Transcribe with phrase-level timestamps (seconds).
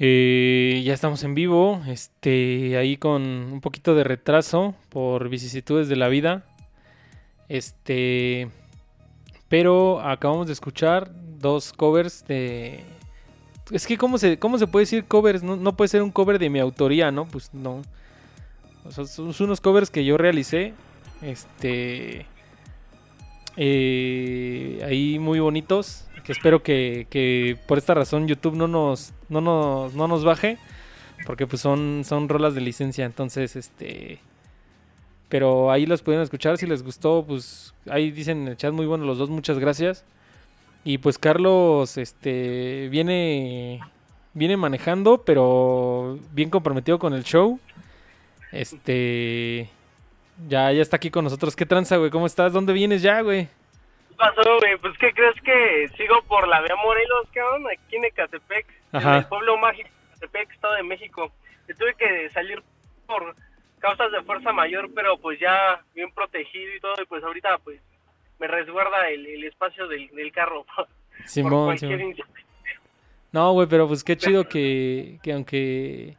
[0.00, 5.96] Eh, ya estamos en vivo, este, ahí con un poquito de retraso por vicisitudes de
[5.96, 6.44] la vida.
[7.48, 8.48] Este,
[9.48, 12.84] pero acabamos de escuchar dos covers de...
[13.72, 15.42] Es que, ¿cómo se, cómo se puede decir covers?
[15.42, 17.26] No, puede ser un cover de mi autoría, ¿no?
[17.26, 17.82] Pues no.
[18.90, 20.72] Son unos covers que yo realicé.
[21.20, 22.24] Este...
[23.56, 26.07] eh, ahí muy bonitos.
[26.28, 30.58] Espero que, por esta razón YouTube no nos, no nos, no nos baje.
[31.26, 33.04] Porque pues son, son rolas de licencia.
[33.04, 34.20] Entonces, este...
[35.28, 36.56] Pero ahí los pudieron escuchar.
[36.56, 39.28] Si les gustó, pues ahí dicen en el chat muy bueno los dos.
[39.28, 40.04] Muchas gracias.
[40.84, 43.80] Y pues Carlos, este, viene,
[44.32, 47.60] viene manejando, pero bien comprometido con el show.
[48.52, 49.68] Este,
[50.48, 51.54] ya, ya está aquí con nosotros.
[51.56, 52.10] ¿Qué tranza, güey?
[52.10, 52.54] ¿Cómo estás?
[52.54, 53.48] ¿Dónde vienes ya, güey?
[54.18, 54.76] ¿Qué pasó, güey?
[54.78, 57.66] Pues, ¿qué crees que sigo por la vía Morelos, cabrón?
[57.72, 59.10] Aquí en Ecatepec, Ajá.
[59.10, 61.32] en el pueblo mágico de Ecatepec, Estado de México.
[61.68, 62.62] Y tuve que salir
[63.06, 63.34] por
[63.78, 67.80] causas de fuerza mayor, pero pues ya bien protegido y todo, y pues ahorita pues
[68.40, 70.66] me resguarda el, el espacio del, del carro
[71.24, 72.14] Simón, cualquier Simón.
[73.30, 76.16] No, güey, pero pues qué chido que, que aunque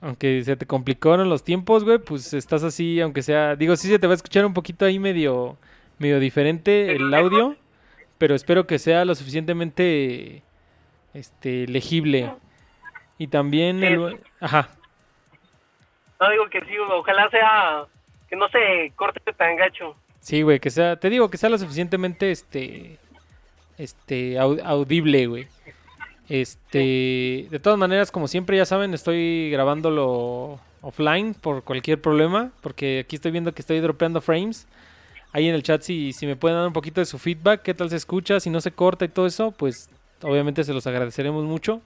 [0.00, 3.98] aunque se te complicaron los tiempos, güey, pues estás así, aunque sea, digo, sí se
[3.98, 5.56] te va a escuchar un poquito ahí medio
[5.98, 7.56] medio diferente el audio,
[8.18, 10.42] pero espero que sea lo suficientemente
[11.14, 12.32] este legible.
[13.18, 13.86] Y también Sí.
[13.86, 14.68] el ajá.
[16.20, 17.84] No digo que sí, ojalá sea
[18.28, 19.94] que no se corte tan gacho.
[20.20, 22.98] Sí, güey, que sea, te digo que sea lo suficientemente este
[23.76, 25.46] este au- audible, güey.
[26.28, 33.00] Este, de todas maneras, como siempre ya saben, estoy grabándolo offline por cualquier problema, porque
[33.04, 34.66] aquí estoy viendo que estoy dropeando frames.
[35.34, 37.74] Ahí en el chat si, si me pueden dar un poquito de su feedback, qué
[37.74, 39.90] tal se escucha, si no se corta y todo eso, pues
[40.22, 41.82] obviamente se los agradeceremos mucho.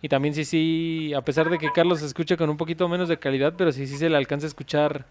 [0.00, 3.10] Y también si sí, a pesar de que Carlos se escuche con un poquito menos
[3.10, 5.04] de calidad, pero si sí se le alcanza a escuchar,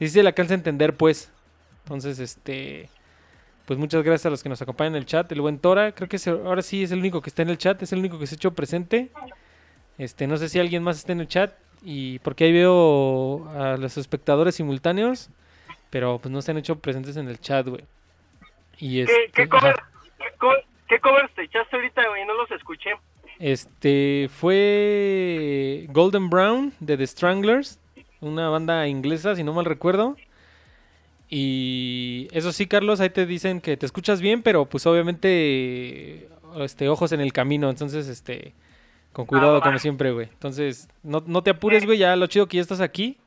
[0.00, 1.30] si sí se le alcanza a entender, pues.
[1.84, 2.88] Entonces, este,
[3.64, 5.30] pues muchas gracias a los que nos acompañan en el chat.
[5.30, 7.80] El buen Tora, creo que ahora sí es el único que está en el chat,
[7.80, 9.12] es el único que se ha hecho presente.
[9.98, 13.76] Este, no sé si alguien más está en el chat y porque ahí veo a
[13.76, 15.30] los espectadores simultáneos,
[15.90, 17.84] pero pues no se han hecho presentes en el chat, güey.
[18.78, 19.50] Y ¿Qué, este, qué, ajá.
[19.50, 19.76] cover,
[20.18, 22.24] qué, qué covers te echaste ahorita, güey?
[22.26, 22.90] No los escuché.
[23.38, 27.78] Este fue Golden Brown de The Stranglers,
[28.20, 30.16] una banda inglesa, si no mal recuerdo.
[31.30, 36.28] Y eso sí, Carlos, ahí te dicen que te escuchas bien, pero pues obviamente
[36.58, 38.54] este ojos en el camino, entonces este
[39.12, 39.60] con cuidado va.
[39.60, 40.28] como siempre, güey.
[40.32, 43.18] Entonces, no, no te apures, güey, ya lo chido que ya estás aquí.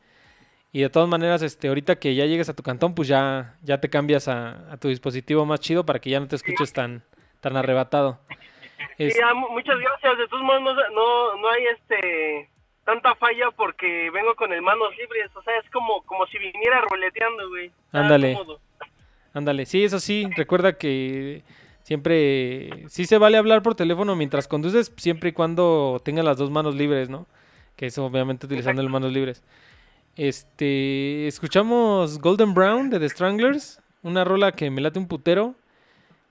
[0.72, 3.80] Y de todas maneras, este ahorita que ya llegues a tu cantón, pues ya ya
[3.80, 7.04] te cambias a, a tu dispositivo más chido para que ya no te escuches tan
[7.42, 8.20] tan arrebatado.
[8.98, 10.18] Sí, ya, muchas gracias.
[10.18, 12.50] De todos modos, no, no, hay este
[12.86, 15.30] tanta falla porque vengo con el manos libres.
[15.36, 17.72] O sea, es como, como si viniera ruleteando, güey.
[17.92, 18.38] Ándale.
[19.34, 21.42] Ándale, sí, eso sí, recuerda que
[21.84, 26.52] siempre, sí se vale hablar por teléfono mientras conduces, siempre y cuando tengas las dos
[26.52, 27.28] manos libres, ¿no?
[27.78, 29.42] Que es obviamente utilizando las manos libres.
[30.16, 35.56] Este, escuchamos Golden Brown de The Stranglers, una rola que me late un putero.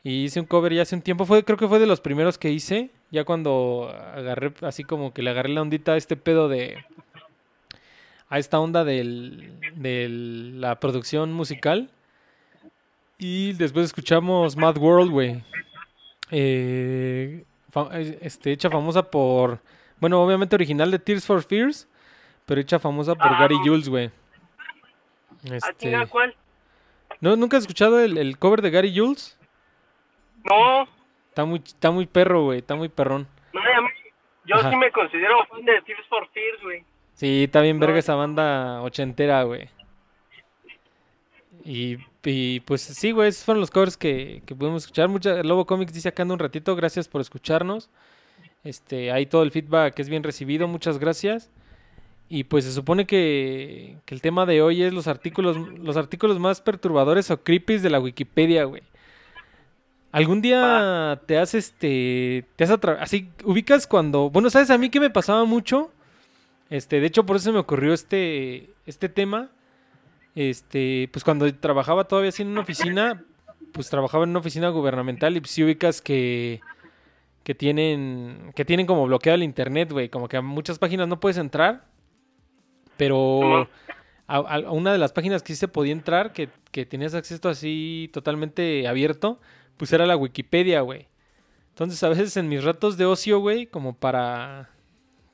[0.03, 2.39] Y hice un cover ya hace un tiempo, fue, creo que fue de los primeros
[2.39, 6.49] que hice, ya cuando agarré, así como que le agarré la ondita a este pedo
[6.49, 6.79] de,
[8.31, 9.05] a esta onda de
[10.55, 11.91] la producción musical.
[13.19, 15.43] Y después escuchamos Mad World, güey.
[16.31, 17.45] Eh,
[18.21, 19.61] este, hecha famosa por.
[20.01, 21.87] Bueno, obviamente original de Tears for Fears.
[22.51, 23.55] Pero hecha famosa por Ah, Gary.
[23.65, 24.11] Jules, güey.
[25.49, 25.97] Ah, Este.
[27.21, 29.39] ¿no, ¿Nunca has escuchado el, el cover de Gary Jules?
[30.43, 30.83] No,
[31.29, 32.59] Está muy, está muy perro, güey.
[32.59, 33.29] Está muy perrón.
[33.53, 33.61] no,
[34.47, 34.69] yo Ajá.
[34.69, 36.85] sí me considero fan de Tears for Fears, güey.
[37.15, 37.99] Sí, está bien verga No.
[38.01, 39.69] esa banda ochentera, güey.
[41.65, 45.09] Y, y, pues sí, güey, esos fueron los covers que, que pudimos escuchar.
[45.09, 47.91] Mucha, Lobo Comics dice acá anda un ratito, gracias por escucharnos.
[48.65, 51.49] Este, ahí todo el feedback es bien recibido, muchas gracias.
[52.33, 56.39] Y pues se supone que, que el tema de hoy es los artículos, los artículos
[56.39, 58.85] más perturbadores o creepies de la Wikipedia, güey.
[60.13, 65.01] ¿Algún día te has este, te has así, ubicas cuando, bueno, sabes a mí que
[65.01, 65.91] me pasaba mucho?
[66.71, 69.51] Este, de hecho, por eso se me ocurrió este, este tema.
[70.37, 73.25] Este, pues cuando trabajaba todavía así en una oficina,
[73.73, 76.61] pues trabajaba en una oficina gubernamental y pues sí ubicas que,
[77.43, 81.19] que tienen, que tienen como bloqueado el internet, güey, como que a muchas páginas no
[81.19, 81.90] puedes entrar,
[83.01, 83.67] pero
[84.27, 88.11] a, una de las páginas que sí se podía entrar, que, que tenías acceso así
[88.13, 89.41] totalmente abierto,
[89.79, 91.09] pues era la Wikipedia, güey.
[91.71, 94.69] Entonces a veces en mis ratos de ocio, güey, como para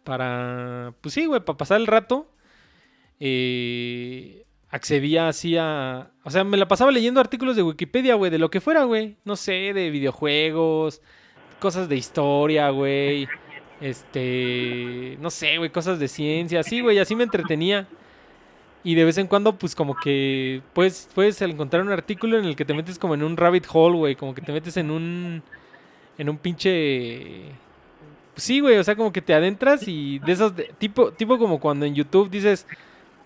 [0.05, 2.31] para, pues sí, güey, para pasar el rato,
[3.19, 6.13] eh, accedía así a...
[6.23, 9.17] O sea, me la pasaba leyendo artículos de Wikipedia, güey, de lo que fuera, güey.
[9.25, 11.03] No sé, de videojuegos,
[11.59, 13.27] cosas de historia, güey.
[13.81, 17.87] Este, no sé, güey, cosas de ciencia, sí, güey, así me entretenía.
[18.83, 22.55] Y de vez en cuando, pues como que puedes, puedes encontrar un artículo en el
[22.57, 25.43] que te metes como en un rabbit hole, güey, como que te metes en un,
[26.19, 27.51] en un pinche...
[28.37, 31.87] Sí, güey, o sea, como que te adentras y de esos, tipo, tipo como cuando
[31.87, 32.67] en YouTube dices,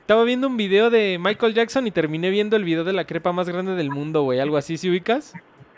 [0.01, 3.33] estaba viendo un video de Michael Jackson y terminé viendo el video de la crepa
[3.33, 5.35] más grande del mundo, güey, algo así, ¿sí ubicas?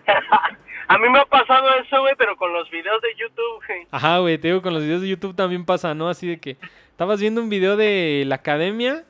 [0.88, 3.86] A mí me ha pasado eso, güey, pero con los videos de YouTube, güey.
[3.90, 6.08] Ajá, güey, te digo, con los videos de YouTube también pasa, ¿no?
[6.08, 6.56] Así de que
[6.90, 9.04] estabas viendo un video de la academia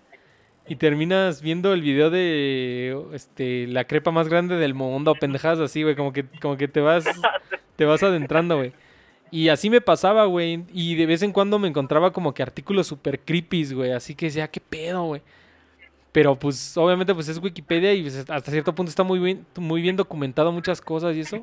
[0.67, 5.83] y terminas viendo el video de este la crepa más grande del mundo, pendejadas así,
[5.83, 7.05] güey, como que como que te vas
[7.77, 8.73] te vas adentrando, güey.
[9.31, 12.87] Y así me pasaba, güey, y de vez en cuando me encontraba como que artículos
[12.87, 15.23] super creepy, güey, así que decía, ¿qué pedo, güey?
[16.13, 19.81] Pero pues obviamente pues es Wikipedia y pues, hasta cierto punto está muy bien muy
[19.81, 21.43] bien documentado muchas cosas y eso.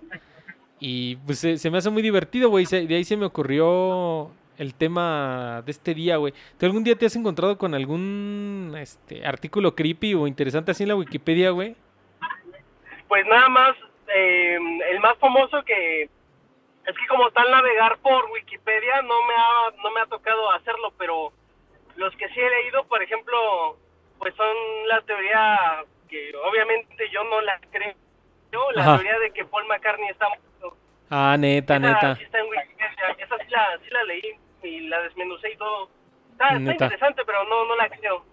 [0.79, 2.65] Y pues se, me hace muy divertido, güey.
[2.65, 6.33] De ahí se me ocurrió el tema de este día, güey.
[6.57, 10.89] ¿Tú algún día te has encontrado con algún este, artículo creepy o interesante así en
[10.89, 11.75] la Wikipedia, güey?
[13.07, 13.75] Pues nada más,
[14.15, 19.83] em, el más famoso que es que como tal navegar por Wikipedia no me ha
[19.83, 21.31] no me ha tocado hacerlo, pero
[21.95, 23.77] los que sí he leído, por ejemplo,
[24.19, 24.55] pues son
[24.87, 27.95] la teoría que obviamente yo no la creo,
[28.75, 30.27] la teoría de que Paul McCartney está
[31.09, 32.15] Ah, neta, neta.
[32.15, 33.15] Sí está en Wikipedia.
[33.17, 34.21] Esa sí la, sí la leí
[34.63, 35.89] y la desmenucé y todo.
[36.31, 38.23] Está, interesante, pero no, no la creo.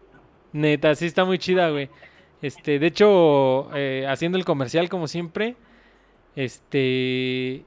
[0.52, 1.88] Neta, sí está muy chida, güey.
[2.42, 5.56] Este, de hecho, eh, haciendo el comercial como siempre,
[6.36, 7.64] este,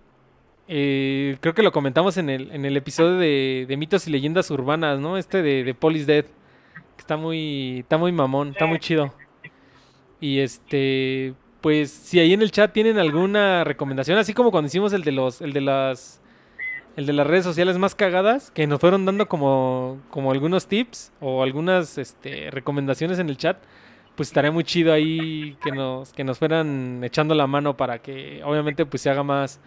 [0.68, 4.52] eh, creo que lo comentamos en el, en el episodio de, de mitos y leyendas
[4.52, 5.18] urbanas, ¿no?
[5.18, 6.26] Este de, de Police Dead,
[7.00, 9.14] está muy, está muy mamón, está muy chido.
[10.20, 14.94] Y este, pues si ahí en el chat tienen alguna recomendación, así como cuando hicimos
[14.94, 16.22] el de los, el de las,
[16.96, 21.12] el de las redes sociales más cagadas, que nos fueron dando como, como algunos tips
[21.20, 23.58] o algunas este, recomendaciones en el chat,
[24.16, 28.42] pues estaría muy chido ahí que nos, que nos fueran echando la mano para que
[28.44, 29.62] obviamente pues se haga más,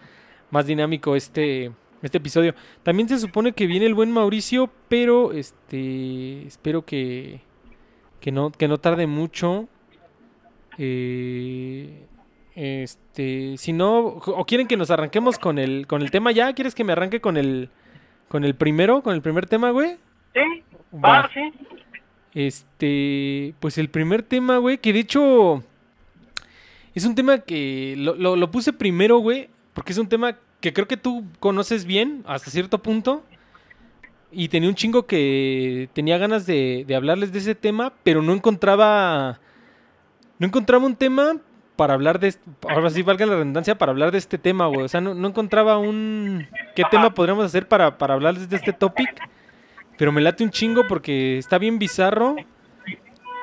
[0.51, 1.71] más dinámico este,
[2.03, 2.53] este episodio.
[2.83, 7.41] También se supone que viene el buen Mauricio, pero este espero que,
[8.19, 9.67] que no, que no tarde mucho.
[10.77, 12.05] Eh,
[12.55, 16.75] este, si no, o quieren que nos arranquemos con el, con el tema ya, ¿quieres
[16.75, 17.69] que me arranque con el,
[18.27, 19.97] con el primero, con el primer tema, güey?
[20.33, 20.63] Sí,
[20.93, 21.51] va, sí.
[22.35, 25.63] Este, pues el primer tema, güey, que de hecho
[26.95, 30.87] es un tema que lo, lo, puse primero, güey, porque es un tema que creo
[30.87, 33.21] que tú conoces bien hasta cierto punto.
[34.31, 38.31] Y tenía un chingo que tenía ganas de, de hablarles de ese tema, pero no
[38.31, 39.41] encontraba
[40.39, 41.35] no encontraba un tema
[41.75, 42.33] para hablar de
[42.69, 44.83] ahora sí valga la redundancia para hablar de este tema, güey.
[44.83, 49.09] O sea, no, encontraba un qué tema podríamos hacer para, para hablar de este topic.
[49.97, 52.37] Pero me late un chingo porque está bien bizarro.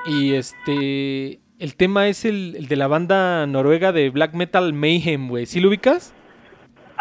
[0.06, 5.44] Y este el tema es el, de la banda noruega de black metal Mayhem, güey.
[5.44, 6.14] ¿Sí lo ubicas?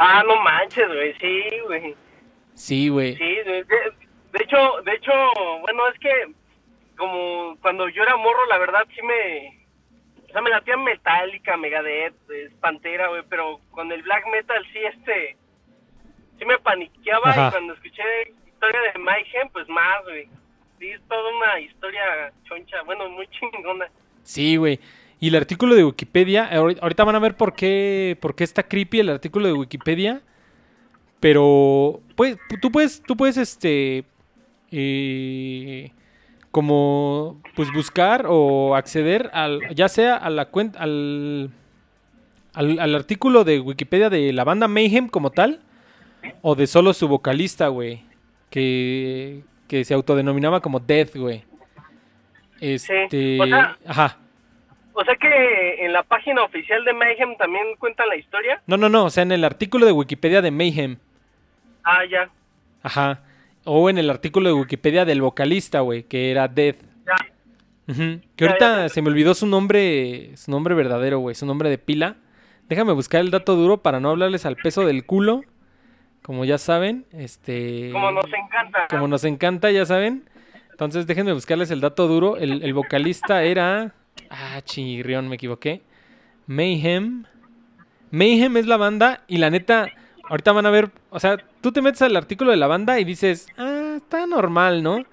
[0.01, 1.13] Ah, no manches, güey.
[1.19, 1.95] Sí, güey.
[2.53, 3.15] Sí, güey.
[3.17, 5.11] Sí, de, de, hecho, de hecho,
[5.61, 6.33] bueno, es que
[6.97, 9.59] como cuando yo era morro, la verdad sí me
[10.29, 12.13] o sea, me latía Metallica, Megadeth,
[12.61, 15.35] Pantera, güey, pero con el black metal sí, este,
[16.37, 18.03] sí me paniqueaba y cuando escuché
[18.45, 20.29] historia de Mayhem, pues más, güey.
[20.77, 23.89] Sí, es toda una historia choncha, bueno, muy chingona.
[24.23, 24.79] Sí, güey.
[25.19, 28.99] Y el artículo de Wikipedia, ahorita van a ver por qué, por qué está creepy
[29.01, 30.21] el artículo de Wikipedia.
[31.19, 34.05] Pero, pues, tú puedes, tú puedes, este,
[34.71, 35.91] eh,
[36.51, 41.51] como pues buscar o acceder al ya sea a la cuenta al,
[42.53, 45.61] al, artículo de Wikipedia de la banda Mayhem como tal
[46.41, 48.03] o de solo su vocalista, güey,
[48.49, 51.43] que, que se autodenominaba como Death, güey.
[52.59, 54.17] Este, o sea, ajá.
[54.99, 58.61] O sea que en la página oficial de Mayhem también cuentan la historia?
[58.67, 60.97] No, no, no, o sea, en el artículo de Wikipedia de Mayhem.
[61.85, 62.29] Ah, ya.
[62.83, 63.21] Ajá.
[63.63, 66.81] O en el artículo de Wikipedia del vocalista, güey, que era Death.
[68.35, 72.17] Que ahorita se me olvidó su nombre, su nombre verdadero, güey, su nombre de pila.
[72.67, 75.43] Déjame buscar el dato duro para no hablarles al peso del culo.
[76.23, 77.89] Como ya saben, este...
[77.93, 78.87] Como nos encanta.
[78.89, 80.29] Como nos encanta, ya saben.
[80.71, 82.35] Entonces déjenme buscarles el dato duro.
[82.35, 83.93] El, el vocalista era...
[84.29, 85.81] Ah, chirrión, me equivoqué.
[86.47, 87.25] Mayhem.
[88.11, 89.87] Mayhem es la banda y la neta,
[90.27, 93.03] ahorita van a ver, o sea, tú te metes al artículo de la banda y
[93.03, 95.03] dices, ah, está normal, ¿no?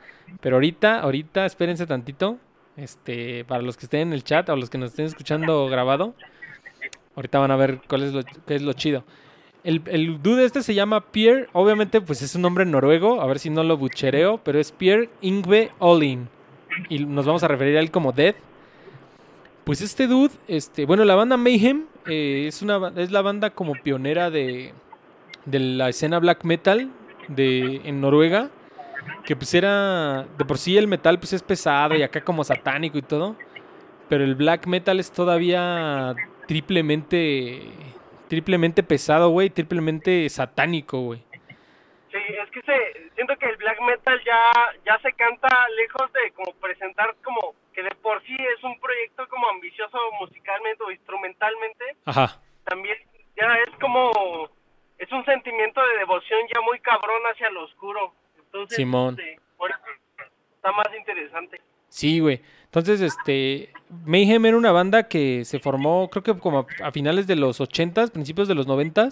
[0.41, 2.39] Pero ahorita, ahorita, espérense tantito.
[2.77, 6.15] Este, para los que estén en el chat o los que nos estén escuchando grabado,
[7.15, 9.05] ahorita van a ver cuál es lo, qué es lo chido.
[9.65, 13.39] El, el dude este se llama Pierre, obviamente pues es un nombre noruego, a ver
[13.39, 16.29] si no lo buchereo, pero es Pierre Ingve Olin.
[16.91, 18.35] Y nos vamos a referir a él como Dead.
[19.67, 23.73] Pues este dude, este, bueno, la banda Mayhem eh, es, una, es la banda como
[23.73, 24.73] pionera de,
[25.45, 26.89] de la escena black metal
[27.27, 28.49] de, en Noruega
[29.25, 32.97] que pues era, de por sí el metal pues es pesado y acá como satánico
[32.97, 33.35] y todo,
[34.09, 36.15] pero el black metal es todavía
[36.47, 37.65] triplemente,
[38.29, 41.25] triplemente pesado, güey, triplemente satánico, güey.
[42.13, 42.19] Sí,
[42.57, 44.51] que se, siento que el black metal ya,
[44.87, 49.29] ya se canta lejos de como presentar como que de por sí es un proyecto
[49.29, 51.85] como ambicioso musicalmente o instrumentalmente.
[52.07, 52.41] Ajá.
[52.65, 52.97] También
[53.37, 54.49] ya es como,
[54.97, 58.15] es un sentimiento de devoción ya muy cabrón hacia lo oscuro.
[58.71, 59.19] Simón.
[59.19, 59.39] Este,
[60.55, 61.61] está más interesante.
[61.89, 62.41] Sí, güey.
[62.65, 63.71] Entonces, este,
[64.07, 68.07] Mayhem era una banda que se formó, creo que como a finales de los 80
[68.09, 69.11] principios de los 90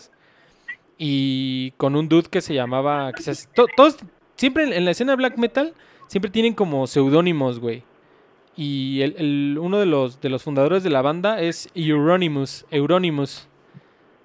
[0.99, 3.23] y con un dude que se llamaba, que
[3.77, 3.97] todos,
[4.37, 5.75] siempre en, la escena black metal,
[6.07, 7.83] siempre tienen como seudónimos, güey.
[8.57, 13.49] Y el, uno de los, de los fundadores de la banda es Euronymous, Euronymous.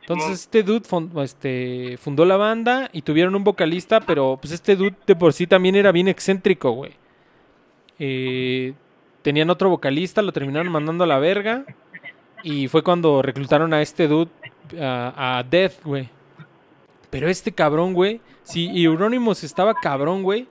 [0.01, 0.87] Entonces este dude
[1.23, 5.45] este, fundó la banda y tuvieron un vocalista, pero pues este dude de por sí
[5.45, 6.93] también era bien excéntrico, güey.
[7.99, 8.73] Eh,
[9.21, 11.65] tenían otro vocalista, lo terminaron mandando a la verga.
[12.43, 14.31] Y fue cuando reclutaron a este dude,
[14.79, 16.09] a, Death, güey.
[17.09, 20.47] Pero este cabrón, güey, si Euronymous estaba cabrón, güey,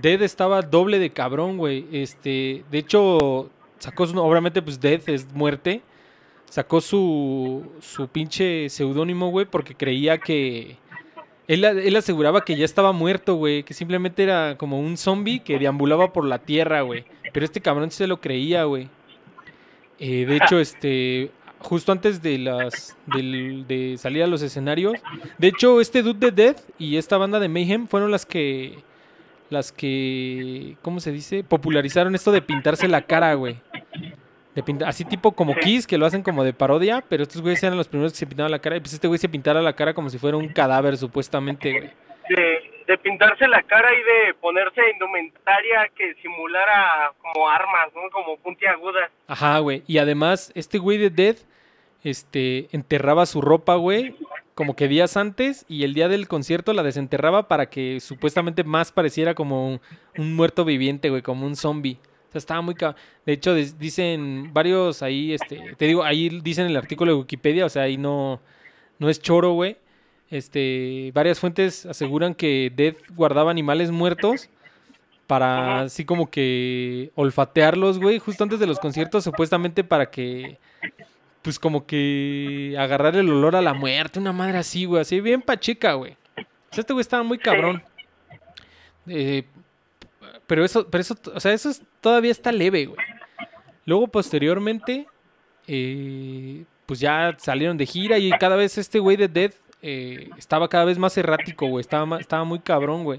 [0.00, 1.86] Death estaba doble de cabrón, güey.
[1.92, 5.82] Este, de hecho, sacó su, obviamente, pues Death es muerte
[6.52, 10.76] sacó su, su pinche seudónimo, güey, porque creía que...
[11.48, 15.58] Él, él, aseguraba que ya estaba muerto, güey, que simplemente era como un zombie que
[15.58, 17.06] deambulaba por la tierra, güey.
[17.32, 18.90] Pero este cabrón se lo creía, güey.
[19.98, 21.30] Eh, de hecho, este,
[21.62, 24.94] justo antes de las de salir a los escenarios,
[25.38, 28.78] de hecho, este dude de Death y esta banda de Mayhem fueron las que
[29.50, 31.44] las que ¿cómo se dice?
[31.44, 33.58] popularizaron esto de pintarse la cara, güey
[34.84, 37.88] así tipo como Kiss, que lo hacen como de parodia, pero estos güeyes eran los
[37.88, 38.76] primeros que se pintaban la cara.
[38.76, 41.90] Y pues este güey se pintara la cara como si fuera un cadáver, supuestamente, güey.
[42.86, 48.02] De, pintarse la cara y de ponerse indumentaria que simulara como armas, ¿no?
[48.10, 49.10] Como puntiagudas.
[49.26, 49.82] Ajá, güey.
[49.86, 51.36] Y además, este güey de Dead,
[52.04, 54.16] este, enterraba su ropa, güey,
[54.54, 58.92] como que días antes y el día del concierto la desenterraba para que supuestamente más
[58.92, 59.80] pareciera como
[60.18, 61.98] un, muerto viviente, güey, como un zombie
[62.32, 62.74] sea, estaba muy...
[63.26, 67.68] De hecho, dicen varios ahí, este, te digo, ahí dicen el artículo de Wikipedia, o
[67.68, 68.40] sea, ahí no,
[68.98, 69.76] no es choro, güey.
[70.30, 74.48] Este, varias fuentes aseguran que Death guardaba animales muertos
[75.26, 80.58] para así como que olfatearlos, güey, justo antes de los conciertos, supuestamente para que,
[81.42, 85.42] pues como que agarrar el olor a la muerte, una madre así, güey, así bien
[85.42, 86.12] pachica, güey.
[86.36, 87.82] O sea, este güey estaba muy cabrón.
[89.06, 89.44] Eh,
[90.46, 91.70] pero eso, pero eso, o sea, eso
[92.00, 92.98] todavía está leve, güey.
[93.84, 95.06] Luego, posteriormente,
[95.66, 100.68] eh, pues ya salieron de gira y cada vez este güey de Dead eh, estaba
[100.68, 101.80] cada vez más errático, güey.
[101.80, 103.18] Estaba, estaba muy cabrón, güey.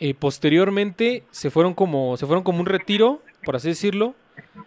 [0.00, 4.14] Eh, posteriormente se fueron como se fueron como un retiro, por así decirlo,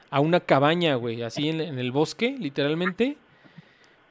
[0.10, 3.17] a una cabaña, güey, así en, el bosque, literalmente.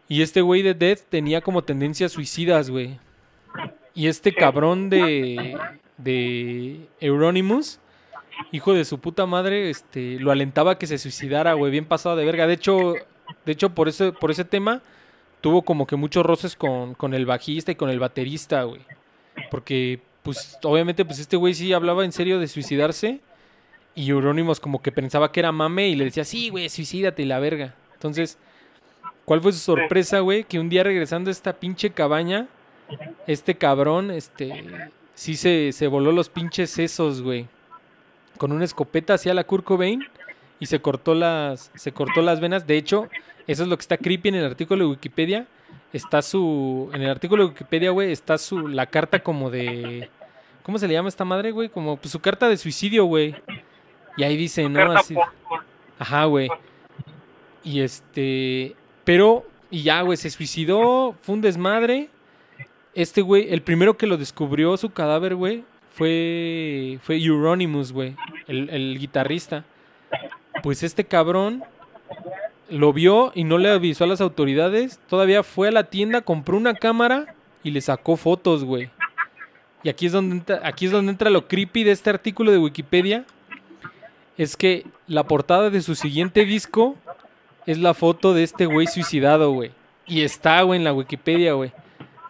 [0.08, 2.98] Y este güey de Dead tenía como tendencias suicidas, güey.
[3.94, 5.56] Y este cabrón de
[5.96, 7.78] de Euronymous,
[8.52, 12.16] hijo de su puta madre, este, lo alentaba a que se suicidara, güey, bien pasado
[12.16, 12.46] de verga.
[12.46, 12.94] De hecho,
[13.44, 14.82] de hecho por ese, por ese tema,
[15.40, 18.80] tuvo como que muchos roces con, con el bajista y con el baterista, güey.
[19.50, 23.20] Porque, pues, obviamente, pues este güey sí hablaba en serio de suicidarse.
[23.94, 27.38] Y Euronymous como que pensaba que era mame y le decía, sí, güey, suicídate la
[27.38, 27.74] verga.
[27.94, 28.38] Entonces,
[29.24, 30.44] ¿cuál fue su sorpresa, güey?
[30.44, 32.48] Que un día regresando a esta pinche cabaña,
[33.26, 34.64] este cabrón, este,
[35.14, 37.46] sí se, se voló los pinches sesos, güey.
[38.36, 40.04] Con una escopeta hacia la Kurt Cobain
[40.58, 42.66] y se cortó las se cortó las venas.
[42.66, 43.08] De hecho,
[43.46, 45.46] eso es lo que está creepy en el artículo de Wikipedia.
[45.92, 50.10] Está su en el artículo de Wikipedia, güey, está su la carta como de
[50.64, 51.68] ¿Cómo se le llama esta madre, güey?
[51.68, 53.34] Como pues, su carta de suicidio, güey.
[54.16, 54.92] Y ahí dice, ¿no?
[54.92, 55.14] Así.
[55.98, 56.48] Ajá, güey.
[57.62, 62.10] Y este, pero y ya, güey, se suicidó, fue un desmadre
[62.94, 68.16] este güey, el primero que lo descubrió su cadáver, güey, fue, fue Euronymous, güey,
[68.46, 69.64] el, guitarrista.
[70.62, 71.64] Pues este cabrón
[72.70, 75.00] lo vio y no le avisó a las autoridades.
[75.08, 78.90] Todavía fue a la tienda, compró una cámara y le sacó fotos, güey.
[79.82, 82.58] y aquí es donde entra, aquí es donde entra lo creepy de este artículo de
[82.58, 83.24] Wikipedia,
[84.36, 86.96] es que la portada de su siguiente disco
[87.66, 89.70] es la foto de este güey suicidado, güey.
[90.06, 91.72] Y está, güey, en la Wikipedia, güey.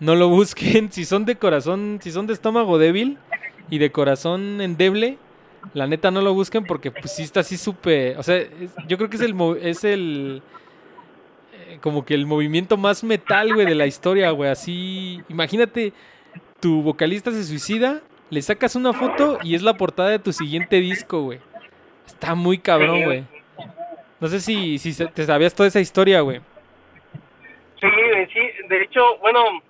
[0.00, 0.90] No lo busquen.
[0.92, 3.18] Si son de corazón, si son de estómago débil
[3.70, 5.18] y de corazón endeble,
[5.72, 8.18] la neta no lo busquen porque pues sí está así súper...
[8.18, 8.44] O sea,
[8.86, 9.34] yo creo que es el...
[9.60, 10.42] Es el
[11.54, 14.50] eh, como que el movimiento más metal, güey, de la historia, güey.
[14.50, 15.22] Así...
[15.28, 15.92] Imagínate,
[16.60, 20.76] tu vocalista se suicida, le sacas una foto y es la portada de tu siguiente
[20.80, 21.40] disco, güey.
[22.06, 23.24] Está muy cabrón, güey.
[24.20, 26.40] No sé si, si te sabías toda esa historia, güey.
[27.80, 27.88] Sí,
[28.32, 29.62] sí, de hecho, bueno,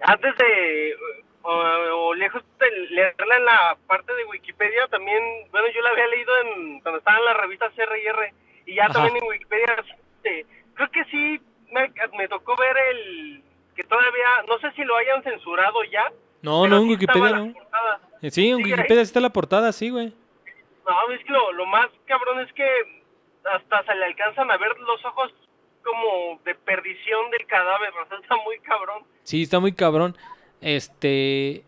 [0.00, 0.94] antes de,
[1.42, 6.06] o, o lejos de leerla en la parte de Wikipedia, también, bueno, yo la había
[6.06, 8.32] leído en, cuando estaba en la revista CRR,
[8.66, 8.94] y ya Ajá.
[8.94, 9.76] también en Wikipedia,
[10.16, 11.40] este, creo que sí,
[11.72, 13.42] me, me tocó ver el,
[13.76, 16.10] que todavía, no sé si lo hayan censurado ya.
[16.42, 17.52] No, no, en Wikipedia no.
[18.20, 20.14] Sí, en ¿Sigue Wikipedia está la portada, sí, güey.
[20.90, 22.66] No, es que lo, lo más cabrón es que
[23.44, 25.32] hasta se le alcanzan a ver los ojos
[25.84, 29.04] como de perdición del cadáver, o sea, está muy cabrón.
[29.22, 30.16] Sí, está muy cabrón.
[30.60, 31.64] Este.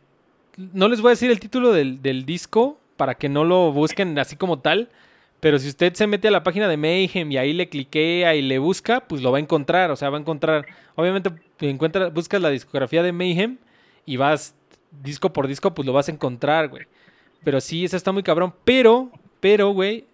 [0.57, 4.37] No les voy a decir el título del, disco para que no lo busquen así
[4.37, 4.91] como tal.
[5.41, 8.43] Pero si usted se mete a la página de Mayhem y ahí le cliquea y
[8.43, 9.91] le busca, pues lo va a encontrar.
[9.91, 10.67] O sea, va a encontrar.
[10.95, 13.59] Obviamente, encuentra, buscas la discografía de Mayhem
[14.05, 14.55] y vas
[14.91, 16.87] disco por disco, pues lo vas a encontrar, güey.
[17.45, 18.55] Pero sí, eso está muy cabrón.
[18.65, 20.05] Pero, pero, güey,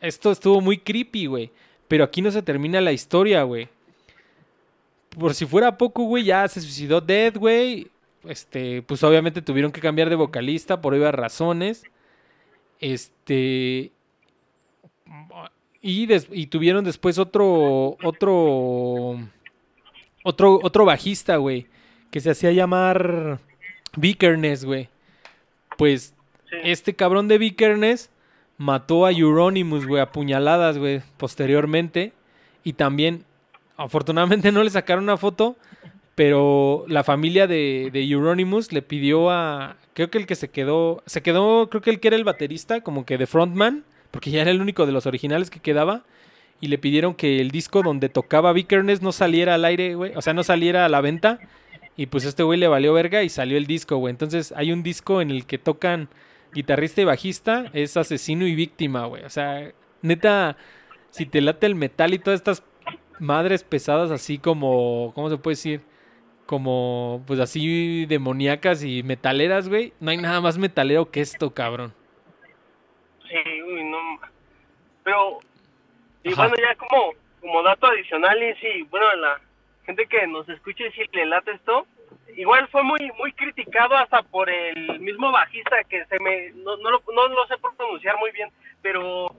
[0.00, 1.50] esto estuvo muy creepy, güey.
[1.88, 3.68] Pero aquí no se termina la historia, güey.
[5.18, 7.88] Por si fuera poco, güey, ya se suicidó Dead, güey.
[8.24, 11.84] Este, pues obviamente tuvieron que cambiar de vocalista por obvias razones.
[12.80, 13.92] Este.
[15.82, 17.96] Y, y tuvieron después otro.
[18.02, 19.18] Otro.
[20.24, 21.66] Otro, otro bajista, güey.
[22.10, 23.40] Que se hacía llamar.
[23.96, 24.88] Vickerness, güey.
[25.76, 26.13] Pues
[26.62, 28.10] Este cabrón de Vickerness
[28.58, 32.12] mató a Euronymous, güey, a puñaladas, güey, posteriormente.
[32.62, 33.24] Y también,
[33.76, 35.56] afortunadamente no le sacaron una foto,
[36.14, 41.02] pero la familia de, de Euronymous le pidió a, creo que el que se quedó,
[41.06, 44.42] se quedó, creo que el que era el baterista, como que de frontman, porque ya
[44.42, 46.04] era el único de los originales que quedaba.
[46.60, 50.12] Y le pidieron que el disco donde tocaba Vickerness no saliera al aire, güey.
[50.14, 51.40] O sea, no saliera a la venta.
[51.96, 54.12] Y pues este güey le valió verga y salió el disco, güey.
[54.12, 56.08] Entonces hay un disco en el que tocan
[56.54, 59.24] guitarrista y bajista, es asesino y víctima, güey.
[59.24, 60.56] O sea, neta,
[61.10, 62.64] si te late el metal y todas estas
[63.18, 65.80] madres pesadas así como, ¿cómo se puede decir?
[66.46, 69.92] Como, pues así demoníacas y metaleras, güey.
[70.00, 71.94] No hay nada más metalero que esto, cabrón.
[73.28, 74.20] Sí, uy, no.
[75.02, 75.38] Pero,
[76.22, 76.42] y Ajá.
[76.42, 79.40] bueno, ya como, como dato adicional, y sí, bueno, la
[79.86, 81.86] gente que nos escuche y si le late esto,
[82.36, 86.90] igual fue muy muy criticado hasta por el mismo bajista que se me, no, no,
[86.90, 88.50] lo, no lo sé por pronunciar muy bien,
[88.82, 89.34] pero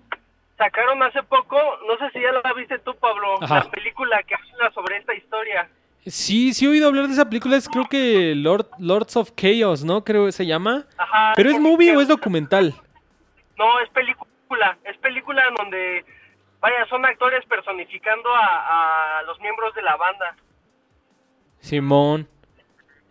[0.57, 3.55] sacaron hace poco, no sé si ya la viste tú, Pablo, Ajá.
[3.65, 5.69] la película que habla sobre esta historia.
[6.05, 9.83] Sí, sí he oído hablar de esa película, es creo que Lord, Lords of Chaos,
[9.83, 10.03] ¿no?
[10.03, 10.85] Creo que se llama.
[10.97, 11.33] Ajá.
[11.35, 12.73] ¿Pero es que- movie o es documental?
[13.57, 14.77] No, es película.
[14.83, 16.05] Es película en donde,
[16.61, 20.35] vaya, son actores personificando a, a los miembros de la banda.
[21.59, 22.27] Simón.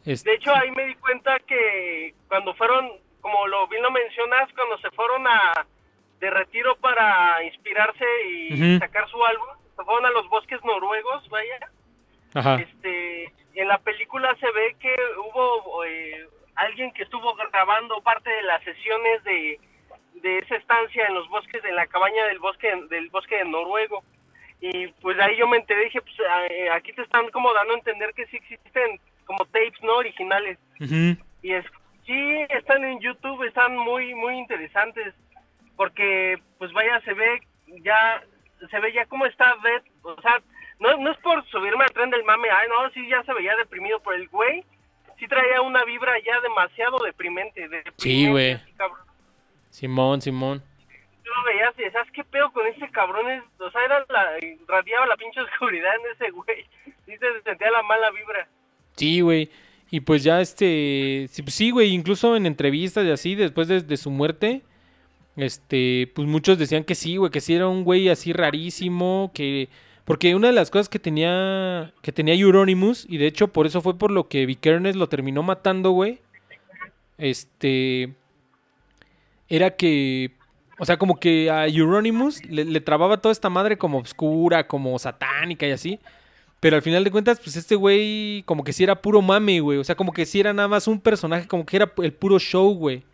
[0.05, 2.91] Este, De hecho, ahí me di cuenta que cuando fueron,
[3.21, 5.67] como lo bien lo mencionas, cuando se fueron a
[6.21, 11.59] de retiro para inspirarse y sacar su álbum, se fueron a los bosques noruegos, vaya.
[12.35, 12.57] Ajá.
[12.57, 18.43] Este, en la película se ve que hubo eh, alguien que estuvo grabando parte de
[18.43, 19.61] las sesiones de,
[20.15, 24.03] de esa estancia en los bosques, en la cabaña del bosque del bosque de noruego.
[24.61, 26.15] Y pues ahí yo me enteré, dije, pues
[26.51, 30.59] eh, aquí te están como dando a entender que sí existen como tapes no originales.
[30.81, 31.65] Y es,
[32.07, 35.15] sí, están en YouTube, están muy, muy interesantes.
[35.77, 37.41] Porque, pues vaya, se ve
[37.83, 38.23] ya,
[38.71, 39.83] se ve ya cómo está Dead.
[40.03, 40.41] O sea,
[40.79, 43.57] no, no es por subirme al tren del mame, ay, no, sí, ya se veía
[43.57, 44.65] deprimido por el güey.
[45.19, 47.61] Sí traía una vibra ya demasiado deprimente.
[47.63, 48.53] deprimente, Sí, güey.
[48.53, 48.73] así.
[49.71, 50.63] Simón, Simón.
[51.25, 53.29] Tú lo veías y decías, ¿qué pedo con ese cabrón?
[53.31, 54.27] Es, o sea, era la,
[54.69, 56.65] radiaba la pinche oscuridad en ese güey.
[57.07, 58.49] Sí se sentía la mala vibra.
[58.97, 59.51] Sí, güey.
[59.91, 63.97] Y pues ya este, sí, pues sí, güey, incluso en entrevistas y así, después de,
[63.97, 64.63] su muerte,
[65.37, 69.69] este, pues muchos decían que sí, güey, que sí era un güey así rarísimo, que,
[70.05, 73.83] porque una de las cosas que tenía, que tenía Euronymous, y de hecho por eso
[73.83, 76.19] fue por lo que Vikernes lo terminó matando, güey,
[77.17, 78.15] este,
[79.49, 80.33] era que,
[80.81, 84.99] o sea, como que a Euronymous le, le trababa toda esta madre como oscura, como
[84.99, 86.01] satánica y así,
[86.65, 89.77] Pero al final de cuentas, pues este güey como que sí era puro mame, güey.
[89.77, 92.39] O sea, como que sí era nada más un personaje, como que era el puro
[92.39, 93.05] show, güey.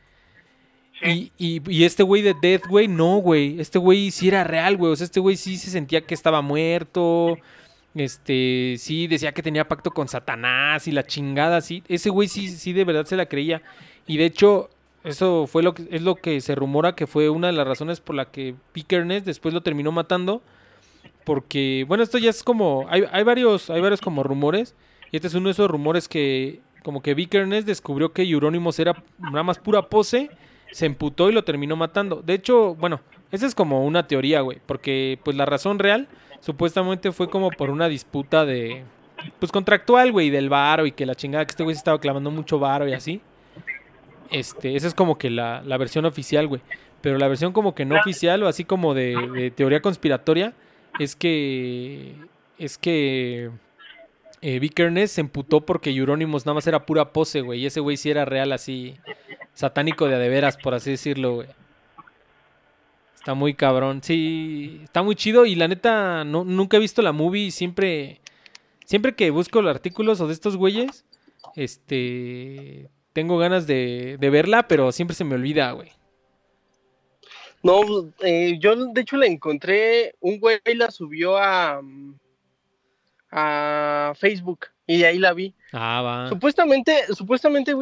[1.03, 3.61] Y, y, y, este güey de Death, güey, no, güey.
[3.61, 4.93] Este güey sí era real, güey.
[4.93, 7.39] O sea, este güey sí se sentía que estaba muerto.
[7.97, 11.83] Este, sí, decía que tenía pacto con Satanás y la chingada, sí.
[11.89, 13.63] Ese güey sí, sí, de verdad se la creía.
[14.07, 14.71] Y de hecho,
[15.03, 17.99] eso fue lo que, es lo que se rumora que fue una de las razones
[17.99, 20.41] por la que Pickerness después lo terminó matando.
[21.25, 24.75] Porque, bueno, esto ya es como, hay, hay varios, hay varios como rumores.
[25.13, 29.03] Y este es uno de esos rumores que, como que Vickerness descubrió que Euronymous era
[29.19, 30.31] nada más pura pose
[30.73, 32.23] se emputó y lo terminó matando.
[32.23, 33.01] De hecho, bueno,
[33.33, 36.09] esa es como una teoría, güey, porque pues la razón real
[36.41, 38.85] supuestamente fue como por una disputa de
[39.39, 42.31] pues contractual, güey, del varo y que la chingada que este güey se estaba clavando
[42.31, 43.21] mucho varo y así.
[44.31, 46.63] Este, esa es como que la, la versión oficial, güey.
[47.01, 50.55] Pero la versión como que no oficial o así como de teoría conspiratoria
[50.99, 52.15] es que
[52.59, 53.51] es que
[54.43, 57.61] eh, se emputó porque Euronymous nada más era pura pose, güey.
[57.61, 58.97] Y ese güey sí era real así
[59.55, 61.49] satánico de adeveras, por así decirlo, güey.
[63.15, 64.01] Está muy cabrón.
[64.03, 68.21] Sí, está muy chido y la neta no, nunca he visto la movie siempre
[68.85, 71.05] siempre que busco los artículos o de estos güeyes,
[71.55, 75.93] este tengo ganas de, de verla, pero siempre se me olvida, güey.
[77.63, 81.83] No, eh, yo de hecho la encontré, un güey la subió a,
[83.31, 85.55] a Facebook y ahí la vi.
[85.73, 86.29] Ah, va.
[86.29, 87.75] Supuestamente, supuestamente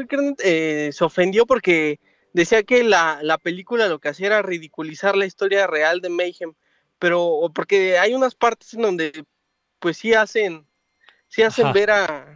[0.43, 2.01] eh, se ofendió porque
[2.33, 6.55] decía que la, la, película lo que hacía era ridiculizar la historia real de Mayhem,
[6.99, 9.25] pero porque hay unas partes en donde
[9.79, 10.67] pues sí hacen,
[11.29, 12.28] sí hacen ver a,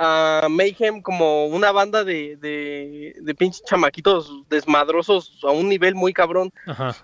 [0.00, 6.12] a Mayhem como una banda de, de, de, pinches chamaquitos desmadrosos a un nivel muy
[6.12, 6.52] cabrón,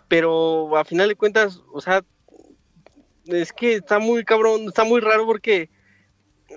[0.07, 2.05] pero a final de cuentas, o sea,
[3.27, 5.71] es que está muy cabrón, está muy raro porque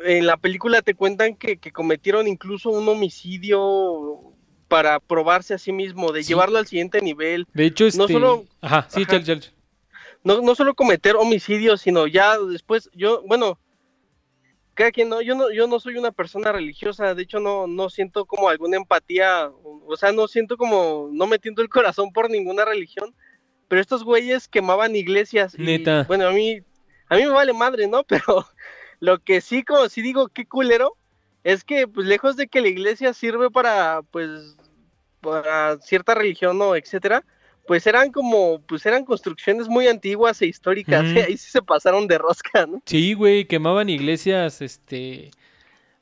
[0.04, 4.20] en la película te cuentan que, cometieron incluso un homicidio
[4.68, 7.48] para probarse a sí mismo, de llevarlo al siguiente nivel.
[7.56, 7.98] De hecho, este...
[7.98, 9.06] no solo, ajá, sí,
[10.24, 13.58] No, no solo cometer homicidios, sino ya después, yo, bueno,
[14.78, 17.90] cada quien no, yo no, yo no soy una persona religiosa, de hecho no, no
[17.90, 22.64] siento como alguna empatía, o sea, no siento como, no metiendo el corazón por ninguna
[22.64, 23.16] religión,
[23.68, 25.56] pero estos güeyes quemaban iglesias.
[25.58, 26.60] Y, Bueno, a mí,
[27.10, 28.04] a mí me vale madre, ¿no?
[28.08, 28.46] Pero
[29.00, 30.96] lo que sí, como si digo, qué culero,
[31.44, 34.58] es que, pues, lejos de que la iglesia sirve para, pues,
[35.22, 37.26] para cierta religión o etcétera,
[37.68, 42.18] pues eran como, pues eran construcciones muy antiguas e históricas, ahí sí se pasaron de
[42.18, 42.82] rosca, ¿no?
[42.86, 45.32] Sí, güey, quemaban iglesias, este,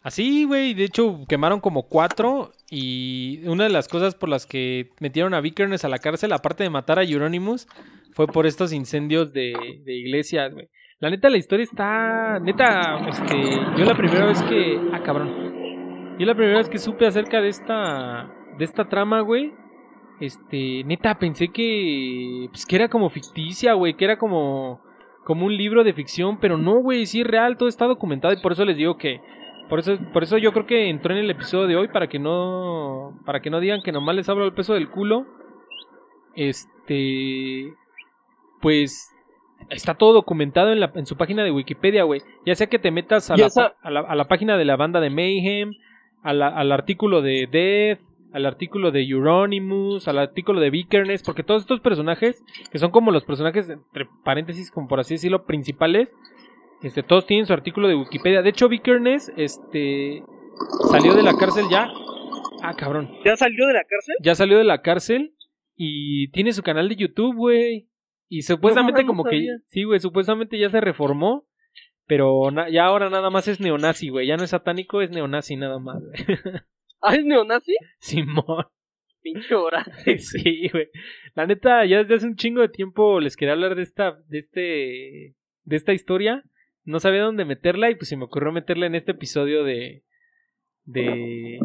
[0.01, 4.91] así, güey, de hecho quemaron como cuatro y una de las cosas por las que
[4.99, 7.67] metieron a Vickerness a la cárcel, aparte de matar a Euronymous,
[8.13, 10.69] fue por estos incendios de, de iglesias, güey.
[10.99, 12.39] La neta, la historia está.
[12.39, 13.36] Neta, este.
[13.78, 14.80] Yo la primera vez que.
[14.93, 16.17] Ah, cabrón.
[16.17, 18.32] Yo la primera vez que supe acerca de esta.
[18.58, 19.54] De esta trama, güey.
[20.19, 20.84] Este.
[20.86, 22.47] Neta, pensé que.
[22.49, 23.95] Pues que era como ficticia, güey.
[23.95, 24.82] Que era como.
[25.23, 26.39] Como un libro de ficción.
[26.39, 27.06] Pero no, güey.
[27.06, 27.58] Sí es real.
[27.58, 28.34] Todo está documentado.
[28.34, 29.21] Y por eso les digo que.
[29.69, 31.88] Por eso, por eso yo creo que entró en el episodio de hoy.
[31.89, 33.19] Para que no.
[33.25, 35.25] Para que no digan que nomás les hablo el peso del culo.
[36.36, 37.73] Este.
[38.62, 39.12] Pues
[39.69, 42.21] está todo documentado en, la, en su página de Wikipedia, güey.
[42.45, 43.47] Ya sea que te metas a la,
[43.82, 45.73] a, la, a la, página de la banda de Mayhem,
[46.23, 47.99] al artículo de Death,
[48.36, 53.12] al artículo de Euronymous, al artículo de Vickerness, porque todos estos personajes, que son como
[53.12, 56.13] los personajes, entre paréntesis, como por así decirlo, principales,
[56.84, 58.41] este, todos tienen su artículo de Wikipedia.
[58.41, 60.21] De hecho, Vickerness, este,
[60.91, 61.88] salió de la cárcel ya.
[62.62, 63.10] Ah, cabrón.
[63.24, 64.15] ¿Ya salió de la cárcel?
[64.21, 65.34] Ya salió de la cárcel
[65.78, 67.88] y tiene su canal de YouTube, güey.
[68.28, 71.48] Y supuestamente como que, sí, güey, supuestamente ya se reformó,
[72.06, 75.80] pero ya ahora nada más es neonazi, güey, ya no es satánico, es neonazi nada
[75.80, 76.38] más, güey.
[77.01, 77.75] ¿Ah, es neonazi?
[77.99, 78.65] Simón.
[79.21, 79.86] Pinche hora.
[80.17, 80.89] sí, güey.
[81.34, 84.38] La neta, ya desde hace un chingo de tiempo les quería hablar de esta, de
[84.38, 86.43] este, de esta historia.
[86.84, 90.03] No sabía dónde meterla y pues se me ocurrió meterla en este episodio de,
[90.84, 91.60] de,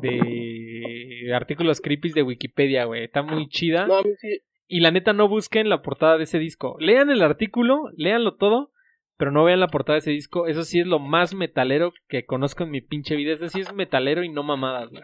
[0.00, 3.04] de artículos creepy de Wikipedia, güey.
[3.04, 3.86] Está muy chida.
[3.88, 6.76] No, sí, y la neta, no busquen la portada de ese disco.
[6.80, 8.72] Lean el artículo, léanlo todo,
[9.16, 10.46] pero no vean la portada de ese disco.
[10.46, 13.32] Eso sí es lo más metalero que conozco en mi pinche vida.
[13.32, 15.02] Eso sí es metalero y no mamadas, güey.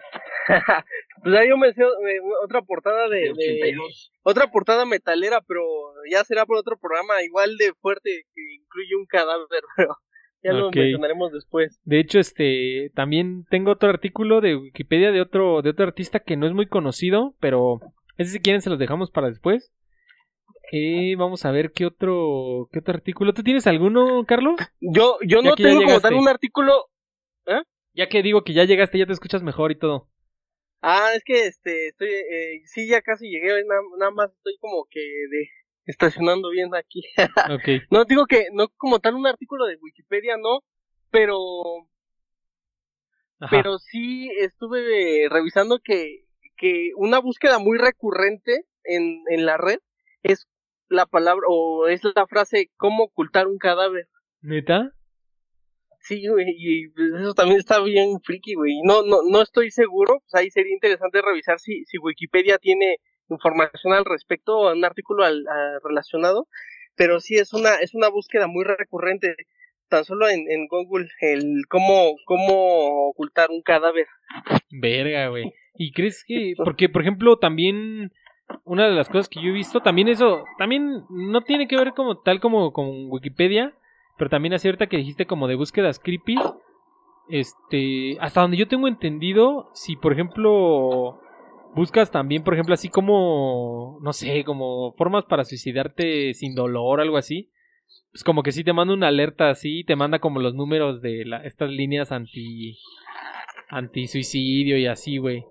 [1.23, 1.83] pues ahí yo me sé
[2.45, 3.33] otra portada de,
[4.23, 5.63] Otra portada metalera, pero
[6.11, 9.47] ya será por otro programa igual de fuerte que incluye un cadáver,
[9.77, 9.97] pero
[10.43, 11.81] ya lo mencionaremos después.
[11.85, 16.37] De hecho, este también tengo otro artículo de Wikipedia de otro de otro artista que
[16.37, 17.81] no es muy conocido, pero
[18.19, 19.73] ese si quieren se los dejamos para después.
[20.71, 23.35] Eh, vamos a ver qué otro, qué otro artículo.
[23.35, 24.55] ¿Tú tienes alguno, Carlos?
[24.81, 26.89] Yo, yo Ya no tengo como tal un artículo.
[27.95, 30.09] Ya que digo que ya llegaste, ya te escuchas mejor y todo.
[30.81, 34.87] Ah, es que este, estoy, eh, sí, ya casi llegué, nada, nada más estoy como
[34.91, 35.49] que de
[35.87, 37.03] estacionando bien aquí.
[37.91, 40.61] No digo que, no como tal un artículo de Wikipedia, no,
[41.11, 41.37] pero,
[43.41, 43.51] Ajá.
[43.51, 46.25] pero sí estuve revisando que,
[46.57, 49.79] que una búsqueda muy recurrente en, en la red
[50.23, 50.47] es
[50.89, 54.09] la palabra, o es la frase, cómo ocultar un cadáver.
[54.41, 54.93] ¿Neta?
[56.01, 58.81] Sí, güey, y pues, eso también está bien friki, güey.
[58.85, 62.97] No, no, no estoy seguro, pues ahí sería interesante revisar si, si Wikipedia tiene
[63.29, 66.49] información al respecto, un artículo al, a- relacionado,
[66.97, 69.37] pero sí es una, es una búsqueda muy recurrente,
[69.89, 74.07] tan solo en, en Google, el cómo, cómo ocultar un cadáver.
[74.71, 75.53] Verga, güey.
[75.77, 76.55] ¿Y crees que.?
[76.57, 78.11] Porque, por ejemplo, también.
[78.65, 80.45] Una de las cosas que yo he visto, también eso.
[80.59, 83.75] También no tiene que ver como tal como con Wikipedia.
[84.19, 86.39] Pero también así ahorita que dijiste como de búsquedas creepy.
[87.29, 88.17] Este.
[88.21, 89.71] Hasta donde yo tengo entendido.
[89.75, 91.19] Si, por ejemplo.
[91.75, 93.99] Buscas también, por ejemplo, así como.
[94.03, 97.51] No sé, como formas para suicidarte sin dolor, algo así.
[98.13, 99.85] Pues como que sí te manda una alerta así.
[99.85, 102.77] Te manda como los números de la, estas líneas anti
[103.71, 105.45] anti-suicidio y así, güey.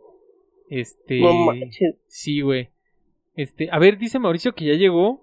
[0.70, 1.20] Este.
[1.20, 1.52] No
[2.08, 2.70] sí, güey.
[3.36, 5.22] Este, a ver, dice Mauricio que ya llegó.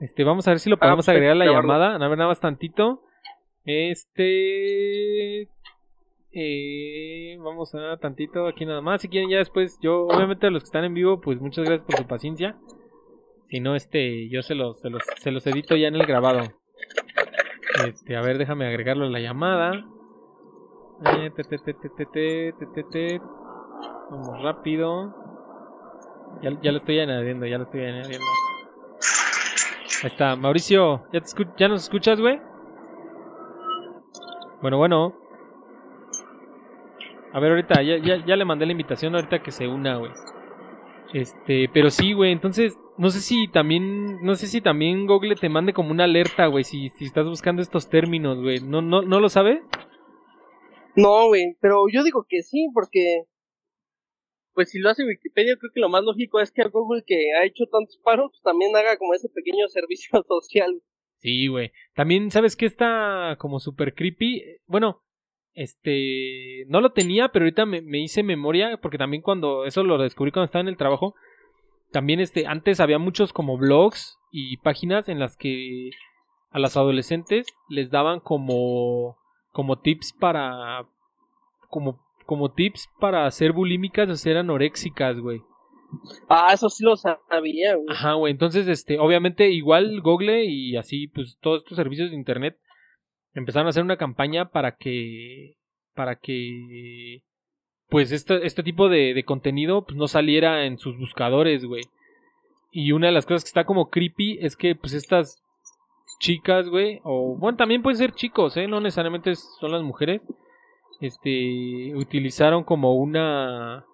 [0.00, 1.94] Este, vamos a ver si lo podemos agregar a la llamada.
[1.96, 3.02] A ver, nada más tantito.
[3.64, 5.48] Este.
[6.30, 9.02] Eh, vamos a tantito aquí nada más.
[9.02, 9.78] Si quieren, ya después.
[9.80, 12.56] Yo, obviamente, a los que están en vivo, pues muchas gracias por su paciencia.
[13.48, 16.42] Si no, este, yo se los, se los, se los edito ya en el grabado.
[17.86, 19.86] Este, a ver, déjame agregarlo a la llamada.
[24.10, 25.27] Vamos rápido.
[26.42, 28.24] Ya, ya lo estoy añadiendo, ya lo estoy añadiendo.
[30.02, 32.40] Ahí está, Mauricio, ¿ya, te escu- ¿ya nos escuchas, güey?
[34.62, 35.14] Bueno, bueno.
[37.32, 40.12] A ver, ahorita, ya, ya, ya le mandé la invitación ahorita que se una, güey.
[41.12, 45.48] Este, pero sí, güey, entonces, no sé si también, no sé si también Google te
[45.48, 48.60] mande como una alerta, güey, si, si estás buscando estos términos, güey.
[48.60, 49.62] ¿No, no, ¿No lo sabe?
[50.96, 53.24] No, güey, pero yo digo que sí, porque
[54.58, 57.44] pues si lo hace Wikipedia, creo que lo más lógico es que Google que ha
[57.44, 60.82] hecho tantos paros, pues también haga como ese pequeño servicio social.
[61.18, 61.70] Sí, güey.
[61.94, 64.42] También, ¿sabes qué está como super creepy?
[64.66, 65.04] Bueno,
[65.54, 69.96] este, no lo tenía, pero ahorita me, me hice memoria, porque también cuando, eso lo
[69.96, 71.14] descubrí cuando estaba en el trabajo,
[71.92, 75.90] también este, antes había muchos como blogs y páginas en las que
[76.50, 79.18] a las adolescentes les daban como,
[79.52, 80.84] como tips para,
[81.68, 85.40] como, como tips para ser bulímicas o ser anoréxicas, güey.
[86.28, 87.86] Ah, eso sí lo sabía, güey.
[87.88, 88.30] Ajá, güey.
[88.30, 92.58] Entonces, este, obviamente, igual Google y así, pues, todos estos servicios de internet
[93.32, 95.54] empezaron a hacer una campaña para que,
[95.94, 97.22] para que,
[97.88, 101.84] pues, este, este tipo de, de contenido, pues, no saliera en sus buscadores, güey.
[102.70, 105.42] Y una de las cosas que está como creepy es que, pues, estas
[106.20, 108.68] chicas, güey, o, bueno, también pueden ser chicos, ¿eh?
[108.68, 110.20] No necesariamente son las mujeres,
[111.00, 113.84] este, utilizaron como una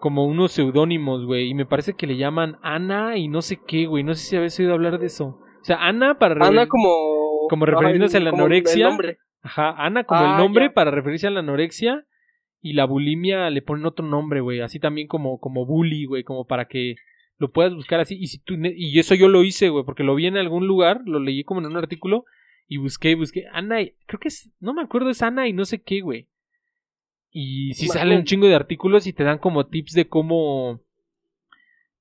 [0.00, 3.86] como unos seudónimos, güey, y me parece que le llaman Ana y no sé qué,
[3.86, 5.38] güey, no sé si habéis oído hablar de eso.
[5.60, 6.90] O sea, Ana para Ana como...
[7.48, 8.88] como refiriéndose a la como anorexia.
[8.88, 9.18] nombre.
[9.42, 10.74] Ajá, Ana como Ah, el nombre ya.
[10.74, 12.04] para referirse a la anorexia
[12.60, 16.46] y la bulimia le ponen otro nombre, güey, así también como como bully, güey, como
[16.46, 16.96] para que
[17.38, 20.16] lo puedas buscar así y si tú y eso yo lo hice, güey, porque lo
[20.16, 22.24] vi en algún lugar, lo leí como en un artículo
[22.66, 25.64] y busqué busqué Ana, y- creo que es no me acuerdo es Ana y no
[25.64, 26.26] sé qué, güey.
[27.32, 27.98] Y si Imagínate.
[27.98, 30.80] salen un chingo de artículos y te dan como tips de cómo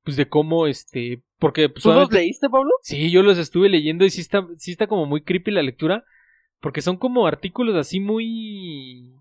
[0.03, 2.69] pues de cómo este porque pues, ¿Tú los leíste, Pablo?
[2.83, 6.05] Sí, yo los estuve leyendo y sí está, sí está como muy creepy la lectura.
[6.59, 9.11] Porque son como artículos así muy.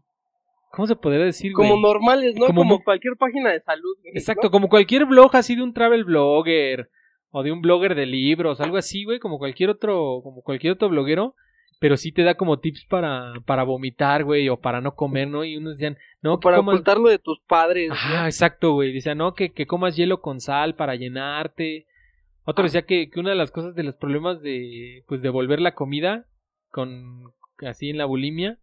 [0.70, 1.66] ¿Cómo se podría decir, güey?
[1.66, 2.46] Como normales, ¿no?
[2.48, 3.96] Como cualquier página de salud.
[4.02, 4.50] güey, Exacto, ¿no?
[4.50, 6.90] como cualquier blog así de un travel blogger.
[7.30, 9.18] O de un blogger de libros, algo así, güey.
[9.18, 11.34] Como cualquier otro, como cualquier otro bloguero.
[11.80, 15.44] Pero sí te da como tips para, para vomitar, güey, o para no comer, ¿no?
[15.44, 17.88] Y unos decían, no, Para comas- ocultarlo de tus padres.
[17.88, 18.26] ¿no?
[18.26, 18.92] exacto, güey.
[18.92, 21.86] Decía, no, que, que comas hielo con sal para llenarte.
[22.44, 25.74] Otro decía que, que una de las cosas de los problemas de, pues, devolver la
[25.74, 26.26] comida
[26.70, 27.32] con,
[27.66, 28.58] así en la bulimia,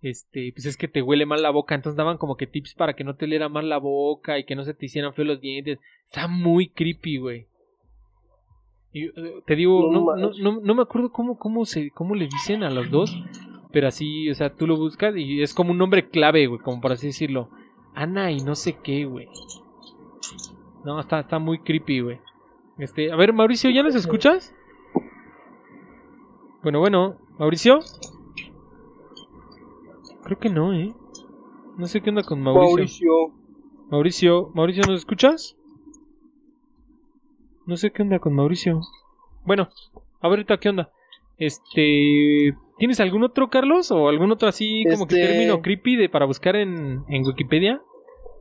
[0.00, 1.74] este, pues es que te huele mal la boca.
[1.74, 4.54] Entonces daban como que tips para que no te oliera mal la boca y que
[4.54, 5.78] no se te hicieran feos los dientes.
[6.06, 7.46] Está muy creepy, güey.
[8.94, 10.42] Y, eh, te digo, No no, no, manches.
[10.42, 13.14] no, no me acuerdo cómo, cómo, se, cómo le dicen a los dos.
[13.72, 16.80] Pero así, o sea, tú lo buscas y es como un nombre clave, güey, como
[16.80, 17.50] por así decirlo.
[17.92, 19.28] Ana y no sé qué, güey.
[20.84, 22.20] No, está, está muy creepy, güey.
[22.78, 24.54] Este, a ver, Mauricio, ¿ya nos escuchas?
[26.62, 27.80] Bueno, bueno, Mauricio.
[30.22, 30.94] Creo que no, ¿eh?
[31.76, 32.68] No sé qué onda con Mauricio.
[32.68, 33.10] Mauricio.
[33.90, 35.56] Mauricio, Mauricio, ¿nos escuchas?
[37.66, 38.80] No sé qué onda con Mauricio.
[39.44, 39.68] Bueno,
[40.20, 40.90] ahorita qué onda.
[41.38, 43.90] Este, ¿tienes algún otro, Carlos?
[43.90, 47.80] ¿O algún otro así como que Este- término creepy de para buscar en, en Wikipedia?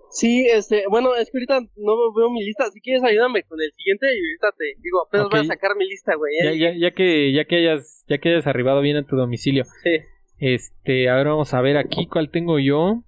[0.09, 2.69] Sí, este, bueno, es que ahorita no veo mi lista.
[2.69, 5.45] Si quieres, ayúdame con el siguiente y ahorita te digo, apenas voy Ok.
[5.45, 6.31] a sacar mi lista, güey.
[6.43, 9.63] Ya, ya, ya que ya que hayas ya que hayas arribado bien a tu domicilio.
[9.83, 10.01] Sí.
[10.37, 13.01] Este, ahora vamos a ver aquí cuál tengo yo.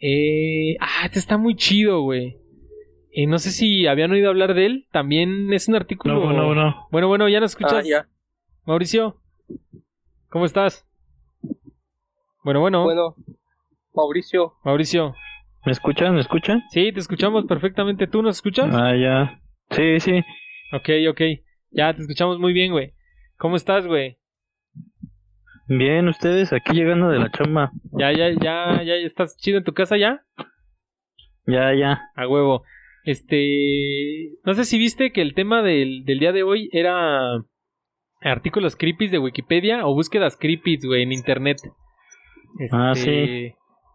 [0.00, 2.38] Eh, ah, este está muy chido, güey.
[3.16, 4.86] Eh, no sé si habían oído hablar de él.
[4.90, 6.14] También es un artículo.
[6.14, 6.88] No, no, no.
[6.90, 7.86] Bueno, bueno, ya nos Ah, escuchas.
[7.86, 8.08] ya.
[8.66, 9.20] Mauricio,
[10.30, 10.86] ¿cómo estás?
[12.42, 13.14] Bueno, bueno, Bueno,
[13.94, 14.54] Mauricio.
[14.64, 15.14] Mauricio.
[15.64, 16.14] ¿Me escuchan?
[16.14, 16.62] ¿Me escuchan?
[16.70, 18.06] Sí, te escuchamos perfectamente.
[18.06, 18.74] ¿Tú nos escuchas?
[18.74, 19.40] Ah, ya.
[19.70, 20.18] Sí, sí.
[20.72, 21.20] Ok, ok.
[21.70, 22.92] Ya te escuchamos muy bien, güey.
[23.38, 24.18] ¿Cómo estás, güey?
[25.66, 27.70] Bien, ustedes aquí llegando de la chamba.
[27.92, 30.22] ¿Ya, ya, ya, ya estás chido en tu casa ya?
[31.46, 32.02] Ya, ya.
[32.14, 32.64] A huevo.
[33.04, 34.30] Este.
[34.44, 37.20] No sé si viste que el tema del, del día de hoy era
[38.22, 41.58] artículos creepy de Wikipedia o búsquedas creepy, güey, en internet.
[42.58, 43.52] Este, Ah, sí.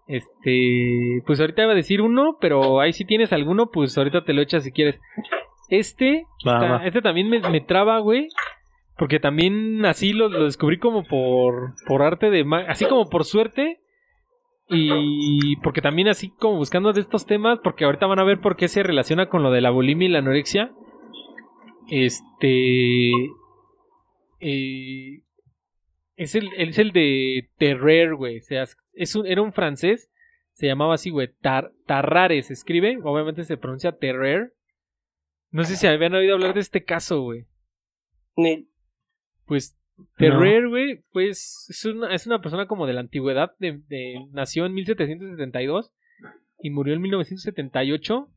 [0.08, 1.22] Este.
[1.26, 4.42] Pues ahorita iba a decir uno, pero ahí si tienes alguno, pues ahorita te lo
[4.42, 5.00] echas si quieres.
[5.70, 6.26] Este.
[6.40, 6.86] Está-.
[6.86, 8.28] Este también me, me traba, güey.
[8.98, 12.46] Porque también así lo, lo descubrí como por, por arte de...
[12.68, 13.80] Así como por suerte.
[14.72, 18.56] Y porque también así como buscando de estos temas, porque ahorita van a ver por
[18.56, 20.72] qué se relaciona con lo de la bulimia y la anorexia.
[21.90, 23.12] Este...
[24.40, 25.22] eh,
[26.16, 28.38] es, el, es el de Terrer, güey.
[28.40, 30.10] O sea, es un, era un francés.
[30.54, 31.30] Se llamaba así, güey.
[31.42, 33.00] Tar, Tarrare se escribe.
[33.04, 34.54] Obviamente se pronuncia Terrer.
[35.52, 37.46] No sé si habían oído hablar de este caso, güey.
[38.36, 38.68] Ni-
[39.46, 39.76] Pues
[40.18, 44.66] Terrer, güey, pues es una, es una persona como de la antigüedad, de, de- nació
[44.66, 45.92] en 1772
[46.62, 48.28] y murió en 1978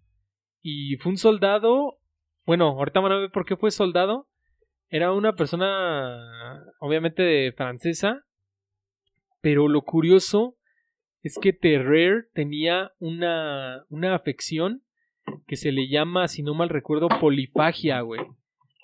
[0.62, 1.98] y fue un soldado,
[2.46, 4.28] bueno, ahorita van a ver por qué fue soldado,
[4.88, 8.24] era una persona obviamente francesa,
[9.40, 10.56] pero lo curioso
[11.22, 14.82] es que Terrer tenía una, una afección
[15.46, 18.20] que se le llama, si no mal recuerdo, polifagia, güey.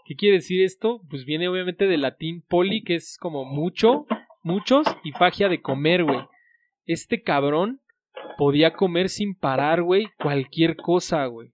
[0.08, 1.02] ¿Qué quiere decir esto?
[1.10, 4.06] Pues viene obviamente del latín poli, que es como mucho,
[4.42, 6.20] muchos, y fagia de comer, güey.
[6.86, 7.82] Este cabrón
[8.38, 11.52] podía comer sin parar, güey, cualquier cosa, güey.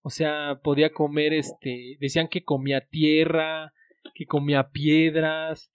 [0.00, 3.74] O sea, podía comer, este, decían que comía tierra,
[4.14, 5.70] que comía piedras,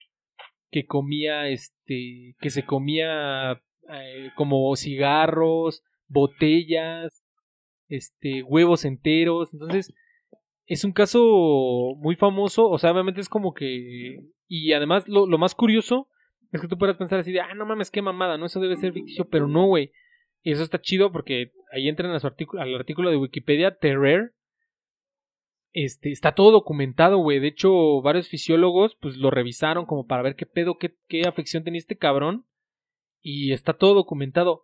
[0.71, 3.61] que comía, este, que se comía
[3.93, 7.23] eh, como cigarros, botellas,
[7.88, 9.53] este, huevos enteros.
[9.53, 9.93] Entonces,
[10.65, 14.19] es un caso muy famoso, o sea, obviamente es como que...
[14.47, 16.08] Y además, lo, lo más curioso
[16.51, 18.45] es que tú puedas pensar así de, ah, no mames, qué mamada, ¿no?
[18.45, 19.91] Eso debe ser ficticio, pero no, güey.
[20.41, 24.34] Y eso está chido porque ahí entran a su artículo, al artículo de Wikipedia, Terrer.
[25.73, 27.39] Este, está todo documentado, güey.
[27.39, 31.63] De hecho, varios fisiólogos, pues, lo revisaron como para ver qué pedo, qué, qué afección
[31.63, 32.45] tenía este cabrón.
[33.21, 34.62] Y está todo documentado.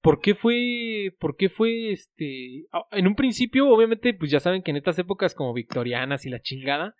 [0.00, 4.62] ¿Por qué fue, por qué fue, este, ah, en un principio, obviamente, pues ya saben
[4.62, 6.94] que en estas épocas como victorianas y la chingada,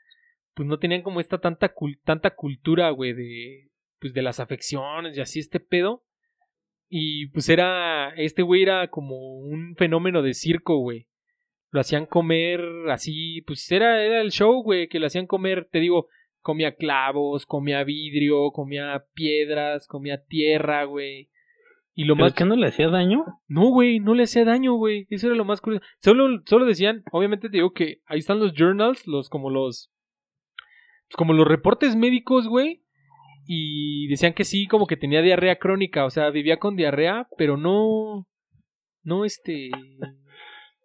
[0.54, 5.16] pues no tenían como esta tanta, cul- tanta cultura, güey, de, pues de las afecciones
[5.16, 6.04] y así este pedo.
[6.88, 11.06] Y pues era, este güey era como un fenómeno de circo, güey.
[11.70, 15.80] Lo hacían comer así, pues era, era el show, güey, que lo hacían comer, te
[15.80, 16.08] digo,
[16.40, 21.28] comía clavos, comía vidrio, comía piedras, comía tierra, güey.
[21.98, 23.24] Y lo ¿Pero más es que no le hacía daño?
[23.48, 25.08] no, güey, no le hacía daño, güey.
[25.10, 25.84] Eso era lo más curioso.
[26.00, 29.90] Solo, solo decían, obviamente te digo que ahí están los journals, los como los.
[31.08, 32.84] pues, como los reportes médicos, güey.
[33.48, 36.04] Y decían que sí, como que tenía diarrea crónica.
[36.04, 38.28] O sea, vivía con diarrea, pero no.
[39.02, 39.70] No, este.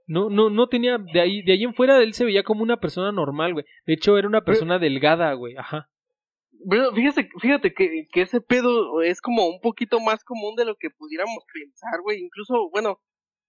[0.08, 0.98] No, no, no tenía.
[0.98, 3.66] De ahí, de ahí en fuera él se veía como una persona normal, güey.
[3.86, 5.56] De hecho, era una persona delgada, güey.
[5.58, 5.92] Ajá.
[6.70, 10.76] Pero fíjate, fíjate que, que ese pedo es como un poquito más común de lo
[10.76, 12.20] que pudiéramos pensar, güey.
[12.20, 13.00] Incluso, bueno,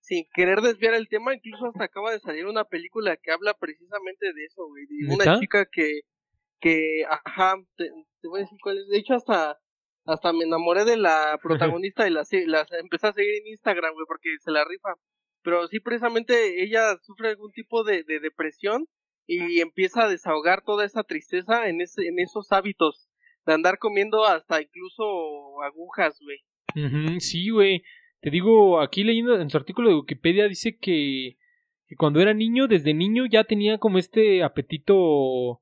[0.00, 4.32] sin querer desviar el tema, incluso hasta acaba de salir una película que habla precisamente
[4.32, 4.86] de eso, güey.
[4.86, 6.00] De una chica que,
[6.60, 8.88] que, ajá, te, te voy a decir cuál es.
[8.88, 9.58] De hecho, hasta,
[10.04, 11.38] hasta me enamoré de la
[11.82, 14.94] protagonista y la, la empecé a seguir en Instagram, güey, porque se la rifa.
[15.42, 18.86] Pero sí, precisamente ella sufre algún tipo de, de depresión
[19.26, 23.08] y empieza a desahogar toda esa tristeza en, ese, en esos hábitos
[23.46, 27.20] de andar comiendo hasta incluso agujas, güey.
[27.20, 27.82] Sí, güey.
[28.20, 31.36] Te digo, aquí leyendo en su artículo de Wikipedia dice que,
[31.86, 35.60] que cuando era niño, desde niño ya tenía como este apetito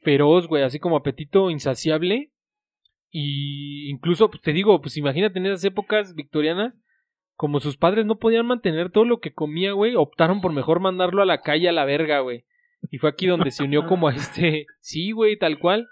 [0.00, 2.32] feroz, güey, así como apetito insaciable.
[3.10, 6.74] Y incluso, pues te digo, pues imagínate en esas épocas victorianas,
[7.36, 11.22] como sus padres no podían mantener todo lo que comía, güey, optaron por mejor mandarlo
[11.22, 12.44] a la calle a la verga, güey.
[12.90, 15.88] Y fue aquí donde se unió como a este, sí, güey, tal cual.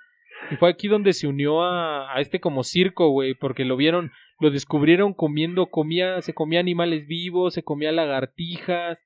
[0.50, 4.10] Y fue aquí donde se unió a, a este como circo, güey, porque lo vieron,
[4.40, 8.98] lo descubrieron comiendo, comía, se comía animales vivos, se comía lagartijas,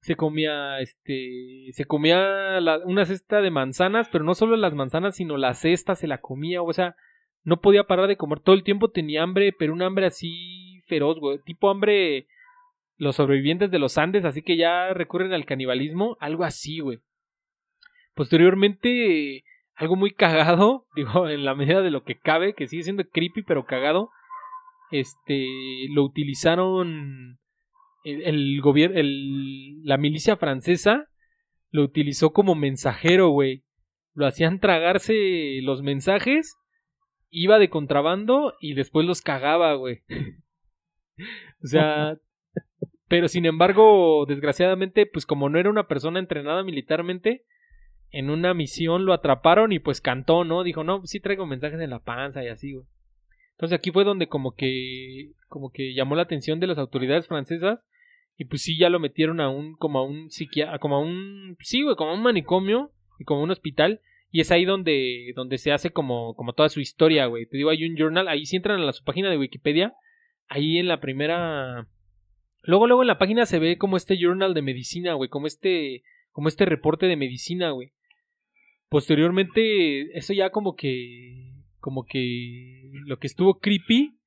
[0.00, 5.16] se comía, este, se comía la, una cesta de manzanas, pero no solo las manzanas,
[5.16, 6.96] sino la cesta se la comía, o sea,
[7.42, 11.18] no podía parar de comer, todo el tiempo tenía hambre, pero un hambre así feroz,
[11.20, 12.26] güey, tipo hambre,
[12.96, 16.98] los sobrevivientes de los Andes, así que ya recurren al canibalismo, algo así, güey.
[18.14, 19.44] Posteriormente,
[19.74, 23.42] algo muy cagado, digo, en la medida de lo que cabe, que sigue siendo creepy,
[23.42, 24.10] pero cagado,
[24.90, 25.46] este,
[25.90, 27.38] lo utilizaron
[28.04, 28.98] el, gobierno,
[29.84, 31.06] la milicia francesa
[31.70, 33.64] lo utilizó como mensajero, güey.
[34.12, 36.56] Lo hacían tragarse los mensajes,
[37.30, 40.02] iba de contrabando y después los cagaba, güey.
[41.62, 42.16] o sea,
[43.08, 47.44] pero sin embargo, desgraciadamente, pues como no era una persona entrenada militarmente,
[48.10, 50.62] en una misión lo atraparon y pues cantó, ¿no?
[50.62, 52.86] Dijo, no, sí traigo mensajes en la panza y así, güey.
[53.52, 57.80] Entonces aquí fue donde como que como que llamó la atención de las autoridades francesas
[58.36, 61.56] y pues sí ya lo metieron a un como a un psiquiatra, como a un
[61.60, 64.00] sí, güey, como a un manicomio y como a un hospital
[64.30, 67.46] y es ahí donde donde se hace como como toda su historia, güey.
[67.46, 69.94] Te digo, hay un journal, ahí si entran a su página de Wikipedia,
[70.48, 71.86] ahí en la primera
[72.62, 76.02] Luego luego en la página se ve como este journal de medicina, güey, como este
[76.32, 77.92] como este reporte de medicina, güey.
[78.90, 84.18] Posteriormente eso ya como que como que lo que estuvo creepy.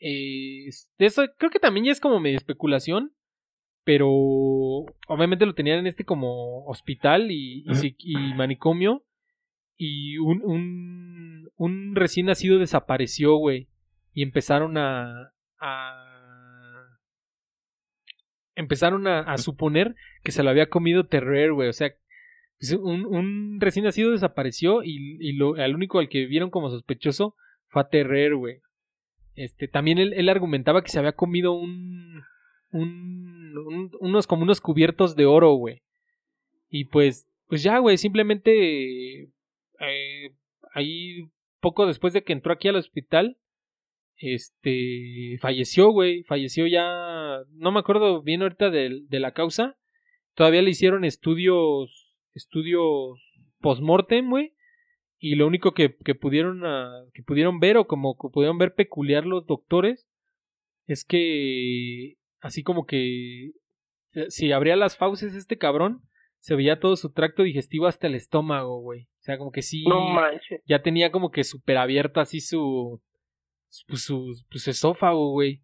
[0.00, 0.68] Eh,
[0.98, 3.14] eso creo que también ya es como medio especulación.
[3.84, 4.10] Pero
[5.06, 7.64] obviamente lo tenían en este como hospital y,
[7.98, 9.04] y, manicomio.
[9.76, 13.68] Y un, un, un, recién nacido desapareció, güey.
[14.12, 16.98] Y empezaron a, a
[18.56, 21.68] empezaron a, a, suponer que se lo había comido Terrer, güey.
[21.68, 21.94] O sea,
[22.58, 26.70] pues, un, un recién nacido desapareció y, y lo, al único al que vieron como
[26.70, 27.34] sospechoso
[27.68, 28.60] fue a Terrer, güey.
[29.34, 32.24] Este, también él, él, argumentaba que se había comido un,
[32.72, 35.82] un, unos como unos cubiertos de oro, güey.
[36.70, 40.32] Y pues, pues ya, güey, simplemente eh,
[40.74, 41.28] ahí
[41.60, 43.36] poco después de que entró aquí al hospital,
[44.16, 49.76] este, falleció, güey, falleció ya, no me acuerdo bien ahorita de la causa.
[50.34, 52.07] Todavía le hicieron estudios
[52.38, 53.18] estudios
[53.60, 54.54] post-mortem, güey.
[55.18, 58.74] Y lo único que, que pudieron ah, que pudieron ver o como que pudieron ver
[58.74, 60.08] peculiar los doctores
[60.86, 63.50] es que así como que
[64.28, 66.02] si abría las fauces este cabrón
[66.38, 69.02] se veía todo su tracto digestivo hasta el estómago, güey.
[69.02, 69.84] O sea, como que sí
[70.66, 73.02] ya tenía como que súper abierto así su
[73.86, 75.62] pues, su, su, esófago, güey.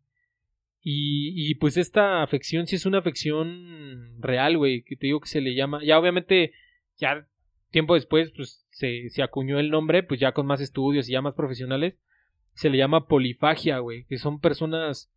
[0.83, 5.29] Y, y pues esta afección sí es una afección real, güey, que te digo que
[5.29, 6.53] se le llama, ya obviamente
[6.97, 7.27] ya
[7.71, 11.23] tiempo después pues se, se acuñó el nombre, pues ya con más estudios y ya
[11.23, 11.97] más profesionales,
[12.55, 15.13] se le llama polifagia, güey, que son personas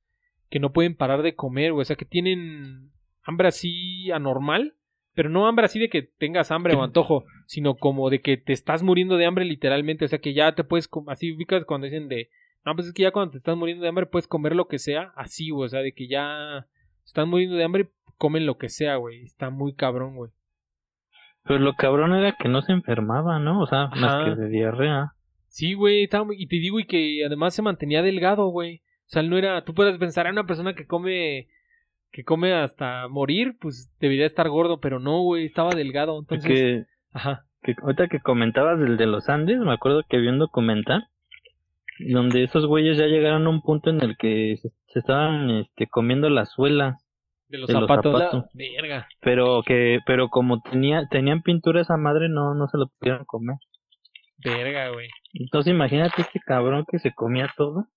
[0.50, 2.92] que no pueden parar de comer, güey, o sea, que tienen
[3.24, 4.76] hambre así anormal,
[5.14, 8.54] pero no hambre así de que tengas hambre o antojo, sino como de que te
[8.54, 12.08] estás muriendo de hambre literalmente, o sea, que ya te puedes, así ubicas cuando dicen
[12.08, 12.30] de,
[12.66, 14.80] no, pues es que ya cuando te estás muriendo de hambre puedes comer lo que
[14.80, 16.68] sea, así, güey, o sea, de que ya
[17.06, 20.32] están muriendo de hambre, comen lo que sea, güey, está muy cabrón, güey.
[21.48, 23.62] Pero lo cabrón era que no se enfermaba, ¿no?
[23.62, 25.14] O sea, más que de diarrea.
[25.48, 28.82] Sí, güey, y te digo, y que además se mantenía delgado, güey.
[29.08, 31.48] O sea, él no era, tú puedes pensar en una persona que come,
[32.12, 36.52] que come hasta morir, pues debería estar gordo, pero no, güey, estaba delgado, entonces...
[36.52, 37.46] Que, Ajá.
[37.64, 41.08] Que, ahorita que comentabas del de los Andes, me acuerdo que vi un documental
[42.00, 45.88] donde esos güeyes ya llegaron a un punto en el que se, se estaban este,
[45.88, 47.00] comiendo la suela
[47.50, 48.46] de los, zapatos.
[48.54, 49.08] verga.
[49.22, 53.58] Pero que, pero como tenía, tenían pintura esa madre, no, no se lo pudieron comer.
[54.38, 55.10] Verga, güey.
[55.34, 57.88] Entonces imagínate este cabrón que se comía todo.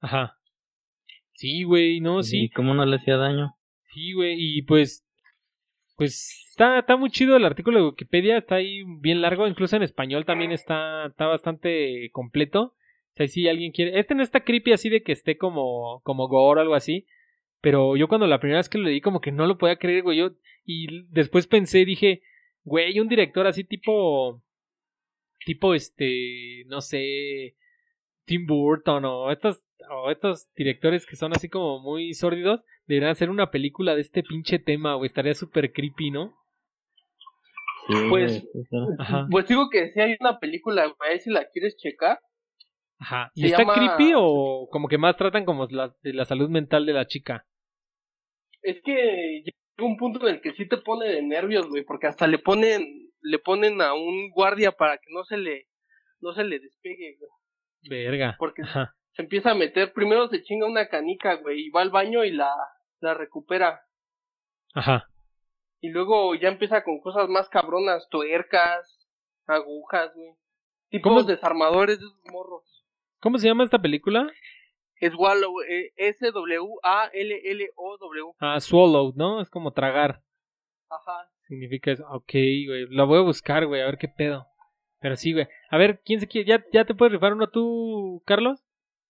[0.00, 0.36] Ajá.
[1.34, 2.44] Sí, güey, no, sí.
[2.44, 3.54] ¿Y cómo no le hacía daño?
[3.92, 5.06] Sí, güey, y pues,
[5.96, 9.82] pues está, está muy chido el artículo de Wikipedia, está ahí bien largo, incluso en
[9.82, 12.62] español también está, está bastante completo.
[12.62, 16.28] O sea, si alguien quiere, este no está creepy así de que esté como, como
[16.28, 17.06] gore o algo así,
[17.66, 20.04] pero yo cuando la primera vez que lo leí como que no lo podía creer,
[20.04, 20.18] güey.
[20.18, 20.30] Yo,
[20.64, 22.22] y después pensé, dije,
[22.62, 24.40] güey, un director así tipo...
[25.44, 27.56] Tipo este, no sé,
[28.24, 33.30] Tim Burton o estos, o estos directores que son así como muy sórdidos, Deberían hacer
[33.30, 35.08] una película de este pinche tema, güey.
[35.08, 36.36] Estaría súper creepy, ¿no?
[37.88, 38.46] Sí, Pues-
[39.00, 39.26] Ajá.
[39.28, 42.20] Pues digo que si hay una película, güey, si la quieres checar.
[43.00, 43.32] Ajá.
[43.34, 46.86] ¿Y está llama- creepy o como que más tratan como la, de la salud mental
[46.86, 47.44] de la chica?
[48.66, 52.08] Es que llega un punto en el que sí te pone de nervios, güey, porque
[52.08, 55.68] hasta le ponen, le ponen a un guardia para que no se le,
[56.20, 57.30] no se le despegue, güey.
[57.88, 58.34] Verga.
[58.40, 58.96] Porque Ajá.
[59.12, 62.32] se empieza a meter, primero se chinga una canica, güey, y va al baño y
[62.32, 62.50] la,
[62.98, 63.82] la recupera.
[64.74, 65.06] Ajá.
[65.80, 69.08] Y luego ya empieza con cosas más cabronas, tuercas,
[69.46, 70.32] agujas, güey.
[70.90, 71.22] Tipos ¿Cómo?
[71.22, 72.84] desarmadores de esos morros.
[73.20, 74.28] ¿Cómo se llama esta película?
[74.98, 76.72] Es Wallow, eh, S-W-A-L-L-O-W.
[78.40, 79.40] Ah, swallowed, ¿no?
[79.40, 80.22] Es como tragar.
[80.88, 81.30] Ajá.
[81.46, 82.06] Significa eso.
[82.10, 82.86] Ok, güey.
[82.90, 84.46] La voy a buscar, güey, a ver qué pedo.
[85.00, 85.46] Pero sí, güey.
[85.70, 86.48] A ver, ¿quién se quiere?
[86.48, 88.64] ¿Ya, ya te puedes rifar uno tú, Carlos?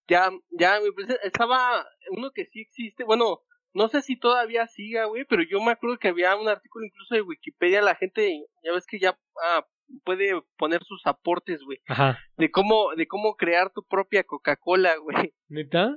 [0.09, 3.41] Ya, ya, güey, pues estaba uno que sí existe, bueno,
[3.75, 7.15] no sé si todavía siga, güey, pero yo me acuerdo que había un artículo incluso
[7.15, 9.67] de Wikipedia, la gente, ya ves que ya ah,
[10.05, 12.19] puede poner sus aportes, güey, Ajá.
[12.37, 14.97] de cómo, de cómo crear tu propia Coca-Cola,
[15.29, 15.35] güey.
[15.49, 15.97] ¿Neta?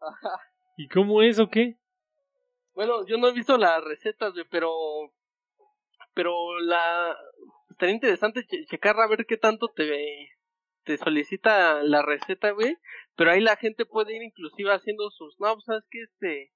[0.00, 0.30] Ajá.
[0.76, 1.76] ¿Y cómo es o qué?
[2.74, 4.70] Bueno, yo no he visto las recetas, güey, pero,
[6.14, 7.16] pero la,
[7.70, 10.30] estaría interesante che- checar a ver qué tanto te,
[10.84, 12.76] te solicita la receta, güey,
[13.16, 16.52] pero ahí la gente puede ir inclusive haciendo sus, no, pues, sabes que este,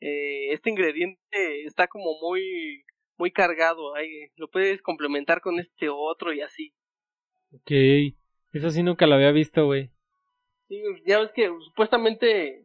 [0.00, 2.84] eh, este ingrediente está como muy,
[3.20, 6.72] muy cargado, ahí lo puedes complementar con este otro y así.
[7.52, 7.70] Ok.
[8.52, 9.90] Eso sí nunca lo había visto, güey.
[10.68, 12.64] Sí, ya ves que supuestamente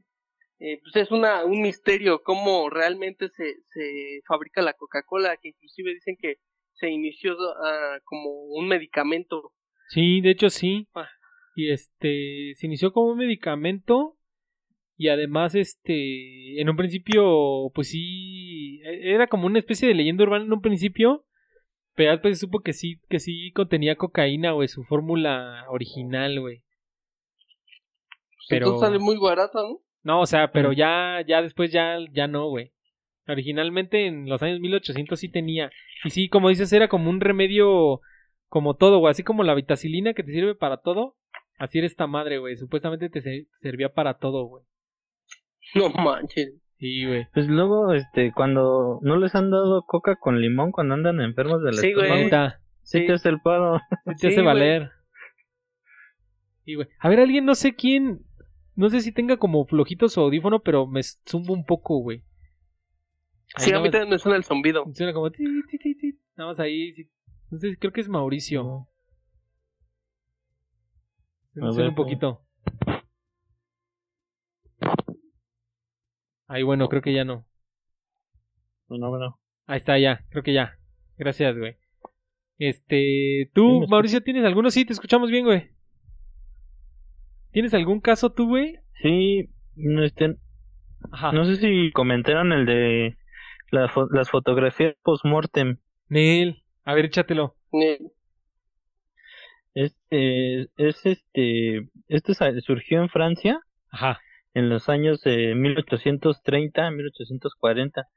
[0.60, 5.94] eh, pues es una, un misterio cómo realmente se, se fabrica la Coca-Cola, que inclusive
[5.94, 6.38] dicen que
[6.74, 9.52] se inició ah, como un medicamento.
[9.90, 10.88] Sí, de hecho sí.
[10.96, 11.10] Ah.
[11.56, 14.15] Y este, se inició como un medicamento
[14.98, 20.24] y además este, en un principio, pues sí, e- era como una especie de leyenda
[20.24, 21.26] urbana en un principio,
[21.96, 26.64] pero después se supo que sí, que sí contenía cocaína, güey, su fórmula original, güey.
[28.50, 29.80] Pero- Entonces sale muy barata, ¿no?
[30.04, 30.76] No, o sea, pero Mm.
[30.76, 32.72] ya, ya después ya, ya no, güey.
[33.28, 35.72] Originalmente en los años 1800 sí tenía.
[36.04, 38.02] Y sí, como dices, era como un remedio,
[38.48, 39.10] como todo, güey.
[39.10, 41.16] Así como la vitacilina que te sirve para todo.
[41.58, 42.56] Así era esta madre, güey.
[42.56, 44.64] Supuestamente te se- servía para todo, güey.
[45.80, 46.54] No manches.
[46.78, 47.28] Sí, güey.
[47.34, 51.74] Pues luego, este, cuando no les han dado coca con limón cuando andan enfermos del
[51.76, 52.30] Sí, güey.
[52.30, 53.06] sí Sí.
[53.08, 53.80] te hace el paro.
[54.08, 54.92] sí te hace valer.
[56.66, 56.88] Sí, güey.
[57.00, 58.22] A ver, alguien, no sé quién.
[58.76, 62.24] No sé si tenga como flojito su audífono, pero me zumba un poco, güey.
[63.56, 64.84] Ahí Sí, a mí también me suena el zumbido.
[64.94, 66.20] Suena como ti, ti, ti, ti.
[66.36, 66.94] Nada más ahí.
[67.58, 68.88] sé, creo que es Mauricio.
[71.62, 72.42] A Suena un poquito.
[76.48, 77.46] Ahí bueno, creo que ya no.
[78.88, 79.40] Bueno, bueno.
[79.66, 80.24] Ahí está, ya.
[80.30, 80.78] Creo que ya.
[81.18, 81.76] Gracias, güey.
[82.58, 84.70] Este, tú, Mauricio, ¿tienes alguno?
[84.72, 85.70] Sí, te escuchamos bien, güey.
[87.52, 88.78] ¿Tienes algún caso tú, güey?
[89.02, 90.36] Sí, no, este,
[91.12, 91.32] Ajá.
[91.32, 93.18] no sé si comentaron el de
[93.72, 95.78] la fo- las fotografías post-mortem.
[96.10, 96.64] Nel.
[96.84, 97.56] A ver, échatelo.
[97.74, 98.00] Eh,
[99.74, 104.20] Este, es este, este surgió en Francia Ajá.
[104.56, 108.08] En los años de 1830, 1840,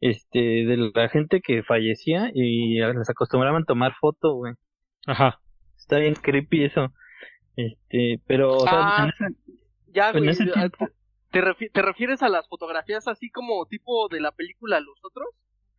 [0.00, 4.54] este, de la gente que fallecía y les acostumbraban tomar foto, güey.
[5.06, 5.38] Ajá.
[5.76, 6.92] Está bien creepy eso.
[7.56, 9.38] Este, pero, o sea, Ah, en ese-
[9.88, 10.28] ya, en güey.
[10.30, 10.88] ese ah, tiempo,
[11.30, 15.28] ¿Te, refi- ¿Te refieres a las fotografías así como tipo de la película Los Otros?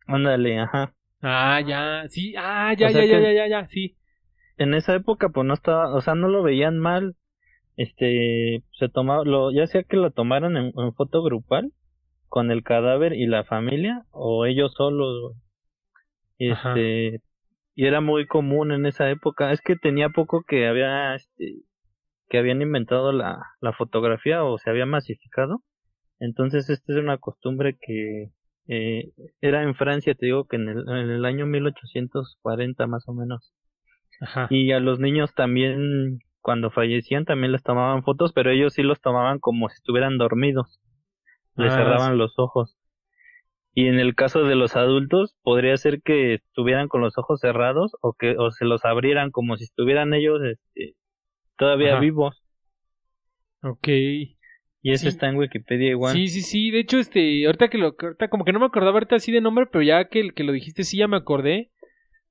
[0.06, 0.94] ándale, ajá.
[1.20, 2.08] Ah, ya.
[2.08, 3.96] Sí, ah, ya, O sea ya, ya, ya, ya, sí.
[4.56, 7.16] En esa época, pues no estaba, o sea, no lo veían mal.
[7.76, 11.72] Este, se tomaba, lo, ya sea que lo tomaran en, en foto grupal
[12.28, 15.34] con el cadáver y la familia o ellos solos.
[16.50, 16.70] Ajá.
[16.70, 17.22] Este,
[17.74, 19.52] y era muy común en esa época.
[19.52, 21.56] Es que tenía poco que había, este,
[22.28, 25.62] que habían inventado la, la fotografía o se había masificado.
[26.20, 28.30] Entonces, esta es una costumbre que
[28.68, 33.12] eh, era en Francia, te digo que en el, en el año 1840 más o
[33.12, 33.52] menos.
[34.20, 34.46] Ajá.
[34.50, 39.00] Y a los niños también, cuando fallecían, también les tomaban fotos, pero ellos sí los
[39.00, 40.80] tomaban como si estuvieran dormidos.
[41.56, 42.18] Les Ah, cerraban sí.
[42.18, 42.76] los ojos.
[43.74, 47.92] Y en el caso de los adultos, podría ser que estuvieran con los ojos cerrados
[48.02, 50.94] o que o se los abrieran como si estuvieran ellos este,
[51.56, 52.00] todavía Ajá.
[52.00, 52.42] vivos.
[53.62, 53.88] Ok.
[53.88, 55.08] Y eso Sí.
[55.08, 56.12] está en Wikipedia igual.
[56.12, 56.70] Sí, sí, sí.
[56.70, 59.40] De hecho, este, ahorita que lo, ahorita como que no me acordaba ahorita así de
[59.40, 61.70] nombre, pero ya que, que lo dijiste, sí, ya me acordé.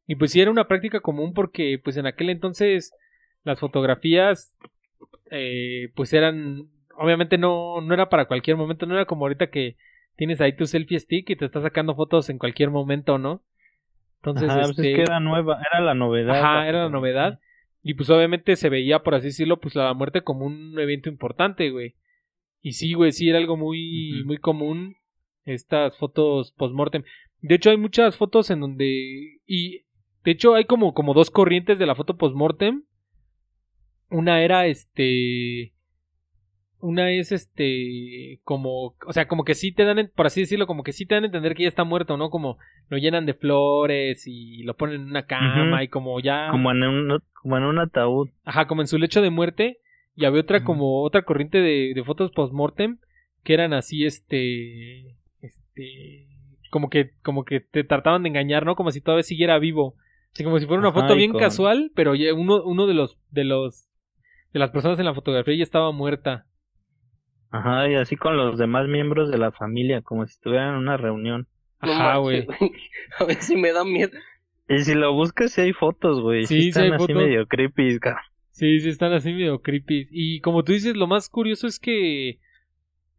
[0.05, 2.91] Y pues sí era una práctica común porque, pues en aquel entonces,
[3.43, 4.57] las fotografías,
[5.29, 9.77] eh, pues eran, obviamente no, no era para cualquier momento, no era como ahorita que
[10.15, 13.43] tienes ahí tu selfie stick y te estás sacando fotos en cualquier momento, ¿no?
[14.17, 16.39] Entonces, Ajá, pues es este que era nueva, era la novedad.
[16.39, 17.39] Ajá, era la novedad.
[17.83, 21.71] Y pues obviamente se veía, por así decirlo, pues la muerte como un evento importante,
[21.71, 21.95] güey.
[22.61, 24.95] Y sí, güey, sí era algo muy, muy común
[25.45, 27.03] estas fotos post-mortem.
[27.41, 29.39] De hecho, hay muchas fotos en donde.
[29.47, 29.85] Y
[30.23, 32.83] de hecho, hay como, como dos corrientes de la foto post-mortem.
[34.11, 35.73] Una era este.
[36.79, 38.39] Una es este.
[38.43, 38.95] Como.
[39.07, 40.11] O sea, como que sí te dan.
[40.15, 42.29] Por así decirlo, como que sí te dan a entender que ya está muerto, ¿no?
[42.29, 42.57] Como
[42.89, 46.49] lo llenan de flores y lo ponen en una cama y como ya.
[46.51, 48.29] Como en, un, como en un ataúd.
[48.43, 49.79] Ajá, como en su lecho de muerte.
[50.13, 52.99] Y había otra, como otra corriente de, de fotos post-mortem
[53.43, 55.15] que eran así, este.
[55.41, 56.27] Este
[56.71, 58.75] como que, como que te trataban de engañar, ¿no?
[58.75, 59.95] Como si todavía siguiera vivo.
[60.33, 63.90] Así como si fuera una foto bien casual, pero uno, uno de los, de los,
[64.53, 66.45] de las personas en la fotografía ya estaba muerta.
[67.49, 70.97] Ajá, y así con los demás miembros de la familia, como si estuvieran en una
[70.97, 71.47] reunión.
[71.79, 72.47] Ajá, güey.
[73.19, 74.17] A ver si me da miedo.
[74.69, 76.45] Y si lo buscas, sí hay fotos, güey.
[76.45, 77.99] Sí, sí, están así medio creepy,
[78.51, 80.07] Sí, sí están así medio creepy.
[80.11, 82.39] Y como tú dices, lo más curioso es que,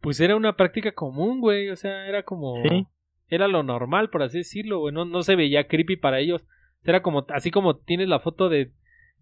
[0.01, 1.69] pues era una práctica común, güey.
[1.69, 2.61] O sea, era como...
[2.63, 2.87] ¿Sí?
[3.35, 4.93] era lo normal, por así decirlo, güey.
[4.93, 6.45] No, no se veía creepy para ellos.
[6.83, 8.71] Era como, así como tienes la foto de,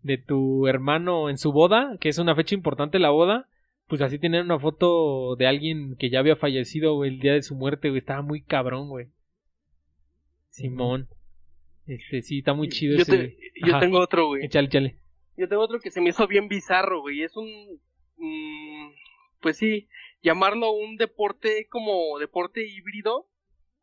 [0.04, 3.48] de tu hermano en su boda, que es una fecha importante la boda,
[3.88, 7.56] pues así tener una foto de alguien que ya había fallecido el día de su
[7.56, 8.00] muerte, güey.
[8.00, 9.08] Estaba muy cabrón, güey.
[10.50, 11.08] Simón.
[11.88, 13.38] Este, sí, está muy chido yo ese.
[13.66, 14.46] yo tengo otro, güey.
[14.46, 14.98] Échale, échale.
[15.38, 17.22] Yo tengo otro que se me hizo bien bizarro, güey.
[17.22, 17.50] Es un.
[18.18, 18.92] Mm,
[19.42, 19.90] pues sí,
[20.22, 23.28] llamarlo un deporte como deporte híbrido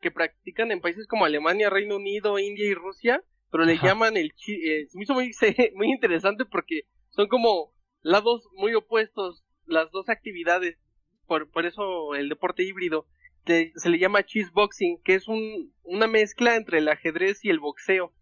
[0.01, 4.33] que practican en países como Alemania, Reino Unido, India y Rusia, pero le llaman el
[4.49, 5.33] eh, se me hizo muy,
[5.75, 10.79] muy interesante porque son como lados muy opuestos las dos actividades,
[11.27, 13.07] por, por eso el deporte híbrido
[13.77, 17.61] se le llama cheese boxing, que es un, una mezcla entre el ajedrez y el
[17.61, 18.13] boxeo.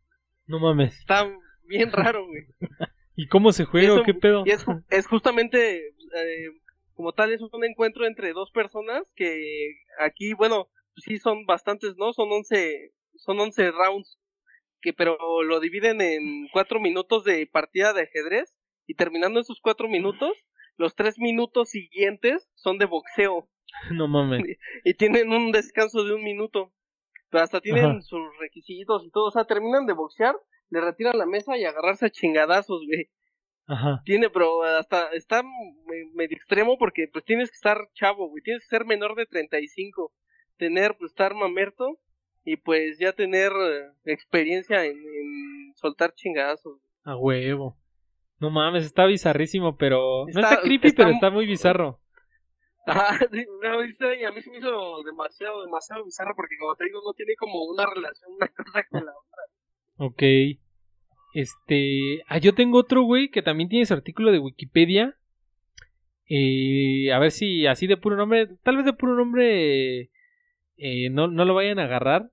[0.46, 1.00] No mames.
[1.00, 1.28] Está
[1.64, 2.46] bien raro, güey.
[3.16, 4.02] ¿Y cómo se juega?
[4.04, 4.44] ¿Qué pedo?
[4.46, 6.50] es, es justamente, eh,
[6.94, 12.12] como tal, es un encuentro entre dos personas que aquí, bueno, sí son bastantes, ¿no?
[12.12, 14.18] Son 11, son 11 rounds,
[14.80, 18.56] que, pero lo dividen en cuatro minutos de partida de ajedrez
[18.86, 20.32] y terminando esos cuatro minutos,
[20.76, 23.48] los tres minutos siguientes son de boxeo.
[23.92, 24.42] No mames.
[24.84, 26.72] Y, tienen un descanso de un minuto.
[27.28, 29.26] Pero hasta tienen sus requisitos y todo.
[29.26, 30.36] O sea, terminan de boxear,
[30.70, 33.10] le retiran la mesa y agarrarse a chingadazos, güey.
[33.66, 34.00] Ajá.
[34.04, 35.42] Tiene, pero hasta está
[36.14, 38.42] medio extremo porque pues tienes que estar chavo, güey.
[38.44, 40.12] Tienes que ser menor de 35
[40.56, 41.98] tener, pues estar mamerto
[42.46, 46.78] y pues ya tener eh, experiencia en, soltar chingadazos.
[47.02, 47.76] A huevo.
[48.38, 50.26] No mames, está bizarrísimo, pero...
[50.32, 52.00] no está creepy, pero está muy bizarro.
[52.86, 57.00] Ajá, no, y a mí se me hizo demasiado, demasiado bizarro porque como te digo,
[57.04, 59.42] no tiene como una relación una cosa con la otra.
[59.96, 60.22] Ok.
[61.34, 62.22] Este...
[62.28, 65.18] Ah, yo tengo otro, güey, que también tiene ese artículo de Wikipedia.
[66.28, 70.10] Eh, a ver si así de puro nombre, tal vez de puro nombre
[70.76, 72.30] eh, no, no lo vayan a agarrar,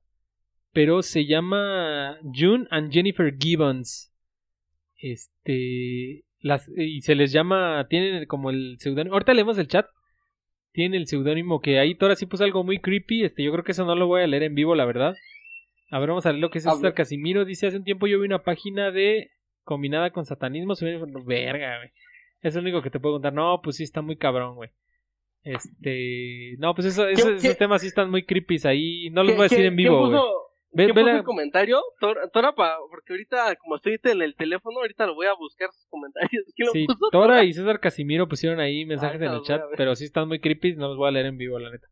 [0.74, 4.12] pero se llama June and Jennifer Gibbons.
[4.98, 9.86] Este, las, y se les llama, tienen como el seudónimo, ahorita leemos el chat,
[10.72, 13.74] tienen el seudónimo que ahí Tora sí puso algo muy creepy, este, yo creo que
[13.74, 15.16] eso no lo voy a leer en vivo, la verdad.
[15.92, 18.20] A ver, vamos a leer lo que es César Casimiro, dice, hace un tiempo yo
[18.20, 19.30] vi una página de
[19.64, 20.86] combinada con satanismo, se
[21.26, 21.90] verga, güey.
[22.42, 23.34] Es lo único que te puedo contar.
[23.34, 24.70] No, pues sí, está muy cabrón, güey.
[25.44, 26.56] Este.
[26.60, 29.10] No, pues eso, esos temas sí están muy creepy ahí.
[29.12, 30.22] No los voy a decir en vivo, güey.
[30.74, 31.82] Ve, puso el comentario?
[32.00, 36.46] Tora, porque ahorita, como estoy en el teléfono, ahorita lo voy a buscar sus comentarios.
[36.74, 40.40] sí, Tora y César Casimiro pusieron ahí mensajes en el chat, pero sí están muy
[40.40, 41.88] creepy, no los voy a leer en vivo, la neta.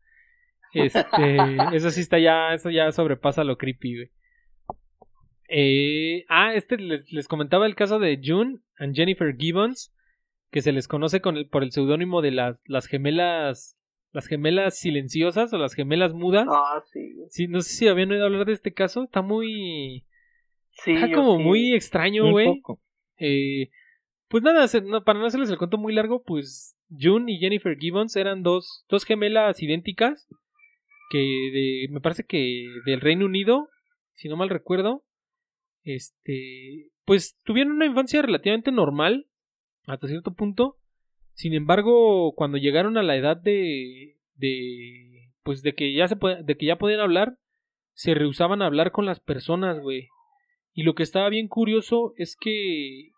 [0.74, 1.02] Este,
[1.76, 4.12] eso sí está ya, eso ya sobrepasa lo creepy, güey.
[5.54, 9.94] Eh, ah, este les, les, comentaba el caso de June and Jennifer Gibbons,
[10.50, 13.78] que se les conoce con el, por el seudónimo de las, las gemelas
[14.12, 16.48] las gemelas silenciosas o las gemelas mudas.
[16.50, 17.16] Ah, sí.
[17.30, 19.04] Sí, no sé si habían oído hablar de este caso.
[19.04, 20.06] Está muy.
[20.72, 22.62] Sí, está como muy extraño, güey.
[23.18, 23.70] Eh,
[24.28, 24.68] pues nada,
[25.04, 29.06] para no hacerles el cuento muy largo, pues June y Jennifer Gibbons eran dos, dos
[29.06, 30.28] gemelas idénticas.
[31.10, 33.70] Que de, me parece que del Reino Unido,
[34.14, 35.04] si no mal recuerdo.
[35.84, 36.90] Este.
[37.06, 39.28] Pues tuvieron una infancia relativamente normal
[39.88, 40.78] hasta cierto punto.
[41.34, 46.58] Sin embargo, cuando llegaron a la edad de, de pues de que ya se de
[46.58, 47.38] que ya podían hablar,
[47.94, 50.08] se rehusaban a hablar con las personas, güey.
[50.74, 53.10] Y lo que estaba bien curioso es que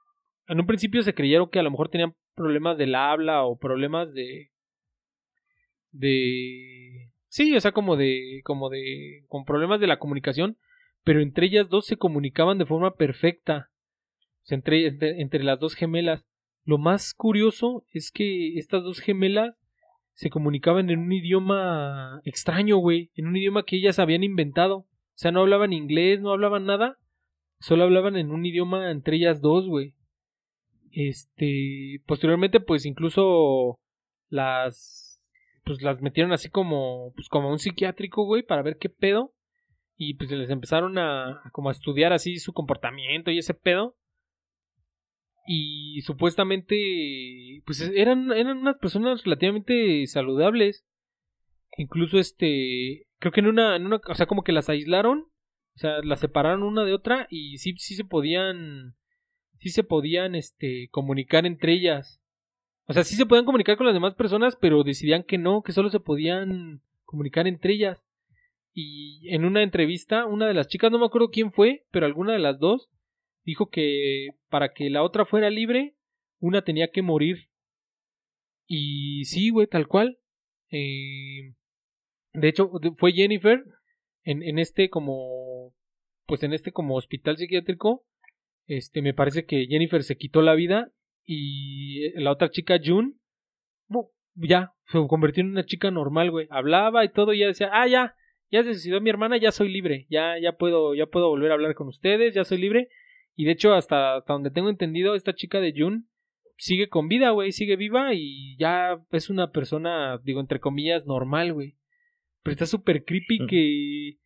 [0.47, 4.13] en un principio se creyeron que a lo mejor tenían problemas del habla o problemas
[4.13, 4.51] de
[5.91, 10.59] de Sí, o sea, como de, como de, con problemas de la comunicación,
[11.03, 13.71] pero entre ellas dos se comunicaban de forma perfecta.
[14.49, 14.85] Entre,
[15.19, 16.27] entre las dos gemelas.
[16.65, 19.55] Lo más curioso es que estas dos gemelas
[20.13, 24.77] se comunicaban en un idioma extraño, güey, en un idioma que ellas habían inventado.
[24.77, 26.97] O sea, no hablaban inglés, no hablaban nada,
[27.59, 29.93] solo hablaban en un idioma entre ellas dos, güey.
[30.91, 33.79] Este, posteriormente, pues incluso
[34.29, 35.21] las,
[35.65, 39.33] pues las metieron así como, pues como un psiquiátrico, güey, para ver qué pedo.
[39.97, 40.95] Y pues les empezaron
[41.51, 43.95] como a estudiar así su comportamiento y ese pedo
[45.45, 50.85] y supuestamente pues eran eran unas personas relativamente saludables.
[51.77, 55.27] Incluso este creo que en una, en una o sea como que las aislaron
[55.75, 58.95] o sea las separaron una de otra y sí sí se podían
[59.59, 62.21] sí se podían este comunicar entre ellas.
[62.85, 65.73] O sea sí se podían comunicar con las demás personas pero decidían que no que
[65.73, 67.99] solo se podían comunicar entre ellas.
[68.73, 72.33] Y en una entrevista una de las chicas no me acuerdo quién fue pero alguna
[72.33, 72.89] de las dos
[73.43, 75.95] dijo que para que la otra fuera libre,
[76.39, 77.49] una tenía que morir.
[78.67, 80.19] Y sí, güey, tal cual.
[80.69, 81.53] Eh,
[82.33, 83.63] de hecho, fue Jennifer
[84.23, 85.73] en, en este como,
[86.25, 88.05] pues en este como hospital psiquiátrico.
[88.65, 90.91] Este, me parece que Jennifer se quitó la vida
[91.25, 93.13] y la otra chica, June,
[94.35, 96.47] ya, se convirtió en una chica normal, güey.
[96.49, 98.15] Hablaba y todo y ya decía, ah, ya,
[98.51, 101.55] ya se decidió mi hermana, ya soy libre, ya, ya puedo, ya puedo volver a
[101.55, 102.89] hablar con ustedes, ya soy libre.
[103.35, 106.03] Y de hecho, hasta, donde tengo entendido, esta chica de June
[106.57, 111.53] sigue con vida, güey, sigue viva y ya es una persona, digo, entre comillas, normal,
[111.53, 111.75] güey.
[112.43, 113.47] Pero está súper creepy mm.
[113.47, 114.17] que...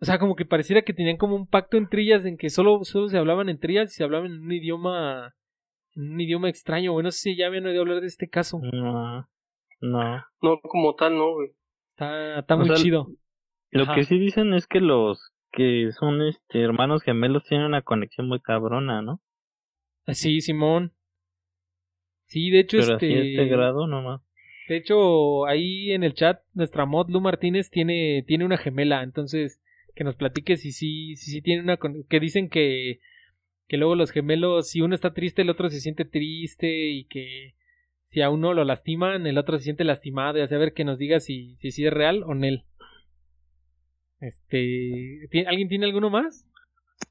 [0.00, 2.82] O sea, como que pareciera que tenían como un pacto entre ellas en que solo,
[2.82, 5.34] solo se hablaban entre ellas y se hablaban en un idioma...
[5.94, 7.04] En un idioma extraño, güey.
[7.04, 8.60] No sé si ya habían oído hablar de este caso.
[8.62, 9.28] No,
[9.80, 10.24] no.
[10.40, 11.50] No, como tal, no, güey.
[11.90, 13.08] Está, está muy chido.
[13.70, 18.26] Lo que sí dicen es que los que son este hermanos gemelos tienen una conexión
[18.26, 19.20] muy cabrona, ¿no?
[20.08, 20.92] Sí, Simón.
[22.26, 24.22] Sí, de hecho Pero este este grado nomás.
[24.68, 29.60] De hecho, ahí en el chat nuestra mod Lu Martínez tiene tiene una gemela, entonces
[29.94, 31.78] que nos platique si sí si, si, tiene una
[32.08, 33.00] que dicen que
[33.68, 37.54] que luego los gemelos si uno está triste el otro se siente triste y que
[38.06, 40.98] si a uno lo lastiman el otro se siente lastimado y a saber que nos
[40.98, 42.46] diga si si, si es real o no.
[44.22, 46.46] Este, ¿alguien tiene alguno más?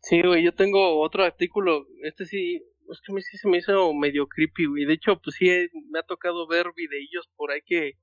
[0.01, 3.57] Sí, güey, yo tengo otro artículo, este sí, es que a mí sí se me
[3.57, 4.85] hizo medio creepy, güey.
[4.85, 5.49] De hecho, pues sí,
[5.89, 7.97] me ha tocado ver videillos por ahí que,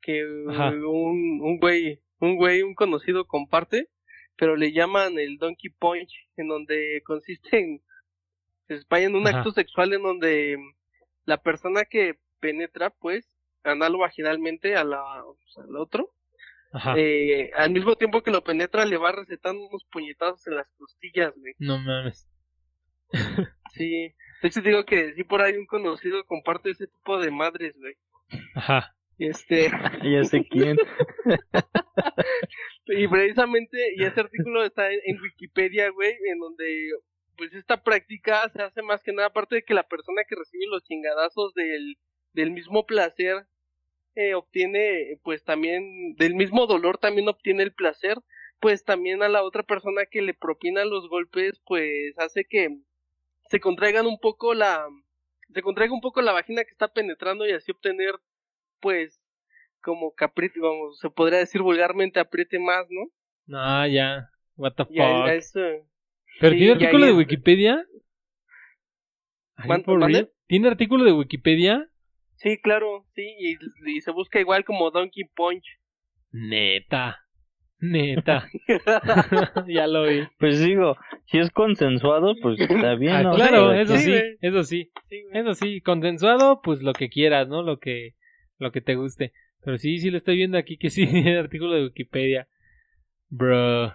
[0.00, 3.88] que un, un güey, un güey, un conocido comparte,
[4.36, 7.82] pero le llaman el Donkey Punch, en donde consiste en,
[8.68, 10.58] pues, en un acto sexual en donde
[11.24, 15.02] la persona que penetra, pues, analo vaginalmente a la,
[15.42, 16.12] pues, al otro,
[16.96, 21.32] eh, al mismo tiempo que lo penetra, le va recetando unos puñetazos en las costillas,
[21.36, 21.54] güey.
[21.58, 22.28] No mames.
[23.74, 24.14] sí.
[24.42, 27.94] De hecho, digo que sí por ahí un conocido comparte ese tipo de madres, güey.
[28.54, 28.94] Ajá.
[29.18, 29.70] Este.
[30.02, 30.76] ya sé quién.
[32.86, 36.90] y precisamente, y ese artículo está en, Wikipedia, güey, en donde,
[37.36, 40.66] pues esta práctica se hace más que nada, aparte de que la persona que recibe
[40.66, 41.96] los chingadazos del,
[42.32, 43.46] del mismo placer
[44.14, 48.18] eh, obtiene pues también del mismo dolor también obtiene el placer
[48.60, 52.78] pues también a la otra persona que le propina los golpes pues hace que
[53.48, 54.86] se contraigan un poco la
[55.52, 58.14] se contraiga un poco la vagina que está penetrando y así obtener
[58.80, 59.20] pues
[59.82, 64.30] como capricho vamos se podría decir vulgarmente apriete más no ah ya.
[64.56, 65.74] What the fuck.
[66.40, 67.84] pero tiene artículo de Wikipedia
[70.46, 71.88] ¿Tiene artículo de Wikipedia?
[72.44, 75.64] Sí, claro, sí, y, se busca igual como Donkey Punch.
[76.30, 77.18] Neta.
[77.80, 78.46] Neta.
[79.66, 80.28] ya lo vi.
[80.38, 83.14] Pues digo, si es consensuado, pues está bien.
[83.14, 84.92] Ah, claro, eso sí, eso sí.
[85.32, 87.62] eso sí, consensuado, pues lo que quieras, ¿no?
[87.62, 88.10] Lo que,
[88.58, 89.32] lo que te guste.
[89.62, 92.46] Pero sí, sí lo estoy viendo aquí que sí, el artículo de Wikipedia.
[93.30, 93.94] Bro.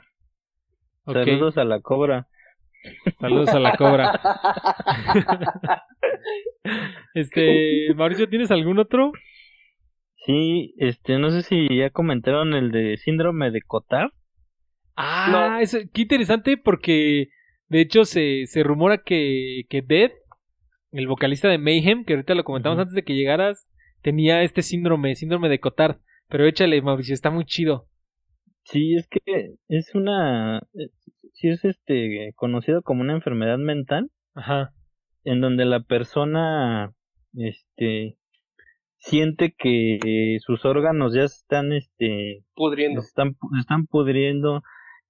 [1.05, 2.27] Saludos a la cobra.
[3.19, 4.19] Saludos a la cobra.
[7.13, 9.11] este, Mauricio, ¿tienes algún otro?
[10.25, 14.11] Sí, este, no sé si ya comentaron el de síndrome de Cotard.
[14.95, 17.29] Ah, eso, qué interesante porque
[17.67, 20.11] de hecho se, se rumora que, que Dead,
[20.91, 23.67] el vocalista de Mayhem, que ahorita lo comentamos antes de que llegaras,
[24.01, 25.97] tenía este síndrome, síndrome de Cotard.
[26.27, 27.87] Pero échale, Mauricio, está muy chido.
[28.65, 30.61] Sí, es que es una,
[31.39, 34.09] sí es este conocido como una enfermedad mental.
[34.35, 34.71] Ajá.
[35.23, 36.91] En donde la persona,
[37.35, 38.17] este,
[38.97, 43.01] siente que sus órganos ya están, este, Pudriendo.
[43.01, 44.61] están, están pudriendo,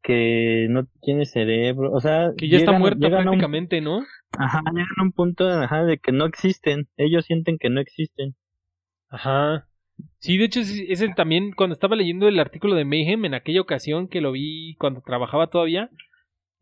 [0.01, 3.99] que no tiene cerebro, o sea, Que ya está llegan- muerta un- prácticamente, ¿no?
[4.37, 8.35] ajá, llegan a un punto ajá, de que no existen, ellos sienten que no existen.
[9.09, 9.67] Ajá.
[10.19, 13.59] Sí, de hecho, ese ese también, cuando estaba leyendo el artículo de Mayhem, en aquella
[13.61, 15.89] ocasión que lo vi cuando trabajaba todavía,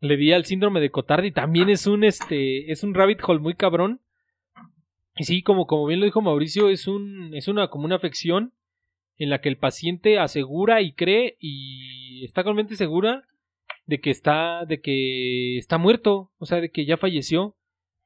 [0.00, 3.40] le di al síndrome de Cotard y también es un, este, es un rabbit hole
[3.40, 4.00] muy cabrón.
[5.16, 8.52] Y sí, como, como bien lo dijo Mauricio, es un, es una, como una afección
[9.16, 13.24] en la que el paciente asegura y cree y está totalmente segura
[13.86, 17.56] de que está, de que está muerto, o sea, de que ya falleció.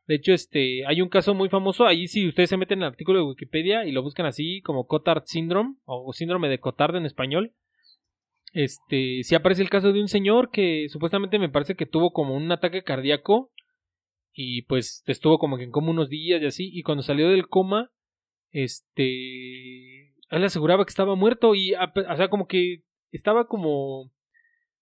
[0.07, 2.89] De hecho, este, hay un caso muy famoso, ahí si ustedes se meten en el
[2.89, 7.05] artículo de Wikipedia y lo buscan así como Cotard Syndrome o síndrome de Cotard en
[7.05, 7.53] español,
[8.53, 12.37] este, sí aparece el caso de un señor que supuestamente me parece que tuvo como
[12.37, 13.51] un ataque cardíaco
[14.33, 17.49] y pues estuvo como que en coma unos días y así y cuando salió del
[17.49, 17.91] coma,
[18.51, 24.11] este, él aseguraba que estaba muerto y, o sea, como que estaba como,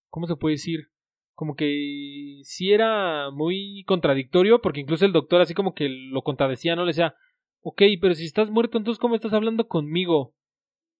[0.09, 0.87] ¿cómo se puede decir?
[1.33, 6.75] Como que sí era muy contradictorio, porque incluso el doctor así como que lo contradecía,
[6.75, 6.83] ¿no?
[6.83, 7.15] Le decía,
[7.61, 10.33] ok, pero si estás muerto, entonces ¿cómo estás hablando conmigo?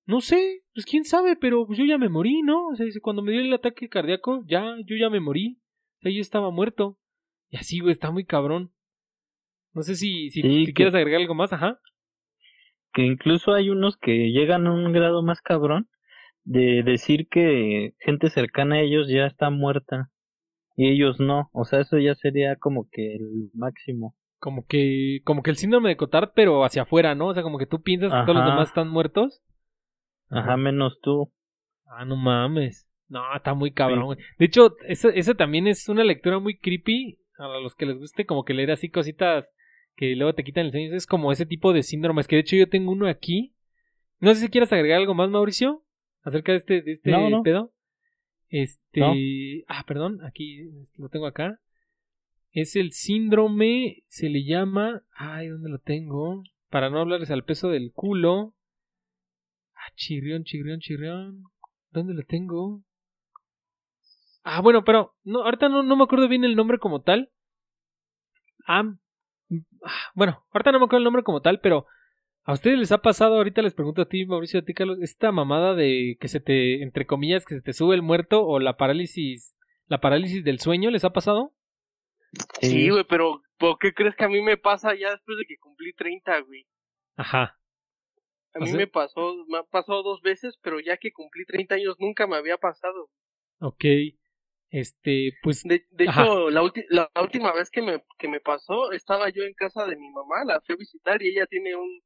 [0.06, 2.68] No sé, pues quién sabe, pero pues yo ya me morí, ¿no?
[2.68, 5.60] O sea, dice, cuando me dio el ataque cardíaco, ya, yo ya me morí.
[6.00, 6.98] O sea, yo estaba muerto.
[7.50, 8.72] Y así, güey, está muy cabrón.
[9.74, 11.80] No sé si, si, Sí, si que- quieres agregar algo más, ajá.
[12.94, 15.88] Que incluso hay unos que llegan a un grado más cabrón
[16.44, 20.10] de decir que gente cercana a ellos ya está muerta
[20.76, 24.16] y ellos no, o sea, eso ya sería como que el máximo.
[24.40, 27.28] Como que, como que el síndrome de Cotard, pero hacia afuera, ¿no?
[27.28, 29.42] O sea, como que tú piensas que todos los demás están muertos.
[30.32, 31.32] Ajá, menos tú.
[31.86, 32.88] Ah, no mames.
[33.10, 34.20] No, está muy cabrón, güey.
[34.40, 37.18] De hecho, esa, esa también es una lectura muy creepy.
[37.38, 39.50] A los que les guste como que leer así cositas
[39.96, 40.96] que luego te quitan el sueño.
[40.96, 42.28] Es como ese tipo de síndromes.
[42.28, 43.54] Que de hecho yo tengo uno aquí.
[44.20, 45.84] No sé si quieres agregar algo más, Mauricio.
[46.24, 47.44] Acerca de este, de este No, no.
[47.44, 47.74] pedo.
[48.50, 49.00] Este.
[49.00, 49.14] No.
[49.68, 50.20] Ah, perdón.
[50.24, 51.60] Aquí lo tengo acá.
[52.52, 54.04] Es el síndrome.
[54.08, 55.04] Se le llama.
[55.14, 56.44] Ay, ¿dónde lo tengo?
[56.70, 58.54] Para no hablarles al peso del culo.
[59.96, 61.44] Chirrión, chirrión, chirrión.
[61.92, 62.84] ¿Dónde lo tengo?
[64.44, 67.30] Ah, bueno, pero no, ahorita no, no me acuerdo bien el nombre como tal.
[68.68, 68.84] Ah,
[70.16, 71.86] bueno, ahorita no me acuerdo el nombre como tal, pero
[72.44, 75.32] ¿a ustedes les ha pasado, ahorita les pregunto a ti, Mauricio, a ti, Carlos, esta
[75.32, 78.78] mamada de que se te, entre comillas, que se te sube el muerto o la
[78.78, 79.56] parálisis,
[79.88, 81.54] la parálisis del sueño, ¿les ha pasado?
[82.62, 85.58] Sí, güey, pero ¿por qué crees que a mí me pasa ya después de que
[85.58, 86.66] cumplí 30, güey?
[87.18, 87.60] Ajá.
[88.54, 88.78] A ¿Ah, mí sí?
[88.78, 92.38] me pasó, me ha pasado dos veces, pero ya que cumplí 30 años nunca me
[92.38, 93.10] había pasado.
[93.60, 93.86] Ok.
[94.72, 98.92] Este, pues, De, de hecho, la, ulti- la última vez que me, que me pasó,
[98.92, 102.02] estaba yo en casa de mi mamá, la fui a visitar y ella tiene un,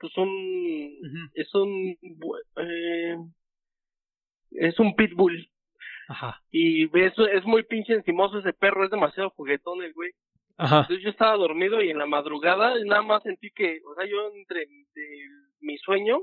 [0.00, 1.98] pues un, es un,
[2.56, 3.16] eh,
[4.50, 5.50] es un pitbull.
[6.08, 10.12] ajá, Y ves, es muy pinche encimoso ese perro, es demasiado juguetón el güey.
[10.56, 14.06] ajá, Entonces yo estaba dormido y en la madrugada nada más sentí que, o sea,
[14.06, 15.28] yo entre de
[15.68, 16.22] mi sueño,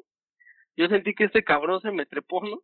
[0.75, 2.59] yo sentí que este cabrón se me trepó, ¿no?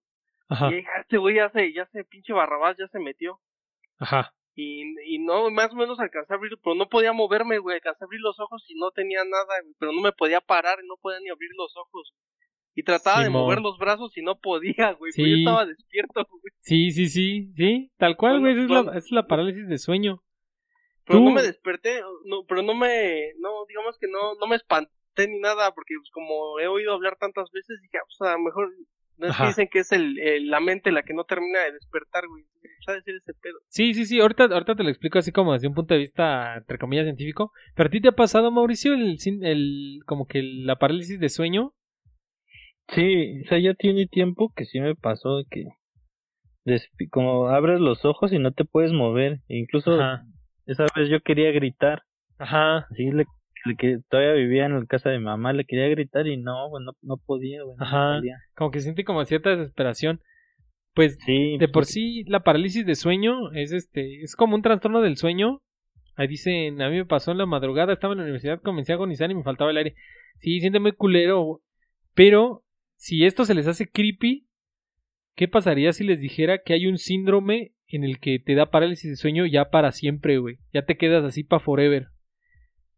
[0.50, 3.40] ajá, Y dije, "Ah, este güey ya se, ya se, pinche barrabás, ya se metió.
[4.00, 4.34] ajá.
[4.54, 8.04] Y, y no, más o menos alcancé a abrir, pero no podía moverme, güey, alcancé
[8.04, 10.96] a abrir los ojos y no tenía nada, pero no me podía parar y no
[11.02, 12.14] podía ni abrir los ojos.
[12.76, 15.22] Y trataba de mover los brazos y no podía, güey, Sí.
[15.30, 16.52] yo estaba despierto, güey.
[16.60, 18.98] Sí, sí, sí, sí, tal cual, Bueno, güey, esa es la, bueno.
[19.00, 20.22] es la parálisis de sueño.
[21.06, 24.58] Pero Tú- no me desperté, no, pero no me, no, digamos que no, no me
[24.58, 28.34] espanté ni nada, porque pues como he oído hablar tantas veces, dije, ah, pues a
[28.34, 28.70] lo mejor,
[29.18, 31.74] no es que dicen que es el, el- la mente la que no termina de
[31.74, 32.44] despertar, güey,
[32.86, 33.60] ¿sabes decir ese pedo?
[33.68, 36.56] Sí, sí, sí, ahorita, ahorita te lo explico así como desde un punto de vista,
[36.58, 37.52] entre comillas, científico.
[37.76, 41.74] Pero a ti te ha pasado, Mauricio, el, el como que la parálisis de sueño.
[42.90, 45.66] Sí, o sea, ya tiene tiempo que sí me pasó de que
[47.10, 49.40] como abres los ojos y no te puedes mover.
[49.48, 50.24] E incluso Ajá,
[50.66, 52.04] esa vez yo quería gritar,
[52.38, 53.26] ajá, así le
[53.78, 56.84] que todavía vivía en la casa de mi mamá, le quería gritar y no, güey,
[56.84, 58.16] no, no podía, güey, no Ajá.
[58.16, 58.38] salía.
[58.56, 60.22] como que siente como cierta desesperación.
[60.94, 64.62] Pues Sí, de por pues, sí la parálisis de sueño es este, es como un
[64.62, 65.62] trastorno del sueño.
[66.16, 68.96] Ahí dicen, a mí me pasó en la madrugada, estaba en la universidad, comencé a
[68.96, 69.96] agonizar y me faltaba el aire.
[70.38, 71.62] Sí, siente muy culero,
[72.14, 72.64] pero
[72.98, 74.48] si esto se les hace creepy,
[75.36, 79.10] ¿qué pasaría si les dijera que hay un síndrome en el que te da parálisis
[79.10, 80.58] de sueño ya para siempre, güey?
[80.74, 82.08] Ya te quedas así para forever.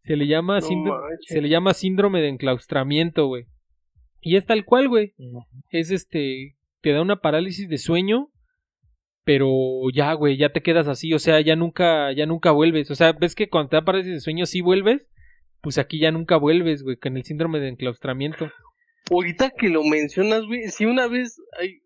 [0.03, 3.45] Se le llama No síndrome, se le llama síndrome de enclaustramiento, güey.
[4.21, 5.45] Y es tal cual, güey no.
[5.71, 8.29] es este, te da una parálisis de sueño,
[9.23, 9.49] pero
[9.93, 13.13] ya, güey, ya te quedas así, o sea, ya nunca, ya nunca vuelves, o sea,
[13.13, 15.09] ves que cuando te da parálisis de sueño sí vuelves,
[15.61, 18.51] pues aquí ya nunca vuelves, güey, con el síndrome de enclaustramiento.
[19.09, 21.81] Ahorita que lo mencionas, güey, si una vez, ay,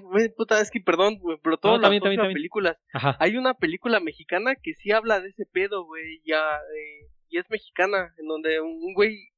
[0.00, 3.16] güey, puta, es que perdón, güey, pero todas No, las películas, Ajá.
[3.20, 7.50] hay una película mexicana que sí habla de ese pedo, güey, ya, eh, y es
[7.50, 9.30] mexicana, en donde un güey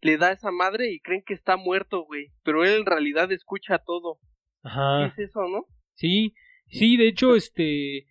[0.00, 3.30] le da a esa madre y creen que está muerto, güey, pero él en realidad
[3.30, 4.18] escucha todo.
[4.64, 5.12] Ajá.
[5.14, 5.66] ¿Qué es eso, no?
[5.94, 6.34] Sí,
[6.68, 8.08] sí, de hecho, este,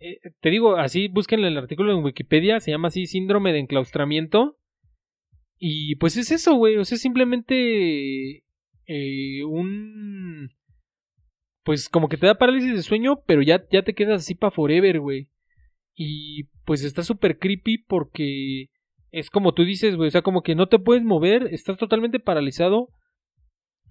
[0.00, 4.58] eh, te digo, así, busquen el artículo en Wikipedia, se llama así síndrome de enclaustramiento.
[5.58, 8.44] Y pues es eso, güey, o sea, simplemente
[8.86, 10.50] eh, un...
[11.62, 14.50] Pues como que te da parálisis de sueño, pero ya, ya te quedas así para
[14.52, 15.28] forever, güey.
[15.96, 18.68] Y pues está súper creepy porque
[19.10, 22.20] es como tú dices, güey, o sea, como que no te puedes mover, estás totalmente
[22.20, 22.90] paralizado,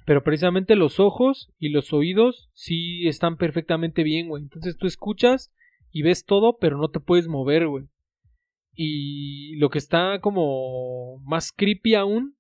[0.06, 4.44] pero precisamente los ojos y los oídos sí están perfectamente bien, güey.
[4.44, 5.52] Entonces tú escuchas
[5.92, 7.86] y ves todo, pero no te puedes mover, güey.
[8.76, 12.36] Y lo que está como más creepy aún,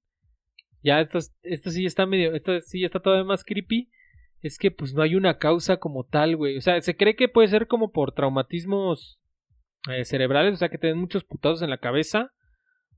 [0.84, 3.90] ya esto, esto sí está medio, esto sí está todavía más creepy,
[4.42, 6.58] es que pues no hay una causa como tal, güey.
[6.58, 9.20] O sea, se cree que puede ser como por traumatismos
[9.90, 12.32] eh, cerebrales, o sea, que te den muchos putazos en la cabeza,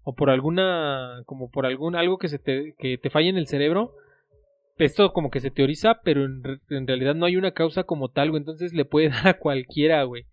[0.03, 3.47] o por alguna, como por algún, algo que se te, que te falle en el
[3.47, 3.93] cerebro.
[4.77, 8.29] Esto como que se teoriza, pero en, en realidad no hay una causa como tal,
[8.29, 8.39] güey.
[8.39, 10.23] Entonces le puede dar a cualquiera, güey.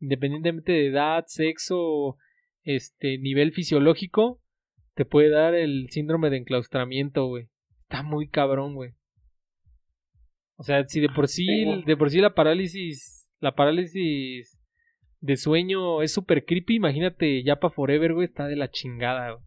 [0.00, 2.16] Independientemente de edad, sexo,
[2.64, 4.40] este, nivel fisiológico,
[4.94, 7.48] te puede dar el síndrome de enclaustramiento, güey.
[7.80, 8.94] Está muy cabrón, güey.
[10.56, 14.59] O sea, si de por sí, Sí, de por sí la parálisis, la parálisis
[15.20, 19.44] de sueño es súper creepy, imagínate ya para forever, güey, está de la chingada, güey.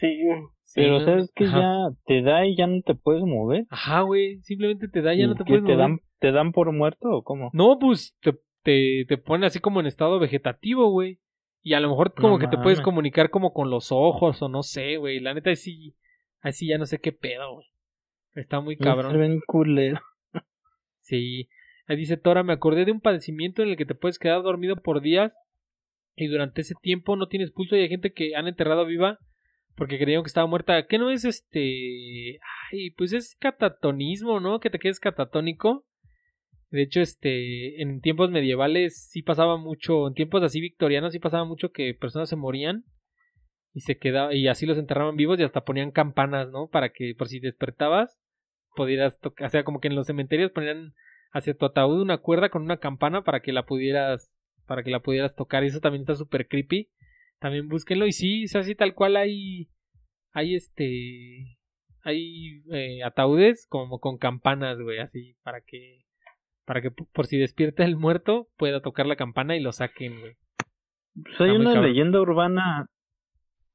[0.00, 0.18] Sí,
[0.62, 1.04] Sí, Pero ¿no?
[1.06, 1.60] sabes que Ajá.
[1.60, 3.64] ya te da y ya no te puedes mover.
[3.70, 5.78] Ajá, güey, simplemente te da, ya no ¿Y te puedes te mover.
[5.78, 7.48] dan te dan por muerto o cómo?
[7.54, 11.20] No, pues te, te, te pone así como en estado vegetativo, güey.
[11.62, 14.48] Y a lo mejor como No que te puedes comunicar como con los ojos o
[14.50, 15.20] no sé, güey.
[15.20, 15.96] La neta, sí,
[16.40, 17.66] así ya no sé qué pedo, güey.
[18.34, 19.18] Está muy Se cabrón.
[19.18, 20.00] ven culero.
[21.00, 21.48] Sí.
[21.88, 24.76] Ahí dice Tora, me acordé de un padecimiento en el que te puedes quedar dormido
[24.76, 25.32] por días
[26.14, 29.18] y durante ese tiempo no tienes pulso y hay gente que han enterrado viva
[29.74, 30.86] porque creyeron que estaba muerta.
[30.86, 32.40] ¿Qué no es este?
[32.70, 34.60] Ay, pues es catatonismo, ¿no?
[34.60, 35.86] Que te quedes catatónico.
[36.70, 41.46] De hecho, este, en tiempos medievales sí pasaba mucho, en tiempos así victorianos sí pasaba
[41.46, 42.84] mucho que personas se morían
[43.72, 46.68] y se quedaba y así los enterraban vivos y hasta ponían campanas, ¿no?
[46.68, 48.20] Para que por si despertabas
[48.76, 50.92] pudieras tocar, o sea, como que en los cementerios ponían
[51.30, 54.32] hacia tu ataúd una cuerda con una campana para que la pudieras
[54.66, 56.90] para que la pudieras tocar y eso también está súper creepy.
[57.38, 59.70] También búsquenlo y sí, o sea, así tal cual hay
[60.32, 61.58] hay este
[62.02, 66.04] hay eh, ataúdes como con campanas, güey, así para que
[66.64, 70.36] para que por si despierta el muerto pueda tocar la campana y lo saquen, güey.
[71.14, 71.84] Pues hay una cabrón.
[71.84, 72.86] leyenda urbana,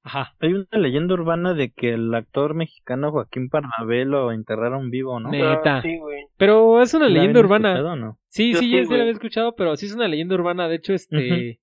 [0.06, 0.36] Ajá.
[0.42, 5.30] hay una leyenda urbana de que el actor mexicano Joaquín Pardavé lo enterraron vivo, ¿no?
[5.32, 5.78] Neta.
[5.78, 6.26] Ah, sí, güey.
[6.38, 7.96] Pero es una ¿La leyenda urbana.
[7.96, 8.20] no?
[8.28, 8.98] Sí, Yo sí, sí, ya sí güey.
[8.98, 10.68] la había escuchado, pero sí es una leyenda urbana.
[10.68, 11.62] De hecho, este,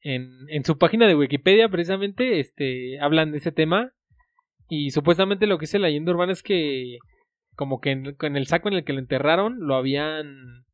[0.00, 3.92] en, en su página de Wikipedia, precisamente, este, hablan de ese tema.
[4.68, 6.98] Y supuestamente lo que dice la leyenda urbana es que,
[7.54, 10.64] como que en, en el saco en el que lo enterraron, lo habían,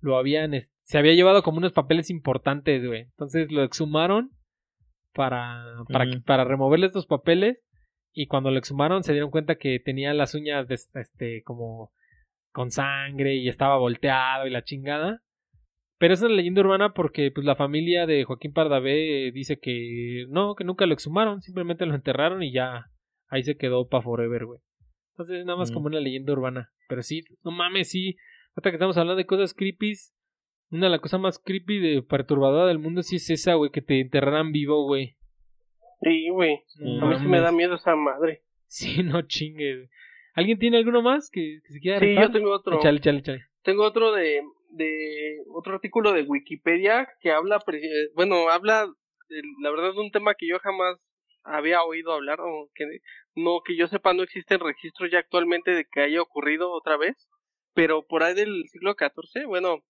[0.00, 0.52] lo habían,
[0.82, 3.02] se había llevado como unos papeles importantes, güey.
[3.02, 4.30] Entonces lo exhumaron
[5.12, 7.58] para, para, para removerle estos papeles.
[8.12, 11.92] Y cuando lo exhumaron se dieron cuenta que tenía las uñas, de, este, como
[12.52, 15.22] con sangre y estaba volteado y la chingada.
[15.98, 20.24] Pero es una leyenda urbana porque pues la familia de Joaquín Pardavé eh, dice que
[20.28, 22.86] no, que nunca lo exhumaron, simplemente lo enterraron y ya
[23.28, 24.60] ahí se quedó pa' forever, güey.
[25.12, 25.74] Entonces nada más Mm.
[25.74, 26.72] como una leyenda urbana.
[26.88, 28.16] Pero sí, no mames, sí.
[28.56, 29.92] Hasta que estamos hablando de cosas creepy,
[30.70, 33.82] una de las cosas más creepy de perturbadora del mundo sí es esa, güey, que
[33.82, 35.16] te enterraran vivo, güey.
[36.00, 36.62] Sí, güey.
[36.78, 38.42] No A mí sí me da miedo esa madre.
[38.66, 39.88] Sí, no chingue, güey.
[40.34, 42.78] ¿Alguien tiene alguno más que, que se quiera Sí, yo tengo otro.
[42.78, 43.46] Échale, échale, échale.
[43.62, 48.86] Tengo otro de, de otro artículo de Wikipedia que habla, eh, bueno, habla,
[49.28, 50.96] de, la verdad, de un tema que yo jamás
[51.42, 52.84] había oído hablar o que
[53.34, 57.28] no que yo sepa no existen registros ya actualmente de que haya ocurrido otra vez,
[57.74, 59.82] pero por ahí del siglo XIV, bueno,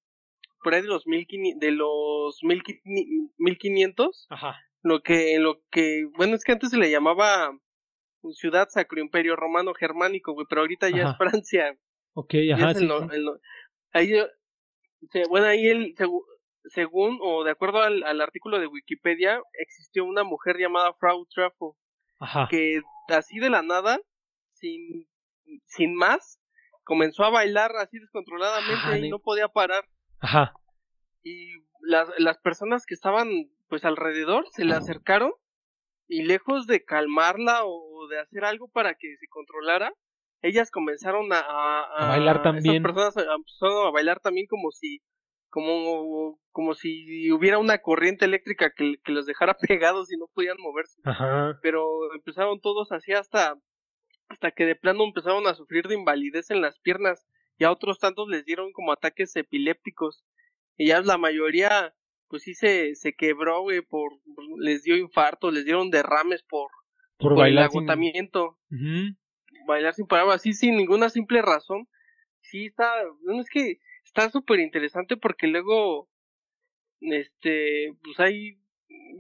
[0.63, 2.39] por ahí de los 1500, de los
[3.39, 4.57] 1500 Ajá.
[4.83, 7.51] lo que lo que bueno es que antes se le llamaba
[8.33, 11.11] ciudad sacro imperio romano germánico güey pero ahorita ya Ajá.
[11.13, 11.77] es Francia
[12.15, 12.83] Ok, ajá, es sí.
[12.85, 13.39] el no- el no-
[13.93, 14.13] ahí
[15.29, 15.95] bueno ahí el
[16.65, 21.77] según o de acuerdo al, al artículo de Wikipedia existió una mujer llamada Frau Trafo
[22.19, 22.49] Ajá.
[22.51, 23.99] que así de la nada
[24.55, 25.09] sin
[25.67, 26.39] sin más
[26.85, 29.85] comenzó a bailar así descontroladamente Ah, y no podía parar
[30.21, 30.53] Ajá.
[31.23, 33.29] y las, las personas que estaban
[33.69, 35.33] pues alrededor se le acercaron
[36.09, 39.93] y lejos de calmarla o de hacer algo para que se controlara,
[40.43, 42.83] ellas comenzaron a, a, bailar también.
[42.83, 45.01] personas empezaron a bailar también como si
[45.49, 50.57] como como si hubiera una corriente eléctrica que, que los dejara pegados y no podían
[50.59, 51.01] moverse.
[51.05, 51.59] Ajá.
[51.63, 53.57] Pero empezaron todos así hasta
[54.29, 57.27] hasta que de plano empezaron a sufrir de invalidez en las piernas
[57.61, 60.25] y a otros tantos les dieron como ataques epilépticos.
[60.77, 61.95] Y ya la mayoría
[62.29, 64.13] pues sí se, se quebró, güey, por,
[64.59, 66.71] les dio infarto, les dieron derrames por,
[67.19, 67.65] Por, por el bailar.
[67.67, 68.59] agotamiento.
[68.69, 68.79] sin-
[69.11, 69.17] Ujú.
[69.67, 71.87] Bailar sin parar, así sin ninguna simple razón.
[72.41, 72.91] Sí está,
[73.25, 76.09] no es que está súper interesante porque luego,
[77.01, 78.59] este, pues hay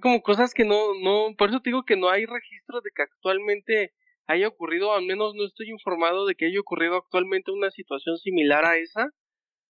[0.01, 3.03] como cosas que no, no, por eso te digo que no hay registro de que
[3.03, 3.93] actualmente
[4.27, 8.64] haya ocurrido, al menos no estoy informado de que haya ocurrido actualmente una situación similar
[8.64, 9.11] a esa,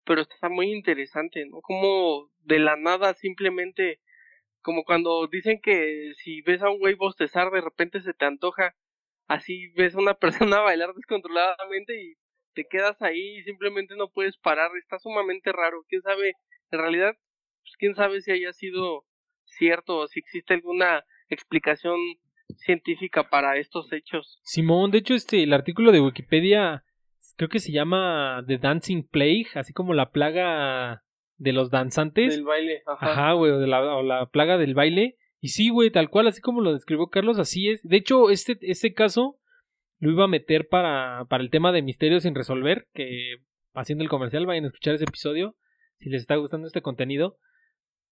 [0.05, 1.61] pero está muy interesante, ¿no?
[1.61, 3.99] Como de la nada simplemente,
[4.61, 8.75] como cuando dicen que si ves a un güey bostezar de repente se te antoja,
[9.27, 10.13] así ves a una
[10.49, 12.15] persona bailar descontroladamente y
[12.53, 16.33] te quedas ahí y simplemente no puedes parar, está sumamente raro, quién sabe,
[16.71, 17.15] en realidad,
[17.63, 19.05] pues quién sabe si haya sido
[19.45, 21.97] cierto o si existe alguna explicación
[22.57, 24.39] científica para estos hechos.
[24.43, 26.83] Simón, de hecho, este, el artículo de Wikipedia
[27.35, 31.03] creo que se llama The Dancing Plague, así como la plaga
[31.37, 32.35] de los danzantes.
[32.35, 33.11] Del baile, ajá.
[33.11, 35.17] Ajá, güey, o, de la, o la plaga del baile.
[35.39, 37.81] Y sí, güey, tal cual, así como lo describió Carlos, así es.
[37.83, 39.39] De hecho, este, este caso
[39.99, 43.37] lo iba a meter para, para el tema de misterios sin resolver, que
[43.73, 45.55] haciendo el comercial, vayan a escuchar ese episodio,
[45.99, 47.37] si les está gustando este contenido.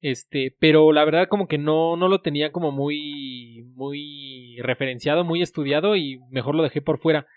[0.02, 5.42] Este, pero la verdad como que no, no lo tenía como muy, muy referenciado, muy
[5.44, 7.28] estudiado y mejor lo dejé por fuera.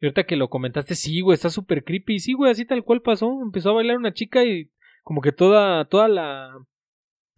[0.00, 2.20] Y ahorita que lo comentaste, sí, güey, está súper creepy.
[2.20, 3.40] Sí, güey, así tal cual pasó.
[3.42, 4.70] Empezó a bailar una chica y
[5.02, 6.52] como que toda, toda la,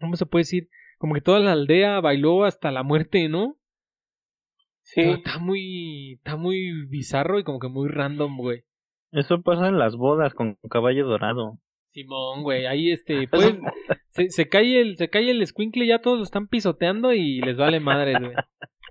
[0.01, 0.68] ¿cómo se puede decir?
[0.99, 3.57] Como que toda la aldea bailó hasta la muerte, ¿no?
[4.82, 8.64] Sí, Está, está muy, está muy bizarro y como que muy random, güey.
[9.12, 11.59] Eso pasa en las bodas con caballo dorado.
[11.95, 13.55] Simón, güey, ahí este, pues,
[14.11, 17.57] se, se cae el, se cae el escuincle, ya todos lo están pisoteando y les
[17.57, 18.34] vale madres, güey.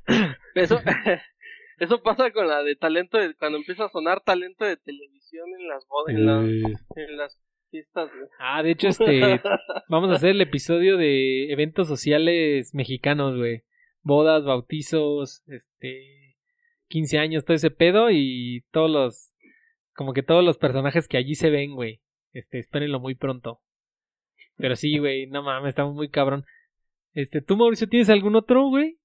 [0.55, 0.79] Eso,
[1.79, 5.67] eso pasa con la de talento, de, cuando empieza a sonar talento de televisión en
[5.67, 7.39] las bodas, en, las- en las
[7.71, 8.09] fiestas.
[8.09, 8.27] güey.
[8.39, 9.41] Ah, de hecho, este,
[9.89, 13.63] vamos a hacer el episodio de eventos sociales mexicanos, güey.
[14.03, 16.35] Bodas, bautizos, este,
[16.89, 19.31] 15 años, todo ese pedo y todos los,
[19.95, 22.01] como que todos los personajes que allí se ven, güey.
[22.33, 23.59] Este, espérenlo muy pronto.
[24.57, 26.45] Pero sí, güey, no mames, estamos muy cabrón.
[27.13, 28.97] Este, ¿tú, Mauricio, tienes algún otro, güey?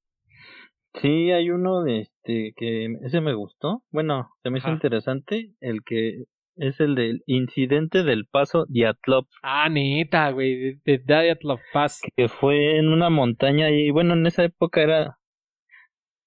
[0.94, 3.82] Sí, hay uno de este que ese me gustó.
[3.90, 6.24] Bueno, se me hizo interesante el que
[6.56, 12.00] es el del incidente del paso Diatlov, Ah, neta, güey, de, de Dyatlov Pass.
[12.16, 15.18] que fue en una montaña y bueno, en esa época era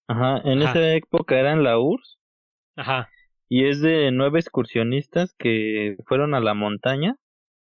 [0.08, 0.70] Ajá, en Ajá.
[0.72, 2.18] esa época era en la URSS
[2.78, 3.10] Ajá,
[3.54, 7.18] y es de nueve excursionistas que fueron a la montaña.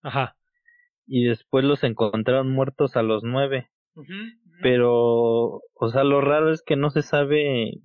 [0.03, 0.35] Ajá.
[1.07, 3.69] y después los encontraron muertos a los nueve.
[3.95, 4.13] Ujú,
[4.61, 4.93] pero
[5.73, 7.79] o sea lo raro es que no se sabe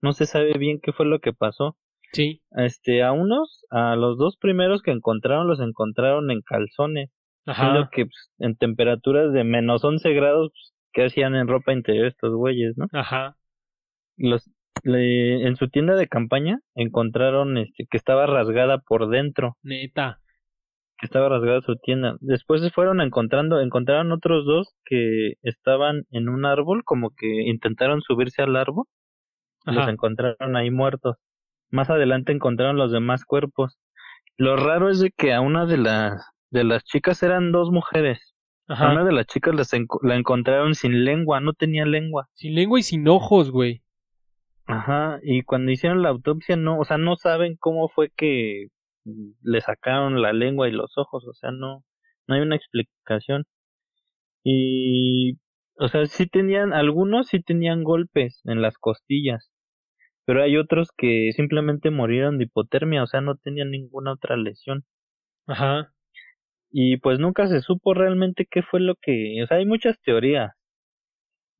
[0.00, 1.76] no se sabe bien qué fue lo que pasó.
[2.12, 7.10] Sí, este a unos a los dos primeros que encontraron los encontraron en calzones.
[7.44, 12.06] Ajá, que pues, en temperaturas de menos 11 grados pues, qué hacían en ropa interior
[12.06, 13.36] estos güeyes no ajá.
[14.16, 14.50] los
[14.84, 20.20] le- en su tienda de campaña encontraron este que estaba rasgada por dentro Neta.
[20.98, 22.16] que estaba rasgada su tienda.
[22.20, 28.00] Después se fueron encontrando, encontraron otros dos que estaban en un árbol, como que intentaron
[28.02, 28.84] subirse al árbol,
[29.66, 29.90] y los Ajá.
[29.92, 31.16] encontraron ahí muertos.
[31.70, 33.78] Más adelante encontraron los demás cuerpos.
[34.36, 38.34] Lo raro es de que a una de las de las chicas eran dos mujeres.
[38.66, 39.04] A una Ajá.
[39.04, 42.28] de las chicas las enco- la encontraron sin lengua, no tenía lengua.
[42.32, 43.82] Sin lengua y sin ojos, güey.
[44.72, 48.68] Ajá, y cuando hicieron la autopsia no, o sea, no saben cómo fue que
[49.42, 51.84] le sacaron la lengua y los ojos, o sea, no,
[52.26, 53.44] no hay una explicación.
[54.44, 55.38] Y,
[55.78, 59.50] o sea, sí tenían, algunos sí tenían golpes en las costillas,
[60.26, 64.84] pero hay otros que simplemente murieron de hipotermia, o sea, no tenían ninguna otra lesión.
[65.46, 65.92] Ajá.
[66.70, 70.52] Y pues nunca se supo realmente qué fue lo que, o sea, hay muchas teorías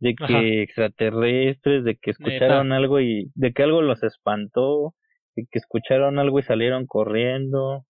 [0.01, 0.43] de que Ajá.
[0.43, 4.95] extraterrestres, de que escucharon algo y de que algo los espantó,
[5.37, 7.85] de que escucharon algo y salieron corriendo.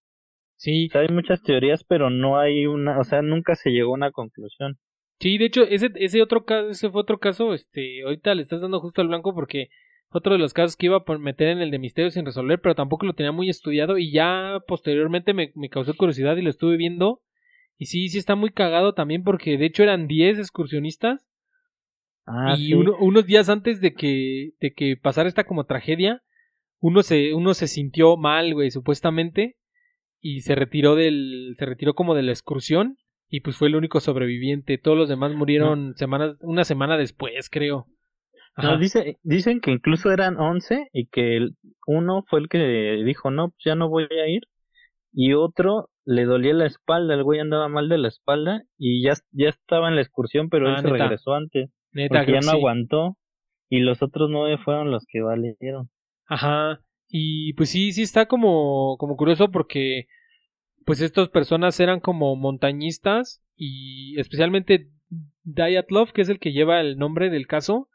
[0.57, 0.89] Sí.
[0.89, 3.95] O sea, hay muchas teorías, pero no hay una, o sea, nunca se llegó a
[3.95, 4.77] una conclusión.
[5.21, 8.61] Sí, de hecho, ese, ese otro caso, ese fue otro caso, este, ahorita le estás
[8.61, 9.69] dando justo al blanco porque
[10.09, 12.61] fue otro de los casos que iba a meter en el de misterio sin resolver,
[12.61, 16.51] pero tampoco lo tenía muy estudiado y ya posteriormente me, me causó curiosidad y lo
[16.51, 17.23] estuve viendo.
[17.79, 21.30] Y sí, sí está muy cagado también porque de hecho eran 10 excursionistas
[22.33, 22.75] Ah, y sí.
[22.75, 26.23] uno- unos días antes de que, de que pasara esta como tragedia,
[26.81, 29.57] uno se, uno se sintió mal, güey, supuestamente,
[30.21, 32.97] y se retiró del, se retiró como de la excursión,
[33.29, 34.77] y pues fue el único sobreviviente.
[34.79, 37.87] Todos los demás murieron semanas, una semana después, creo.
[38.57, 41.55] No, dice, dicen que incluso eran 11 y que el-
[41.87, 44.43] uno fue el que dijo, no, pues ya no voy a ir.
[45.13, 49.15] Y otro le dolía la espalda, el güey andaba mal de la espalda y ya,
[49.33, 51.05] ya estaba en la excursión, pero Ah, él se neta.
[51.05, 52.57] regresó antes Neta, porque ya no sí.
[52.57, 53.17] aguantó.
[53.69, 55.91] Y los otros nueve fueron los que valieron.
[56.27, 56.81] Ajá.
[57.09, 60.07] Y pues sí, sí está como, como curioso porque
[60.85, 64.91] pues estas personas eran como montañistas y especialmente
[65.43, 67.89] Dyatlov, que es el que lleva el nombre del caso,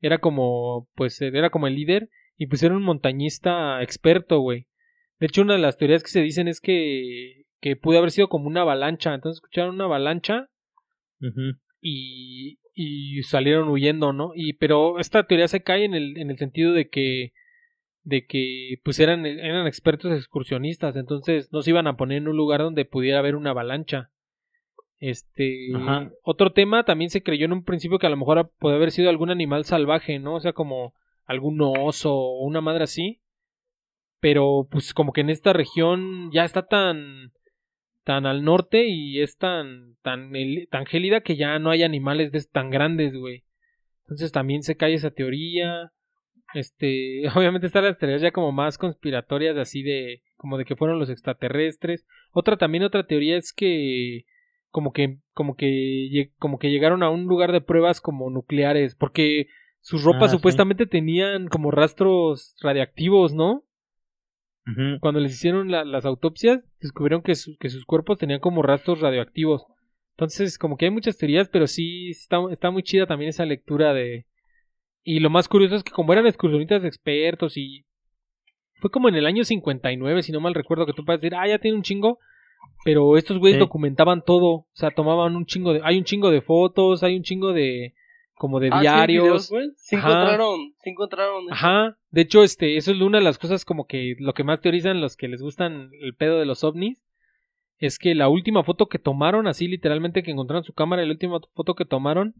[0.00, 4.66] era como, pues era como el líder y pues era un montañista experto, güey.
[5.18, 8.28] De hecho, una de las teorías que se dicen es que, que pudo haber sido
[8.28, 9.14] como una avalancha.
[9.14, 10.48] Entonces escucharon una avalancha
[11.20, 11.58] Ujú.
[11.80, 14.32] y, y salieron huyendo, ¿no?
[14.34, 17.32] Y pero esta teoría se cae en el, en el sentido de que
[18.04, 22.36] de que pues eran, eran expertos excursionistas, entonces no se iban a poner en un
[22.36, 24.10] lugar donde pudiera haber una avalancha.
[24.98, 26.10] Este Ajá.
[26.22, 29.08] otro tema también se creyó en un principio que a lo mejor puede haber sido
[29.08, 30.34] algún animal salvaje, ¿no?
[30.34, 30.94] O sea, como
[31.24, 33.20] algún oso o una madre así.
[34.20, 37.32] Pero pues como que en esta región ya está tan
[38.06, 40.30] tan al norte y es tan tan
[40.70, 43.42] tan gélida que ya no hay animales de tan grandes, güey.
[44.02, 45.90] Entonces también se cae esa teoría.
[46.54, 51.00] Este, obviamente están las teorías ya como más conspiratorias así de como de que fueron
[51.00, 52.06] los extraterrestres.
[52.30, 54.24] Otra también otra teoría es que
[54.70, 59.48] como que como que como que llegaron a un lugar de pruebas como nucleares porque
[59.80, 60.36] sus ropas Ah, sí.
[60.36, 63.64] supuestamente tenían como rastros radiactivos, ¿no?
[65.00, 69.00] Cuando les hicieron la- las autopsias, descubrieron que, su- que sus cuerpos tenían como rastros
[69.00, 69.64] radioactivos.
[70.16, 73.92] Entonces, como que hay muchas teorías, pero sí está, está muy chida también esa lectura
[73.94, 74.26] de...
[75.04, 77.84] Y lo más curioso es que como eran excursionistas expertos y...
[78.80, 81.46] Fue como en el año 59, si no mal recuerdo, que tú puedes decir, ah,
[81.46, 82.18] ya tiene un chingo.
[82.84, 83.60] Pero estos güeyes Sí.
[83.60, 84.46] documentaban todo.
[84.48, 85.80] O sea, tomaban un chingo de...
[85.84, 87.94] Hay un chingo de fotos, hay un chingo de...
[88.36, 89.50] Como de Ah, sí, diarios.
[89.50, 89.72] videos.
[89.76, 90.08] Sí Ajá.
[90.10, 91.44] encontraron, sí encontraron.
[91.50, 94.60] Ajá, de hecho, este, eso es una de las cosas como que lo que más
[94.60, 97.02] teorizan los que les gustan el pedo de los ovnis,
[97.78, 101.40] es que la última foto que tomaron, así literalmente que encontraron su cámara, la última
[101.54, 102.34] foto que tomaron,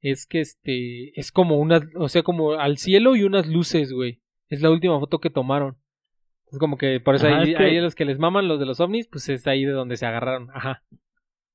[0.00, 4.20] es que este, es como unas, o sea, como al cielo y unas luces, güey.
[4.48, 5.76] Es la última foto que tomaron.
[6.52, 8.60] Es como que por eso Ajá, ahí, es que- ahí los que les maman los
[8.60, 10.48] de los ovnis, pues es ahí de donde se agarraron.
[10.54, 10.82] Ajá.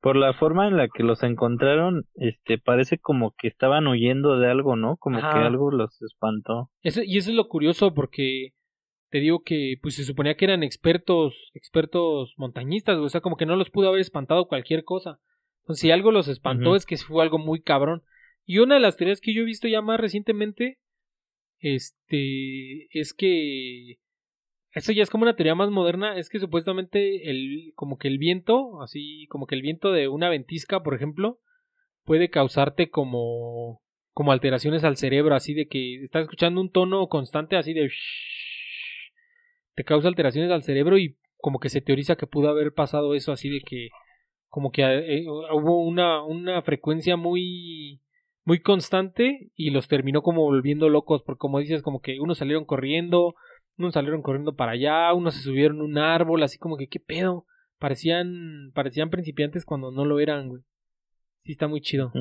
[0.01, 4.49] Por la forma en la que los encontraron, este, parece como que estaban huyendo de
[4.49, 4.95] algo, ¿no?
[4.97, 5.33] Como Ajá.
[5.33, 6.69] que algo los espantó.
[6.81, 8.53] Eso, y eso es lo curioso porque
[9.09, 13.45] te digo que pues se suponía que eran expertos, expertos montañistas, o sea, como que
[13.45, 15.19] no los pudo haber espantado cualquier cosa.
[15.63, 18.03] Entonces, si algo los espantó es que fue algo muy cabrón.
[18.45, 20.79] Y una de las teorías que yo he visto ya más recientemente,
[21.59, 23.97] este, es que
[24.73, 28.17] eso ya es como una teoría más moderna, es que supuestamente el, como que el
[28.17, 31.39] viento, así, como que el viento de una ventisca, por ejemplo,
[32.03, 33.81] puede causarte como,
[34.13, 37.89] como alteraciones al cerebro, así de que estás escuchando un tono constante así de
[39.75, 43.31] te causa alteraciones al cerebro y como que se teoriza que pudo haber pasado eso
[43.31, 43.89] así de que
[44.49, 48.01] como que eh, hubo una, una frecuencia muy
[48.43, 52.65] muy constante y los terminó como volviendo locos porque como dices como que unos salieron
[52.65, 53.35] corriendo
[53.79, 56.99] unos salieron corriendo para allá unos se subieron a un árbol así como que qué
[56.99, 57.45] pedo
[57.79, 60.61] parecían parecían principiantes cuando no lo eran güey
[61.41, 62.11] sí está muy chido.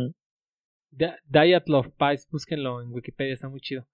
[0.90, 3.86] Da- Dyatlov Pies, búsquenlo en Wikipedia, está muy chido.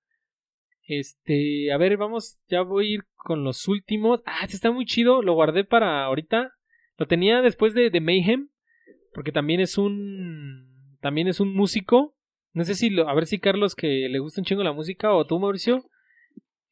[0.86, 4.22] Este, a ver, vamos, ya voy a ir con los últimos.
[4.26, 6.52] Ah, este está muy chido, lo guardé para ahorita.
[6.98, 8.50] Lo tenía después de, de Mayhem,
[9.12, 12.14] porque también es un, también es un músico.
[12.52, 15.12] No sé si, lo, a ver si Carlos, que le gusta un chingo la música,
[15.14, 15.84] o tú, Mauricio,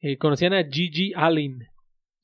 [0.03, 1.67] eh, conocían a Gigi Allen.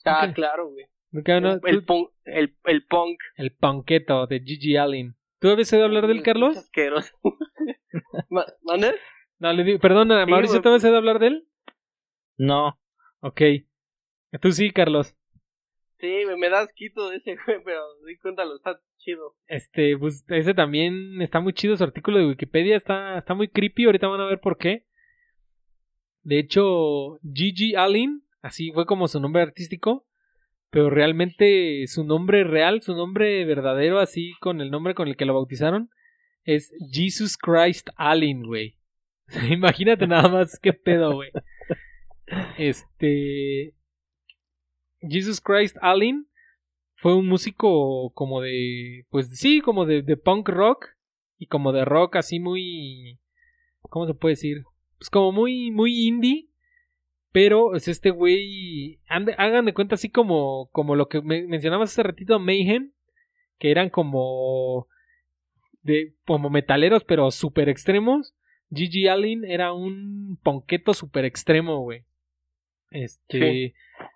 [0.05, 0.85] Ah, claro, güey.
[1.11, 3.19] No, el, punk, el, el punk.
[3.35, 5.15] el punketo de Gigi Allen.
[5.39, 6.55] ¿Tú habías oído hablar del Carlos?
[6.57, 7.15] Asqueroso.
[8.29, 8.93] Ma- ¿Mande?
[9.39, 10.61] No, le digo, perdona, Sí, Mauricio.
[10.61, 11.47] ¿tú habías oído hablar de él?
[12.37, 12.79] No,
[13.21, 13.41] Ok.
[14.41, 15.15] Tú sí, Carlos.
[15.99, 19.35] Sí, me, me das quito de ese güey, pero di cuéntalo, está chido.
[19.47, 23.85] Este, pues ese también está muy chido su artículo de Wikipedia, está, está muy creepy,
[23.85, 24.85] ahorita van a ver por qué.
[26.29, 30.05] De hecho, Gigi Allen, así fue como su nombre artístico,
[30.69, 35.25] pero realmente su nombre real, su nombre verdadero, así con el nombre con el que
[35.25, 35.89] lo bautizaron,
[36.43, 38.77] es Jesus Christ Allen, güey.
[39.49, 41.31] Imagínate nada más qué pedo, güey.
[42.59, 43.73] Este.
[45.01, 46.27] Jesus Christ Allen
[46.93, 49.07] fue un músico como de.
[49.09, 50.89] Pues sí, como de, de punk rock.
[51.39, 53.19] Y como de rock así muy.
[53.81, 54.63] ¿cómo se puede decir?
[54.99, 56.49] Pues como muy, muy indie,
[57.31, 61.91] pero es este güey, ande- hagan de cuenta así como, como lo que me- mencionabas
[61.91, 62.91] hace ratito, Mayhem,
[63.57, 64.87] que eran como,
[65.81, 68.33] de, como metaleros, pero súper extremos.
[68.73, 72.03] Gigi Allen era un ponqueto súper extremo, güey.
[72.91, 73.73] Este,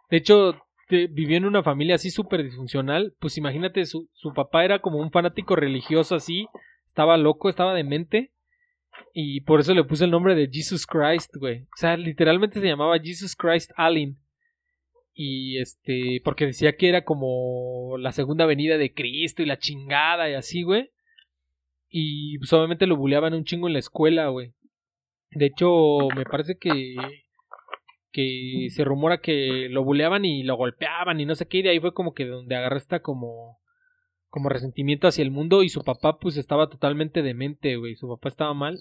[0.09, 0.55] de hecho,
[0.89, 3.15] te- vivió en una familia así súper disfuncional.
[3.19, 6.47] Pues imagínate, su, su papá era como un fanático religioso así.
[6.87, 8.32] Estaba loco, estaba demente.
[9.13, 11.63] Y por eso le puse el nombre de Jesus Christ, güey.
[11.63, 14.17] O sea, literalmente se llamaba Jesus Christ Allen.
[15.13, 20.29] Y este, porque decía que era como la segunda venida de Cristo y la chingada
[20.29, 20.89] y así, güey.
[21.89, 24.53] Y pues obviamente lo buleaban un chingo en la escuela, güey.
[25.31, 26.95] De hecho, me parece que
[28.13, 31.69] que se rumora que lo buleaban y lo golpeaban y no sé qué, y de
[31.71, 33.59] ahí fue como que donde agarró esta como
[34.33, 38.29] como resentimiento hacia el mundo y su papá pues estaba totalmente demente, güey, su papá
[38.29, 38.79] estaba mal.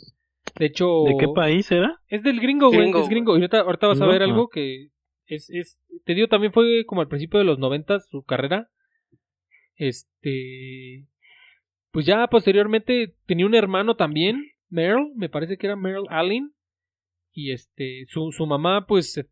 [0.59, 2.01] De hecho, ¿De qué país era?
[2.09, 3.33] es del gringo, güey, Gringo, es gringo.
[3.37, 4.89] Y ahorita, ahorita vas a ver algo que
[5.27, 8.71] es, es, te digo, también fue como al principio de los noventas su carrera.
[9.77, 11.07] Este,
[11.91, 16.53] pues ya posteriormente tenía un hermano también, Merle, me parece que era Merle Allen.
[17.35, 19.27] Y este, su, su mamá pues se,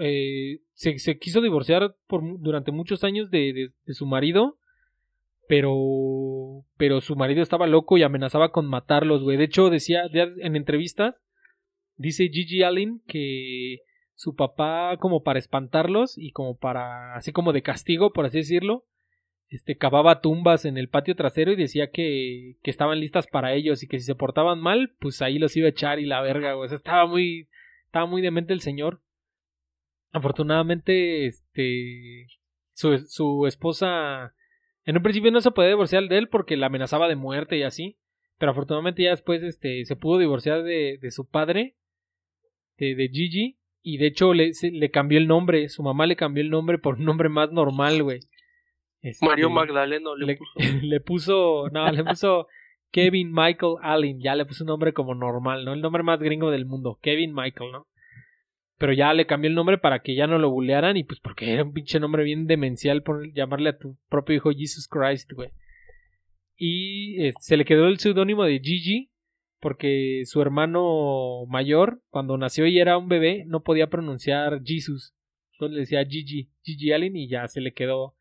[0.00, 4.57] eh, se, se quiso divorciar por, mu- durante muchos años de, de- de su marido.
[5.48, 9.36] Pero, pero su marido estaba loco y amenazaba con matarlos, güey.
[9.38, 11.22] De hecho, decía de- en entrevistas,
[11.96, 13.78] dice Gigi Allen que
[14.14, 18.84] su papá, como para espantarlos y como para, así como de castigo, por así decirlo,
[19.48, 23.82] este, cavaba tumbas en el patio trasero y decía que, que estaban listas para ellos
[23.82, 26.52] y que si se portaban mal, pues ahí los iba a echar y la verga,
[26.52, 26.66] güey.
[26.66, 27.48] O sea, estaba muy,
[27.86, 29.00] estaba muy demente el señor.
[30.12, 32.26] Afortunadamente, este,
[32.74, 34.34] su, su esposa,
[34.88, 37.62] en un principio no se podía divorciar de él porque la amenazaba de muerte y
[37.62, 37.98] así.
[38.38, 41.76] Pero afortunadamente ya después, este, se pudo divorciar de, de su padre,
[42.76, 43.58] de, de Gigi.
[43.82, 45.68] Y de hecho le, se- le cambió el nombre.
[45.68, 48.20] Su mamá le cambió el nombre por un nombre más normal, güey.
[49.00, 50.52] Este, Mario Magdaleno le, le, puso.
[50.82, 52.46] le puso, no, le puso
[52.90, 55.72] Kevin Michael Allen, ya le puso un nombre como normal, ¿no?
[55.72, 57.86] El nombre más gringo del mundo, Kevin Michael, ¿no?
[58.78, 61.52] Pero ya le cambió el nombre para que ya no lo bulearan y pues porque
[61.52, 65.50] era un pinche nombre bien demencial por llamarle a tu propio hijo Jesus Christ, güey.
[66.56, 69.10] Y eh, se le quedó el seudónimo de Gigi
[69.60, 75.14] porque su hermano mayor, cuando nació y era un bebé, no podía pronunciar Jesus.
[75.54, 78.14] Entonces le decía Gigi, Gigi Allen y ya se le quedó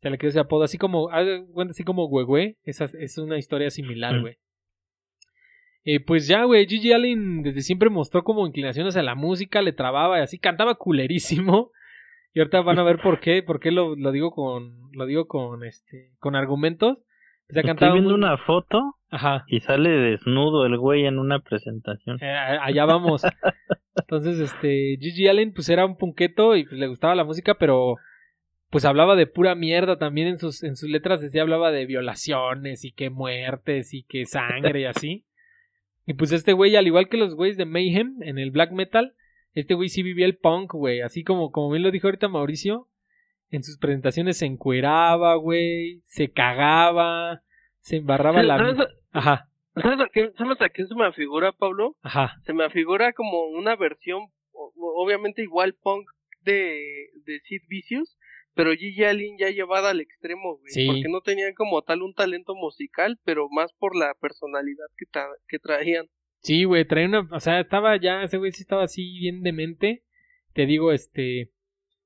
[0.00, 4.18] se le quedó ese apodo, así como, así como Güegüe, esa es una historia similar,
[4.18, 4.20] Mm.
[4.20, 4.36] güey.
[5.84, 9.72] Eh, pues ya, güey, Gigi Allen desde siempre mostró como inclinaciones a la música, le
[9.72, 11.70] trababa y así, cantaba culerísimo.
[12.36, 15.28] Y ahorita van a ver por qué, por qué lo, lo digo con, lo digo
[15.28, 16.98] con, este, con argumentos.
[17.46, 22.18] Pues Estoy viendo muy- una foto Ajá, y sale desnudo el güey en una presentación.
[22.20, 23.22] eh, allá vamos.
[23.94, 27.98] Entonces, este, Gigi Allen, pues era un punqueto y pues le gustaba la música, pero
[28.68, 32.84] pues hablaba de pura mierda también en sus, en sus letras, decía, hablaba de violaciones
[32.84, 35.24] y que muertes y que sangre y así.
[36.06, 39.14] Y pues este güey, al igual que los güeyes de Mayhem en el black metal,
[39.54, 42.88] este güey sí vivía el punk, güey, así como, como bien lo dijo ahorita Mauricio,
[43.50, 47.42] en sus presentaciones se encueraba, güey, se cagaba,
[47.80, 48.58] se embarraba la...
[48.58, 51.96] ¿Sabes, Ajá, ¿sabes a qué, ¿Sabes a qué se me afigura, Pablo?
[52.02, 56.06] ajá, Se me afigura como una versión, obviamente igual punk
[56.42, 58.18] de, de Sid Vicious,
[58.54, 60.72] pero Gigi Allen ya llevada al extremo, güey.
[60.72, 60.86] Sí.
[60.86, 65.36] Porque no tenían como tal un talento musical, pero más por la personalidad que, tra-
[65.48, 66.06] que traían.
[66.40, 70.04] Sí, güey, traía una, o sea, estaba ya, ese güey sí estaba así bien demente.
[70.52, 71.50] Te digo, este,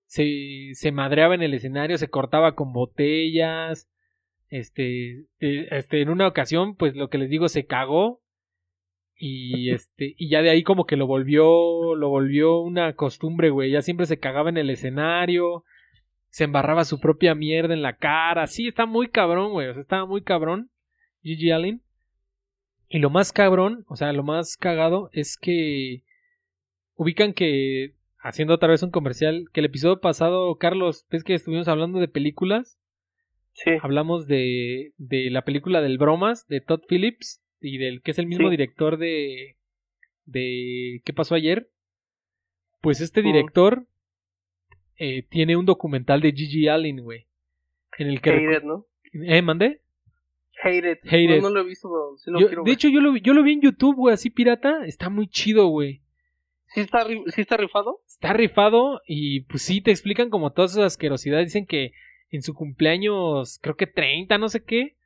[0.07, 3.91] se, se madreaba en el escenario, se cortaba con botellas.
[4.49, 8.23] Este, eh, este, en una ocasión, pues lo que les digo, se cagó.
[9.17, 13.71] Y este, y ya de ahí como que lo volvió, lo volvió una costumbre, güey.
[13.73, 15.65] Ya siempre se cagaba en el escenario.
[16.31, 18.47] Se embarraba su propia mierda en la cara.
[18.47, 19.69] Sí, está muy cabrón, güey.
[19.69, 20.71] O sea, estaba muy cabrón.
[21.23, 21.83] Gigi Allen.
[22.89, 26.05] Y lo más cabrón, o sea, lo más cagado es que
[26.95, 31.69] ubican que, haciendo otra vez un comercial, que el episodio pasado, Carlos, ves que estuvimos
[31.69, 32.79] hablando de películas,
[33.53, 33.73] Sí.
[33.83, 38.27] hablamos de, de la película del Bromas, de Todd Phillips, y del que es el
[38.27, 38.53] mismo Sí.
[38.53, 39.57] director de,
[40.25, 41.69] de ¿Qué pasó ayer?
[42.81, 43.29] Pues este Ujú.
[43.29, 43.87] director
[44.99, 47.27] eh, tiene un documental de Gigi Allen, güey,
[47.99, 48.31] en el que...
[48.31, 48.87] Hated, ¿no?
[49.13, 49.81] ¿Eh, mandé?
[50.63, 50.99] Hated.
[51.05, 51.41] Hated.
[51.41, 53.21] No, no lo he visto, pero sí lo Yo- quiero de hecho, yo lo, vi-
[53.21, 56.03] yo lo vi en YouTube, güey, así pirata, está muy chido, güey.
[56.75, 58.03] ¿Sí está, ¿Sí está rifado?
[58.07, 61.47] Está rifado y pues sí, te explican como todas esas asquerosidades.
[61.47, 61.93] Dicen que
[62.31, 64.97] en su cumpleaños, creo que 30, no sé qué,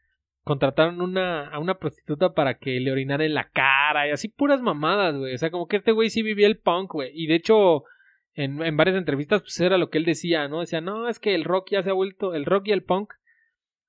[0.43, 4.61] contrataron una, a una prostituta para que le orinara en la cara y así puras
[4.61, 5.35] mamadas, güey.
[5.35, 7.11] O sea, como que este güey sí vivía el punk, güey.
[7.15, 7.85] Y de hecho,
[8.35, 10.61] en, en varias entrevistas, pues era lo que él decía, ¿no?
[10.61, 13.13] Decía, no, es que el rock ya se ha vuelto, el rock y el punk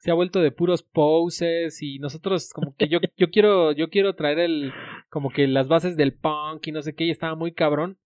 [0.04, 4.16] se ha vuelto de puros poses y nosotros como que yo, yo quiero, yo quiero
[4.16, 4.74] traer el,
[5.10, 7.98] como que las bases del punk y no sé qué, y estaba muy cabrón.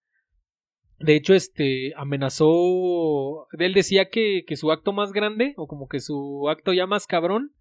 [0.99, 5.99] De hecho, este, amenazó, él decía que, que su acto más grande, o como que
[5.99, 7.53] su acto ya más cabrón,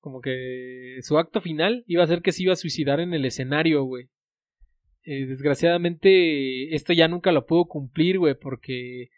[0.00, 3.26] como que su acto final iba a ser que se iba a suicidar en el
[3.26, 4.08] escenario, güey.
[5.08, 9.10] Eh, desgraciadamente, esto ya nunca lo pudo cumplir, güey, porque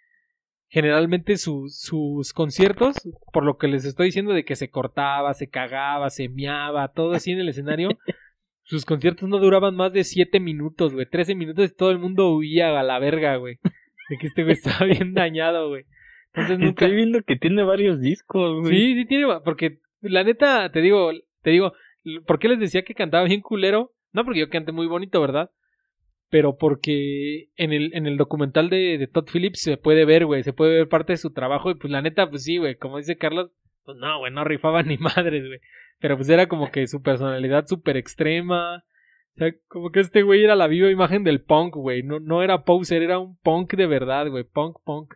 [0.69, 2.97] generalmente sus conciertos,
[3.33, 7.13] por lo que les estoy diciendo de que se cortaba, se cagaba, se miaba, todo
[7.13, 7.89] así en el escenario,
[8.65, 12.35] sus conciertos no duraban más de 7 minutos, güey, 13 minutos y todo el mundo
[12.35, 13.59] huía a la verga, güey.
[14.11, 15.85] De que este güey estaba bien dañado, güey.
[16.35, 16.85] Entonces nunca...
[16.85, 18.77] Estoy viendo que tiene varios discos, güey.
[18.77, 21.73] Sí, sí tiene, porque la neta, te digo, te digo,
[22.27, 23.95] ¿por qué les decía que cantaba bien culero?
[24.13, 25.51] No porque yo cante muy bonito, ¿verdad?
[26.31, 30.53] Pero porque en el, en el documental de, Todd Phillips se puede ver, güey, se
[30.53, 33.17] puede ver parte de su trabajo y pues la neta, pues sí, güey, como dice
[33.17, 33.51] Carlos,
[33.85, 35.61] pues no, güey, no rifaba ni madres, güey.
[35.99, 38.85] Pero pues era como que su personalidad súper extrema.
[39.35, 42.03] O sea, como que este güey era la viva imagen del punk, güey.
[42.03, 44.45] No, no era poser, era un punk de verdad, güey.
[44.45, 45.15] Punk, punk.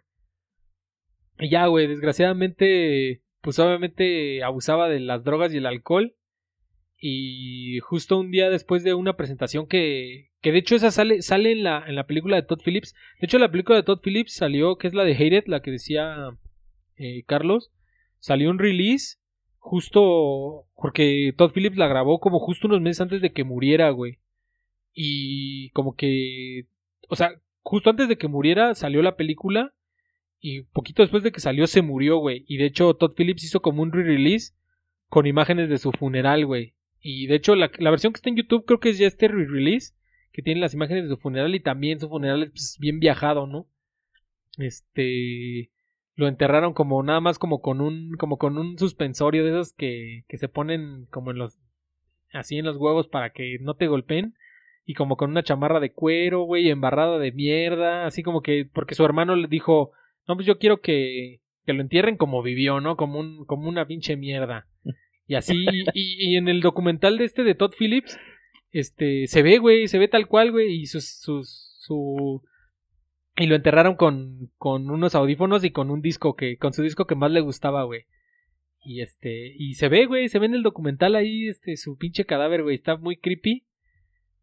[1.38, 6.14] Y ya, güey, desgraciadamente pues obviamente abusaba de las drogas y el alcohol.
[6.96, 11.52] Y justo un día después de una presentación que, que de hecho esa sale, sale
[11.52, 12.94] en, la, en la película de Todd Phillips.
[13.20, 15.70] De hecho la película de Todd Phillips salió, que es la de Hated, la que
[15.70, 16.36] decía
[16.96, 17.70] eh, Carlos.
[18.18, 19.18] Salió un release
[19.58, 24.18] justo porque Todd Phillips la grabó como justo unos meses antes de que muriera, güey.
[24.92, 26.66] Y como que,
[27.08, 29.72] o sea, justo antes de que muriera salió la película
[30.40, 32.44] y poquito después de que salió se murió, güey.
[32.48, 34.54] Y de hecho Todd Phillips hizo como un re-release
[35.08, 36.74] con imágenes de su funeral, güey.
[37.00, 39.94] Y de hecho la, versión que está en YouTube creo que es ya este re-release
[40.32, 43.46] que tiene las imágenes de su funeral y también su funeral es pues, bien viajado,
[43.46, 43.66] ¿no?
[44.58, 45.70] Este
[46.14, 50.24] lo enterraron como nada más como con un como con un suspensorio de esos que,
[50.28, 51.58] que se ponen como en los
[52.32, 54.34] así en los huevos para que no te golpeen
[54.84, 58.94] y como con una chamarra de cuero, güey, embarrada de mierda, así como que porque
[58.94, 59.92] su hermano le dijo,
[60.26, 62.96] no, pues yo quiero que, que lo entierren como vivió, ¿no?
[62.96, 64.66] Como, un, como una pinche mierda.
[65.26, 65.54] Y así,
[65.94, 68.18] y, y, en el documental de este de Todd Phillips,
[68.72, 72.42] este, se ve, güey, se ve tal cual, güey, y sus, sus, su,
[73.36, 77.06] y lo enterraron con, con unos audífonos y con un disco que, con su disco
[77.06, 78.06] que más le gustaba, güey.
[78.84, 82.24] Y este, y se ve, güey, se ve en el documental ahí, este, su pinche
[82.24, 83.64] cadáver, güey, está muy creepy,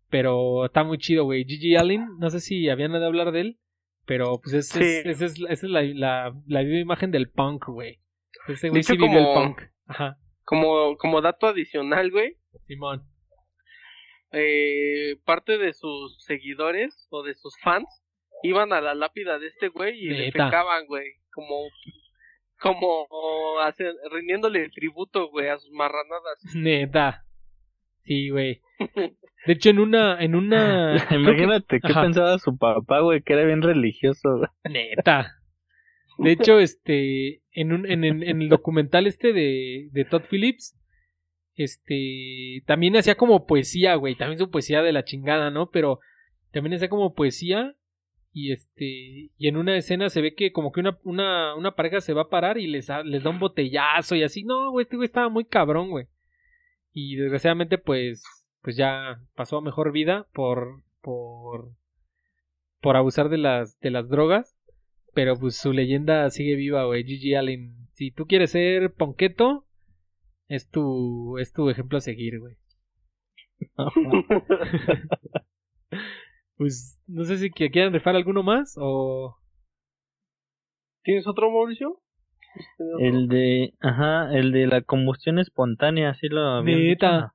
[0.10, 1.44] pero está muy chido, güey.
[1.44, 3.60] Gigi Allen, no sé si habían de hablar de él,
[4.06, 8.00] pero pues esa es, es, es, la, la, la, viva imagen del punk, güey.
[8.48, 9.62] Ese güey sí vive el punk.
[9.88, 10.18] Ajá.
[10.46, 12.38] Como, como dato adicional, güey.
[12.66, 13.04] Simón.
[14.32, 17.88] Eh, parte de sus seguidores o de sus fans
[18.44, 21.14] iban a la lápida de este güey y le pecaban, güey.
[21.32, 21.68] Como,
[22.60, 23.08] como
[24.12, 26.44] rindiéndole tributo, güey, a sus marranadas.
[26.56, 27.26] Neta.
[28.04, 28.62] Sí, güey.
[29.46, 30.96] De hecho, en una, en una.
[31.12, 34.42] Imagínate qué pensaba su papá, güey, que era bien religioso.
[34.70, 35.36] Neta.
[36.18, 40.78] De hecho, este, en un, en, en, el documental este de, de Todd Phillips,
[41.64, 45.69] este, también hacía como poesía, güey, también su poesía de la chingada, ¿no?
[45.72, 45.99] Pero
[46.52, 47.76] también hacía como poesía
[48.31, 52.23] y este, y en una escena se ve que como que una, pareja se va
[52.23, 55.27] a parar y les, les da un botellazo y así, no, güey, este güey estaba
[55.27, 56.07] muy cabrón, güey.
[56.94, 58.23] Y desgraciadamente, pues,
[58.61, 61.73] pues ya pasó a mejor vida por por
[62.80, 64.57] por abusar de las de las drogas,
[65.14, 67.03] pero pues su leyenda sigue viva, güey.
[67.03, 69.65] Gigi Allen, si tú quieres ser ponqueto,
[70.50, 72.56] es tu es tu ejemplo a seguir, güey.
[76.58, 79.40] pues no sé si quieran rifar alguno más o
[81.04, 82.00] ¿Tienes otro Mauricio?
[83.00, 87.34] El de, ajá, el de la combustión espontánea, sí lo Neta.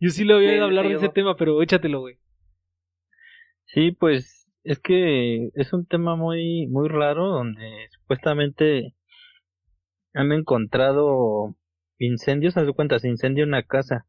[0.00, 2.18] Yo sí lo había a hablar de ese tema, pero échatelo, güey.
[3.66, 8.94] Sí, pues es que es un tema muy muy raro donde supuestamente
[10.12, 11.56] han encontrado
[11.98, 14.06] incendios, haz de cuenta, se incendia una casa,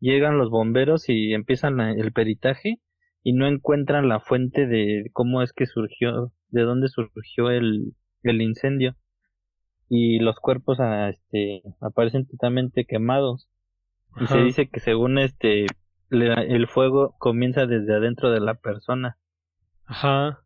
[0.00, 2.80] llegan los bomberos y empiezan el peritaje
[3.22, 8.42] y no encuentran la fuente de cómo es que surgió, de dónde surgió el, el
[8.42, 8.96] incendio
[9.88, 13.48] y los cuerpos ah, este, aparecen totalmente quemados
[14.20, 15.66] y se dice que según este
[16.10, 19.18] el fuego comienza desde adentro de la persona.
[19.84, 20.40] Ajá.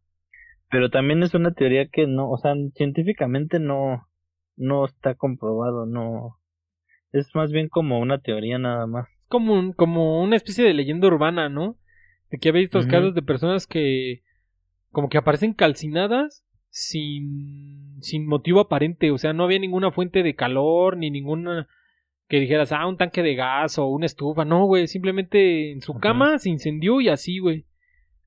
[0.70, 4.08] Pero también es una teoría que no, o sea, científicamente no
[4.56, 6.38] no está comprobado, no
[7.12, 9.08] Es más bien como una teoría nada más.
[9.28, 11.76] Como, un- como una especie de leyenda urbana, ¿no?
[12.30, 14.22] De que había estos casos de personas que
[14.90, 19.10] como que aparecen calcinadas sin, sin motivo aparente.
[19.10, 21.68] O sea, no había ninguna fuente de calor ni ninguna
[22.28, 24.44] que dijeras, ah, un tanque de gas o una estufa.
[24.44, 27.66] No, güey, simplemente en su cama se incendió y así, güey.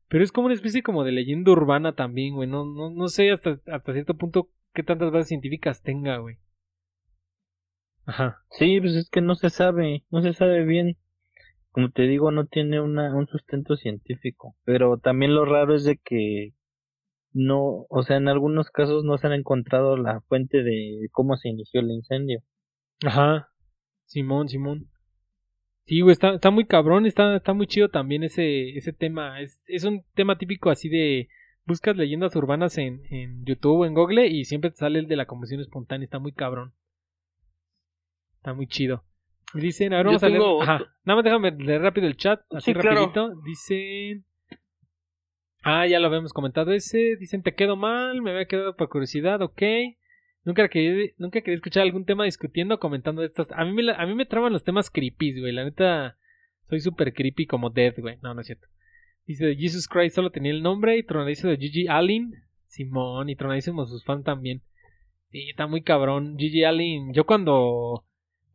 [0.08, 2.48] Pero es como una especie como de leyenda urbana también, güey.
[2.48, 6.38] No, no, no sé hasta, hasta cierto punto qué tantas bases científicas tenga, güey.
[8.06, 8.44] Ajá.
[8.52, 10.98] Sí, pues es que no se sabe, no se sabe bien.
[11.72, 14.56] Como te digo, no tiene una, un sustento científico.
[14.64, 16.54] Pero también lo raro es de que
[17.34, 21.50] no, o sea, en algunos casos no se han encontrado la fuente de cómo se
[21.50, 22.42] inició el incendio.
[23.06, 23.50] Ajá.
[24.06, 24.88] Simón, Simón.
[25.86, 29.42] Sí, güey, está, está muy cabrón, está, está muy chido también ese, ese tema.
[29.42, 31.28] Es, es un tema típico así de
[31.66, 35.16] buscas leyendas urbanas en, en YouTube o en Google y siempre te sale el de
[35.16, 36.74] la combustión espontánea, está muy cabrón.
[38.46, 39.04] Está muy chido.
[39.56, 40.42] Dicen, a ver, Yo vamos a leer.
[40.62, 40.78] Ajá.
[41.04, 42.92] Nada más déjame leer rápido el chat, así Sí, claro.
[42.92, 43.34] rapidito.
[43.44, 44.24] Dicen.
[45.64, 47.16] Ah, ya lo habíamos comentado ese.
[47.16, 49.64] Dicen, te quedo mal, me había quedado por curiosidad, ok.
[50.44, 53.52] Nunca quería, nunca quería escuchar algún tema discutiendo, comentando estas.
[53.52, 55.52] A mí me, a mí me traban los temas creepy, güey.
[55.52, 56.16] La neta,
[56.70, 58.20] soy súper creepy como Dead, güey.
[58.22, 58.68] No, no es cierto.
[59.26, 62.32] Dice, Jesus Christ solo tenía el nombre y tronadizo de Gigi Allen.
[62.68, 64.62] Simón, y tronadísimo sus fans también.
[65.32, 66.36] Sí, está muy cabrón.
[66.38, 68.06] Gigi Allen, yo cuando,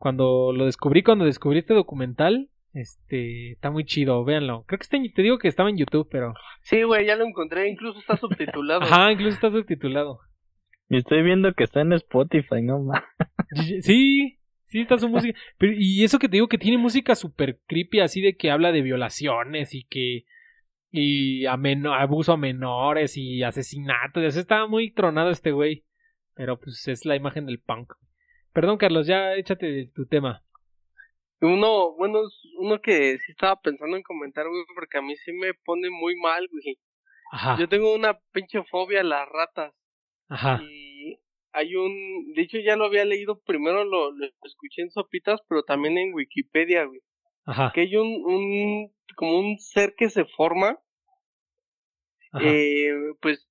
[0.01, 4.65] cuando lo descubrí, cuando descubrí este documental, este, está muy chido, véanlo.
[4.67, 6.33] Creo que está en- te digo que estaba en YouTube, pero...
[6.63, 8.81] Sí, güey, ya lo encontré, incluso está subtitulado.
[8.83, 10.21] Ajá, incluso está subtitulado.
[10.89, 13.03] Y estoy viendo que está en Spotify, no más.
[13.83, 15.39] Sí, sí está su música.
[15.59, 18.73] Pero, y eso que te digo que tiene música super creepy, así de que habla
[18.73, 20.25] de violaciones y que.
[20.91, 24.25] Y a meno- abuso a menores y asesinatos.
[24.25, 25.85] O sea, estaba muy tronado este güey.
[26.35, 27.93] Pero pues es la imagen del punk.
[28.53, 30.43] Perdón, Carlos, ya échate tu tema.
[31.41, 35.33] Uno, bueno, es uno que sí estaba pensando en comentar, güey, porque a mí sí
[35.33, 36.79] me pone muy mal, güey.
[37.33, 37.57] Ajá.
[37.59, 39.73] Yo tengo una pinche fobia a las ratas.
[40.29, 40.61] Ajá.
[40.63, 41.19] Y
[41.53, 45.63] hay un, de hecho ya lo había leído, primero lo, lo escuché en Sopitas, pero
[45.63, 47.01] también en Wikipedia, güey.
[47.47, 47.73] Ajá.
[47.75, 50.79] Que hay un, un, como un ser que se forma,
[52.33, 52.45] ajá.
[52.45, 53.49] eh, pues,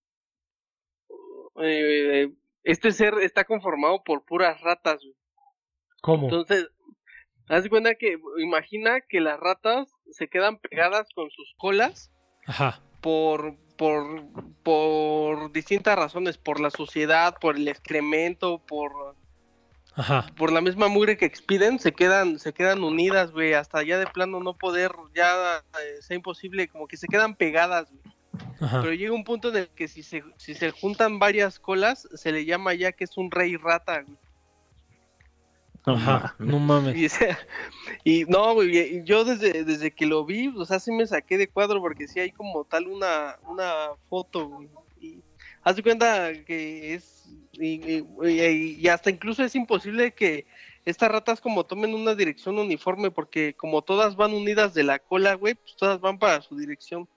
[1.61, 2.31] eh,
[2.63, 5.15] este ser está conformado por puras ratas, güey.
[6.01, 6.25] ¿Cómo?
[6.25, 6.69] Entonces,
[7.49, 12.11] haz de cuenta que, imagina que las ratas se quedan pegadas con sus colas
[12.45, 12.81] Ajá.
[13.01, 14.23] por, por,
[14.63, 18.91] por distintas razones, por la suciedad, por el excremento, por,
[19.95, 20.27] Ajá.
[20.37, 24.07] por la misma mugre que expiden, se quedan, se quedan unidas, güey, hasta ya de
[24.07, 28.03] plano no poder, ya eh, sea imposible, como que se quedan pegadas, güey.
[28.61, 28.81] Ajá.
[28.81, 32.31] Pero llega un punto en el que si se, si se juntan varias colas, se
[32.31, 34.17] le llama ya que es un rey rata, güey.
[35.85, 36.35] Ajá.
[36.39, 36.95] No mames.
[36.97, 37.39] Y, o sea,
[38.03, 41.37] y no, güey, y yo desde, desde que lo vi, o sea, sí me saqué
[41.37, 43.73] de cuadro porque sí hay como tal una, una
[44.09, 44.67] foto, güey.
[44.99, 45.19] Y
[45.63, 50.45] haz de cuenta que es, y, y- y- y hasta incluso es imposible que
[50.85, 55.35] estas ratas como tomen una dirección uniforme porque como todas van unidas de la cola,
[55.35, 57.07] güey, pues todas van para su dirección.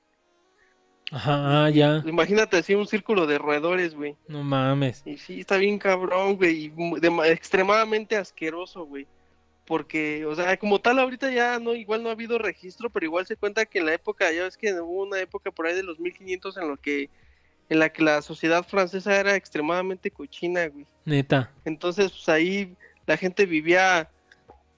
[1.12, 2.02] Ajá, ah, ya.
[2.06, 4.16] Imagínate así un círculo de roedores, güey.
[4.28, 5.02] No mames.
[5.04, 9.06] Y sí, está bien cabrón, güey, y dema- extremadamente asqueroso, güey.
[9.66, 13.26] Porque, o sea, como tal, ahorita ya no, igual no ha habido registro, pero igual
[13.26, 15.82] se cuenta que en la época, ya ves que hubo una época por ahí de
[15.82, 17.10] los 1500 en lo que,
[17.68, 20.86] en la que la sociedad francesa era extremadamente cochina, güey.
[21.04, 21.52] Neta.
[21.64, 22.74] Entonces, pues ahí
[23.06, 24.08] la gente vivía,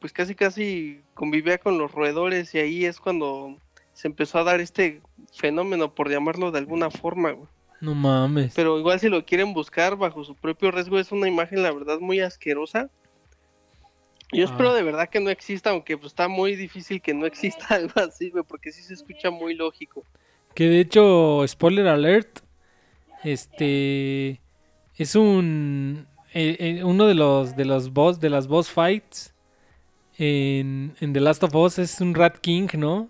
[0.00, 3.56] pues casi casi convivía con los roedores y ahí es cuando
[3.94, 5.00] se empezó a dar este
[5.34, 7.48] fenómeno, por llamarlo de alguna forma, güey.
[7.80, 8.54] No mames.
[8.54, 11.98] Pero igual si lo quieren buscar bajo su propio riesgo es una imagen la verdad
[12.00, 12.88] muy asquerosa.
[14.32, 14.50] Yo Ah.
[14.50, 18.00] espero de verdad que no exista, aunque pues está muy difícil que no exista algo
[18.00, 20.02] así, güey, porque sí se escucha muy lógico.
[20.54, 22.40] Que de hecho, spoiler alert,
[23.22, 24.40] este
[24.96, 29.34] es un eh, eh, uno de los de los boss de las boss fights
[30.16, 33.08] en, en The Last of Us es un Rat King, ¿no?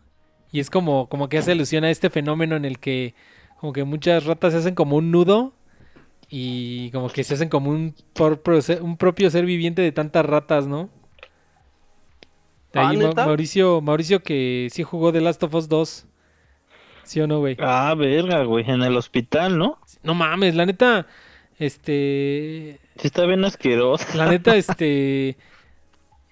[0.54, 3.14] Y es como como que hace alusión a este fenómeno en el que
[3.58, 5.52] como que muchas ratas se hacen como un nudo
[6.30, 8.40] y como que se hacen como un, por-
[8.80, 10.90] un propio ser viviente de tantas ratas, ¿no?
[12.72, 13.26] De Ah, ahí Ma- ¿neta?
[13.26, 16.06] Mauricio, Mauricio que sí jugó The Last of Us 2.
[17.02, 17.56] ¿Sí o no, güey?
[17.60, 19.78] Ah, verga, güey, en el hospital, ¿no?
[20.02, 21.06] No mames, la neta,
[21.58, 24.06] este, Sí está bien asqueroso.
[24.16, 25.36] la neta, este,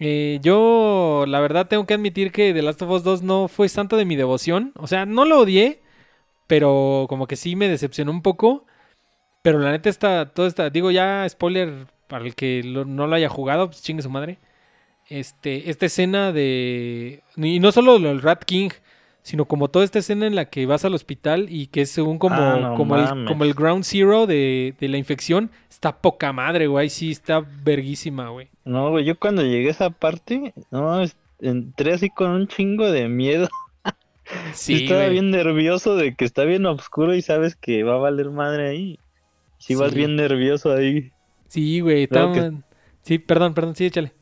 [0.05, 3.69] eh, yo, la verdad, tengo que admitir que The Last of Us 2 no fue
[3.69, 4.73] santo de mi devoción.
[4.77, 5.81] O sea, no lo odié,
[6.49, 8.67] pero como que sí me decepcionó un poco.
[9.43, 13.29] Pero la neta está, todo está, digo ya, spoiler para el que no lo haya
[13.29, 14.39] jugado, pues chingue su madre.
[15.09, 17.23] este, esta escena de...
[17.37, 18.71] Y no solo el Rat King,
[19.23, 22.19] sino como toda esta escena en la que vas al hospital y que es según
[22.19, 26.33] como, Ah, no como, el, como el ground zero de, de la infección, está poca
[26.33, 26.91] madre, güey.
[26.91, 28.49] Sí, está verguísima, güey.
[28.65, 31.03] No, güey, yo cuando llegué a esa parte, no,
[31.41, 33.49] entré así con un chingo de miedo.
[34.55, 35.13] Sí, Estaba güey.
[35.15, 38.99] bien nervioso de que está bien oscuro y sabes que va a valer madre ahí.
[39.59, 39.97] Si vas Sí.
[39.99, 41.11] bien nervioso ahí.
[41.49, 42.05] Sí, güey.
[42.05, 42.53] Está-
[43.03, 44.13] Sí, perdón, perdón, sí, échale.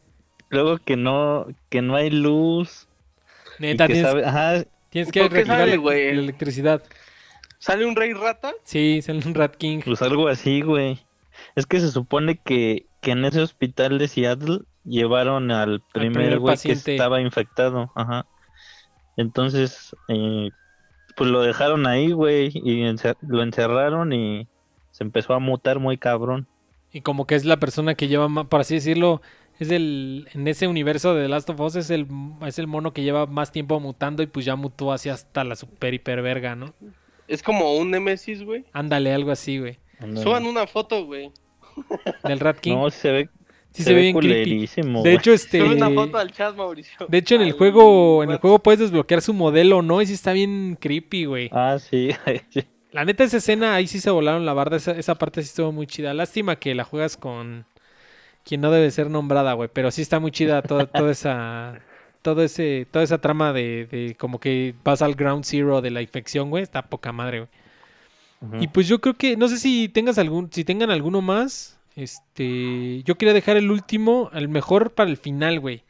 [0.48, 2.88] Luego que no, que no hay luz.
[3.58, 6.82] Neta, que tienes, sabe- ajá, tienes que ¿Por qué reactivar sale, la, electricidad.
[7.58, 8.52] ¿Sale un rey rata?
[8.64, 9.80] Sí, sale un Rat King.
[9.84, 10.98] pues algo así, güey.
[11.56, 16.56] Es que se supone que, que en ese hospital de Seattle llevaron al primer güey
[16.56, 18.26] que estaba infectado, ajá.
[19.16, 20.50] Entonces, eh,
[21.16, 24.48] pues lo dejaron ahí, güey, y encer- lo encerraron y
[24.90, 26.46] se empezó a mutar muy cabrón.
[26.92, 29.20] Y como que es la persona que lleva más, por así decirlo,
[29.60, 32.06] es el, en ese universo de The Last of Us es el,
[32.46, 35.54] es el mono que lleva más tiempo mutando y pues ya mutó hacia hasta la
[35.54, 36.72] super hiper verga, ¿no?
[37.28, 38.64] Es como un Nemesis, güey.
[38.72, 39.78] Ándale, algo así, güey.
[40.16, 41.30] Suban una foto, güey.
[42.24, 42.74] Del Rat King.
[42.74, 43.28] No, se ve,
[43.70, 44.44] sí se, ve bien creepy.
[44.44, 45.60] culerísimo, De hecho, este...
[45.60, 47.06] Sube una foto al chat, Mauricio.
[47.06, 50.00] De hecho, en el juego, en el juego puedes desbloquear su modelo, ¿no?
[50.00, 51.50] Y sí está bien creepy, güey.
[51.52, 52.10] Ah, sí,
[52.48, 52.62] sí.
[52.92, 54.78] La neta, esa escena, ahí sí se volaron la barda.
[54.78, 56.14] Esa, esa parte sí estuvo muy chida.
[56.14, 57.66] Lástima que la juegas con
[58.50, 59.70] quien no debe ser nombrada, güey.
[59.72, 61.80] Pero sí está muy chida toda, toda esa.
[62.20, 66.02] Todo ese, toda esa trama de, de como que vas al ground zero de la
[66.02, 66.64] infección, güey.
[66.64, 67.46] Está poca madre,
[68.42, 68.62] güey.
[68.62, 71.78] Y pues yo creo que, no sé si tengas algún, si tengan alguno más.
[71.94, 75.84] Este, yo quería dejar el último, el mejor para el final, güey.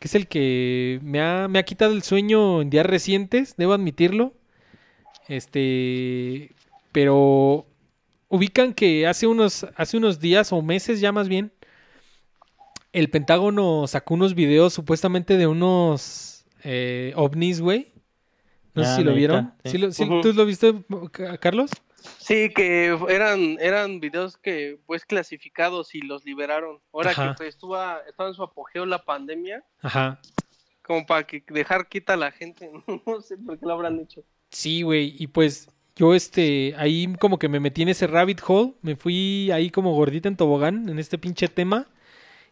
[0.00, 3.74] Que es el que me ha, me ha quitado el sueño en días recientes, debo
[3.74, 4.34] admitirlo.
[5.28, 6.50] Este,
[6.90, 7.66] pero
[8.28, 11.52] ubican que hace unos, hace unos días o meses ya más bien,
[12.92, 17.92] el Pentágono sacó unos videos supuestamente de unos eh, ovnis, güey.
[18.74, 19.52] No sé Ah, si lo vieron.
[19.64, 19.70] sí.
[19.72, 20.08] ¿Sí lo- sí-.
[20.22, 20.74] ¿Tú lo viste,
[21.10, 21.70] Ca- Carlos?
[22.18, 26.78] Sí, que eran, eran videos que pues clasificados y los liberaron.
[26.92, 27.28] Ahora Ajá.
[27.30, 27.76] que pues, estuvo,
[28.08, 30.20] estaba en su apogeo la pandemia, Ajá.
[30.82, 32.70] como para que dejar quita a la gente.
[33.06, 34.22] No sé por qué lo habrán hecho.
[34.50, 35.14] Sí, güey.
[35.18, 38.72] Y pues yo, este, ahí como que me metí en ese rabbit hole.
[38.82, 41.86] Me fui ahí como gordita en tobogán en este pinche tema.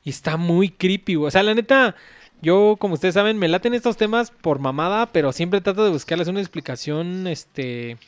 [0.05, 1.28] Y está muy creepy, güey.
[1.28, 1.94] O sea, la neta,
[2.43, 6.28] yo, como ustedes saben, me laten estos temas por mamada, pero siempre trato de buscarles
[6.28, 7.98] una explicación, este,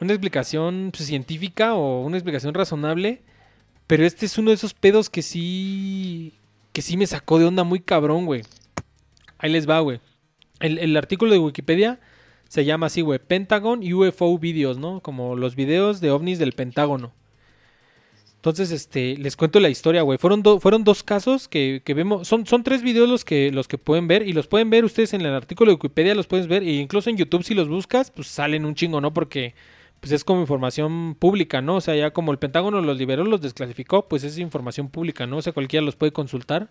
[0.00, 3.20] una explicación pues, científica o una explicación razonable.
[3.86, 6.32] Pero este es uno de esos pedos que sí,
[6.72, 8.42] que sí me sacó de onda muy cabrón, güey.
[9.38, 10.00] Ahí les va, güey.
[10.60, 12.00] El, el artículo de Wikipedia
[12.48, 15.00] se llama así, güey, Pentagon UFO Videos, ¿no?
[15.00, 17.12] Como los videos de ovnis del Pentágono.
[18.40, 20.16] Entonces, este, les cuento la historia, güey.
[20.16, 22.26] Fueron, do- fueron dos casos que, que vemos.
[22.26, 24.26] Son, son tres videos los que, los que pueden ver.
[24.26, 26.62] Y los pueden ver ustedes en el artículo de Wikipedia, los puedes ver.
[26.62, 29.12] E incluso en YouTube, si los buscas, pues salen un chingo, ¿no?
[29.12, 29.54] Porque
[30.00, 31.76] pues es como información pública, ¿no?
[31.76, 35.36] O sea, ya como el Pentágono los liberó, los desclasificó, pues es información pública, ¿no?
[35.36, 36.70] O sea, cualquiera los puede consultar.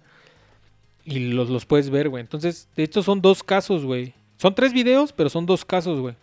[1.05, 2.21] Y los, los puedes ver, güey.
[2.21, 4.13] Entonces, de estos son dos casos, güey.
[4.37, 6.15] Son tres videos, pero son dos casos, güey.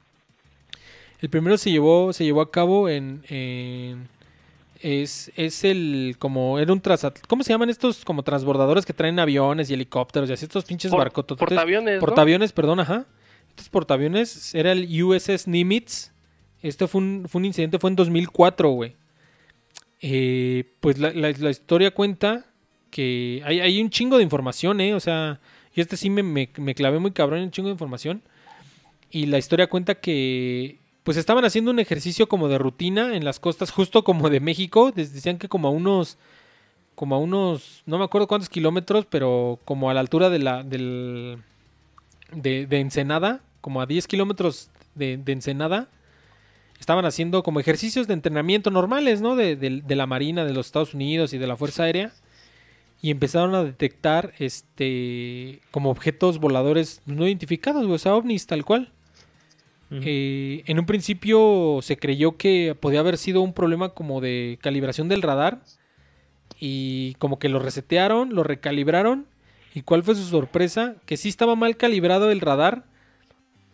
[1.20, 4.09] El primero se llevó, se llevó a cabo en, en-
[4.80, 9.18] es, es el como era un trasat ¿cómo se llaman estos como transbordadores que traen
[9.18, 11.38] aviones y helicópteros y así estos pinches Por- barcotos?
[11.38, 12.00] portaaviones, ¿no?
[12.00, 13.06] Portaaviones, perdón, ajá.
[13.48, 16.10] Estos portaaviones era el USS Nimitz.
[16.62, 18.94] Este fue un, fue un incidente, fue en 2004, güey.
[20.00, 22.44] Eh, pues la, la- la historia cuenta
[22.90, 24.94] que hay, hay un chingo de información, ¿eh?
[24.94, 25.40] O sea,
[25.74, 28.22] y este sí me, me, me clavé muy cabrón en un chingo de información.
[29.10, 33.38] Y la historia cuenta que pues estaban haciendo un ejercicio como de rutina en las
[33.38, 34.90] costas, justo como de México.
[34.90, 36.18] Decían que como a unos,
[36.96, 40.64] como a unos, no me acuerdo cuántos kilómetros, pero como a la altura de la,
[40.64, 41.38] del,
[42.32, 45.88] de, de Ensenada, como a 10 kilómetros de, de Ensenada,
[46.80, 49.36] estaban haciendo como ejercicios de entrenamiento normales, ¿no?
[49.36, 52.10] De, de- de la Marina de los Estados Unidos y de la Fuerza Aérea.
[53.00, 58.92] Y empezaron a detectar este como objetos voladores no identificados, o sea, ovnis tal cual.
[59.90, 65.08] Eh, en un principio se creyó que podía haber sido un problema como de calibración
[65.08, 65.62] del radar.
[66.58, 69.26] Y como que lo resetearon, lo recalibraron.
[69.74, 70.96] ¿Y cuál fue su sorpresa?
[71.04, 72.84] Que sí estaba mal calibrado el radar,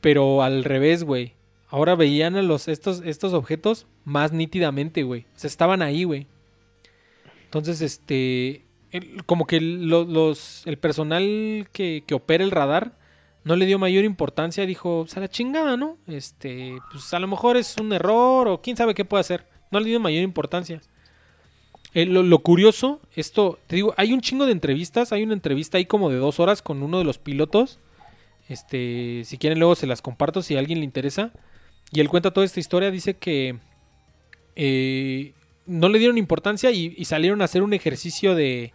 [0.00, 1.34] pero al revés, güey.
[1.68, 5.22] Ahora veían a los, estos, estos objetos más nítidamente, güey.
[5.36, 6.26] O sea, estaban ahí, güey.
[7.44, 8.62] Entonces, este.
[9.26, 12.92] como que lo- los, el personal que, que opera el radar
[13.44, 14.66] no le dio mayor importancia.
[14.66, 15.98] Dijo, pues a la chingada, ¿no?
[16.06, 19.46] Este, pues a lo mejor es un error o quién sabe qué puede hacer.
[19.70, 20.80] No le dio mayor importancia.
[21.94, 25.84] Eh, lo, curioso, esto, te digo, hay un chingo de entrevistas, hay una entrevista ahí
[25.84, 27.78] como de dos horas con uno de los pilotos.
[28.48, 31.32] Este, si quieren luego se las comparto si a alguien le interesa.
[31.90, 33.58] Y él cuenta toda esta historia, dice que
[34.56, 35.34] eh,
[35.66, 38.72] no le dieron importancia y salieron a hacer un ejercicio de,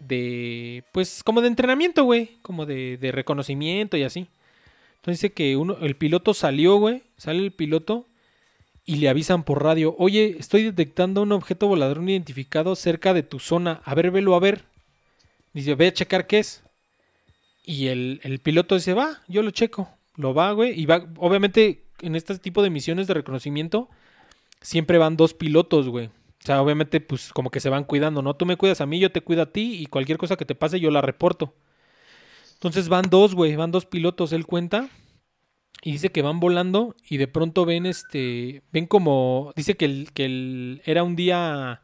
[0.00, 4.28] de, pues como de entrenamiento, güey, como de, reconocimiento y así.
[4.96, 8.06] Entonces dice que uno, el piloto salió, güey, sale el piloto
[8.84, 13.22] y le avisan por radio, oye, estoy detectando un objeto volador no identificado cerca de
[13.22, 14.64] tu zona, a ver, velo a ver.
[15.52, 16.62] Dice, ve a checar qué es.
[17.64, 19.90] Y el, el piloto dice, va, yo lo checo.
[20.16, 20.78] Lo va, güey.
[20.78, 23.88] Y va, obviamente, en este tipo de misiones de reconocimiento,
[24.60, 26.10] siempre van dos pilotos, güey.
[26.48, 28.32] O sea, obviamente, pues como que se van cuidando, ¿no?
[28.34, 30.54] Tú me cuidas a mí, yo te cuido a ti y cualquier cosa que te
[30.54, 31.52] pase yo la reporto.
[32.54, 34.88] Entonces van dos, güey, van dos pilotos, él cuenta.
[35.82, 40.10] Y dice que van volando y de pronto ven este, ven como, dice que el,
[40.14, 41.82] que el, era un día,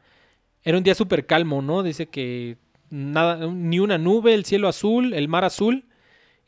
[0.63, 1.83] era un día súper calmo, ¿no?
[1.83, 2.57] Dice que
[2.89, 5.85] nada, ni una nube, el cielo azul, el mar azul.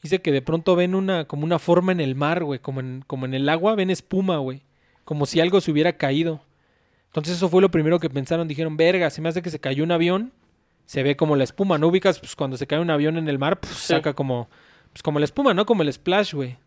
[0.01, 3.03] Dice que de pronto ven una, como una forma en el mar, güey, como en,
[3.05, 4.63] como en el agua, ven espuma, güey.
[5.05, 6.46] Como si algo se hubiera caído.
[7.07, 9.83] Entonces eso fue lo primero que pensaron, dijeron, verga, se me hace que se cayó
[9.83, 10.31] un avión,
[10.85, 12.19] se ve como la espuma, ¿no ubicas?
[12.19, 13.87] Pues cuando se cae un avión en el mar, pues Sí.
[13.87, 14.49] saca como,
[14.91, 15.65] pues como la espuma, ¿no?
[15.65, 16.57] Como el splash, güey.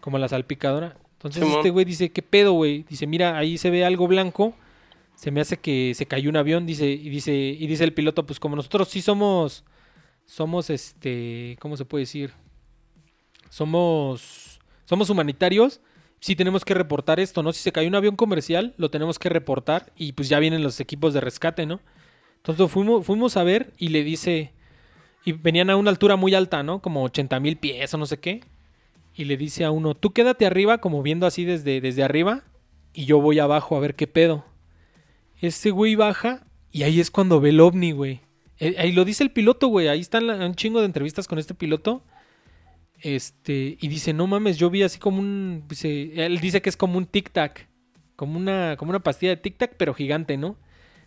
[0.00, 0.96] Como la salpicadora.
[1.12, 2.84] Entonces este güey dice, ¿qué pedo, güey?
[2.88, 4.54] Dice, mira, ahí se ve algo blanco,
[5.14, 8.24] se me hace que se cayó un avión, dice, y dice, y dice el piloto,
[8.24, 9.64] pues como nosotros sí somos,
[10.24, 12.32] somos este, ¿cómo se puede decir?
[13.50, 15.80] Somos, somos humanitarios,
[16.20, 17.52] sí tenemos que reportar esto, ¿no?
[17.52, 20.78] Si se cayó un avión comercial, lo tenemos que reportar y pues ya vienen los
[20.80, 21.80] equipos de rescate, ¿no?
[22.36, 24.52] Entonces fuimos, fuimos a ver y le dice,
[25.24, 26.80] y venían a una altura muy alta, ¿no?
[26.80, 28.44] Como 80 mil pies o no sé qué.
[29.14, 32.44] Y le dice a uno, tú quédate arriba, como viendo así desde, desde arriba,
[32.92, 34.44] y yo voy abajo a ver qué pedo.
[35.40, 38.20] Este güey baja y ahí es cuando ve el ovni, güey.
[38.58, 39.88] Eh, Ahí lo dice el piloto, güey.
[39.88, 42.02] Ahí están un chingo de entrevistas con este piloto.
[43.02, 45.64] Este, y dice, no mames, yo vi así como un.
[45.68, 47.66] dice- él dice que es como un tic-tac.
[48.16, 50.56] Como una, como una pastilla de tic-tac, pero gigante, ¿no?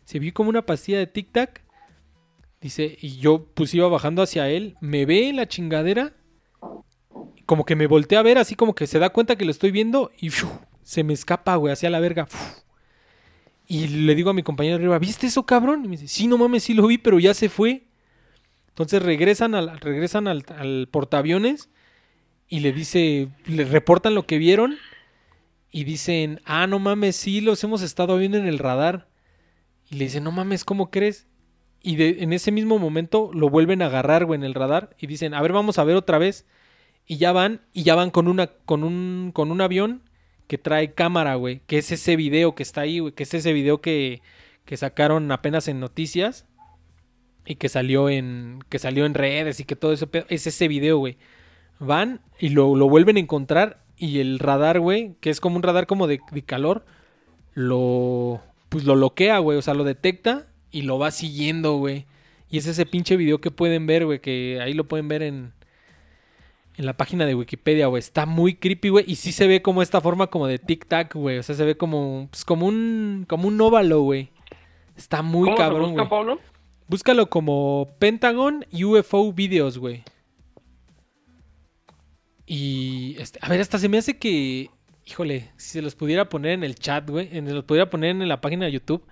[0.04, 1.62] Se vio como una pastilla de tic-tac.
[2.60, 4.76] Dice, y yo pues iba bajando hacia él.
[4.82, 6.14] Me ve la chingadera.
[7.46, 9.70] Como que me voltea a ver, así como que se da cuenta que lo estoy
[9.72, 10.12] viendo.
[10.18, 10.30] Y
[10.82, 12.28] se me escapa, güey, hacia la verga.
[13.68, 15.86] Y le digo a mi compañero arriba, ¿viste eso, cabrón?
[15.86, 17.84] Y me dice, sí, no mames, sí lo vi, pero ya se fue.
[18.70, 21.70] Entonces regresan al, regresan al, al portaaviones
[22.48, 24.78] y le dice, le reportan lo que vieron
[25.72, 29.08] y dicen, ah, no mames, sí, los hemos estado viendo en el radar.
[29.90, 31.28] Y le dicen, no mames, ¿cómo crees?
[31.82, 35.08] Y de- en ese mismo momento lo vuelven a agarrar, güey, en el radar y
[35.08, 36.46] dicen, a ver, vamos a ver otra vez.
[37.06, 40.04] Y ya van, y ya van con una, con un, con un avión
[40.48, 41.62] que trae cámara, güey.
[41.68, 43.14] Que es ese video que está ahí, güey.
[43.14, 44.22] Que es ese video que,
[44.64, 46.46] que sacaron apenas en noticias.
[47.46, 48.60] Y que salió en.
[48.70, 50.08] que salió en redes y que todo eso.
[50.30, 51.18] Es ese video, güey.
[51.84, 53.84] Van y lo, lo vuelven a encontrar.
[53.98, 56.86] Y el radar, güey, que es como un radar como de, de calor,
[57.54, 58.42] lo.
[58.70, 59.58] Pues lo bloquea, güey.
[59.58, 62.06] O sea, lo detecta y lo va siguiendo, güey.
[62.50, 64.20] Y es ese pinche video que pueden ver, güey.
[64.20, 65.54] Que ahí lo pueden ver en,
[66.76, 68.00] en la página de Wikipedia, güey.
[68.00, 69.06] Está muy creepy, güey.
[69.08, 71.38] Y sí se ve como esta forma como de tic-tac, güey.
[71.38, 74.30] O sea, se ve como, pues, como un como un óvalo, güey.
[74.98, 76.38] Está muy ¿Cómo se cabrón, güey.
[76.88, 80.04] Búscalo como Pentagon UFO Videos, güey.
[82.46, 84.70] Y, este, a ver, hasta se me hace que,
[85.06, 87.30] híjole, si se los pudiera poner en el chat, güey.
[87.30, 89.04] Se los pudiera poner en la página de YouTube.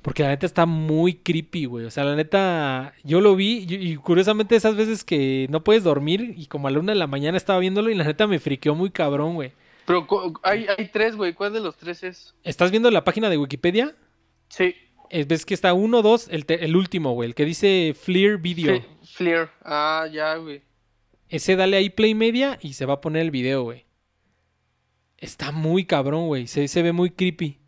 [0.00, 1.84] Porque la neta está muy creepy, güey.
[1.84, 6.34] O sea, la neta, yo lo vi y, curiosamente esas veces que no puedes dormir
[6.36, 8.74] y como a la una de la mañana estaba viéndolo y la neta me friqueó
[8.74, 9.52] muy cabrón, güey.
[9.86, 10.06] Pero
[10.42, 11.34] hay, hay tres, güey.
[11.34, 12.34] ¿Cuál de los tres es?
[12.42, 13.94] ¿Estás viendo la página de Wikipedia?
[14.48, 14.74] Sí.
[15.10, 17.28] Eh, Ves que está uno, dos, el, el último, güey.
[17.28, 18.74] El que dice Fleer Video.
[18.74, 19.50] Fle- Fleer.
[19.64, 20.62] Ah, ya, güey.
[21.32, 23.86] Ese dale ahí play media y se va a poner el video, güey.
[25.16, 26.46] Está muy cabrón, güey.
[26.46, 27.58] Se, se ve muy creepy.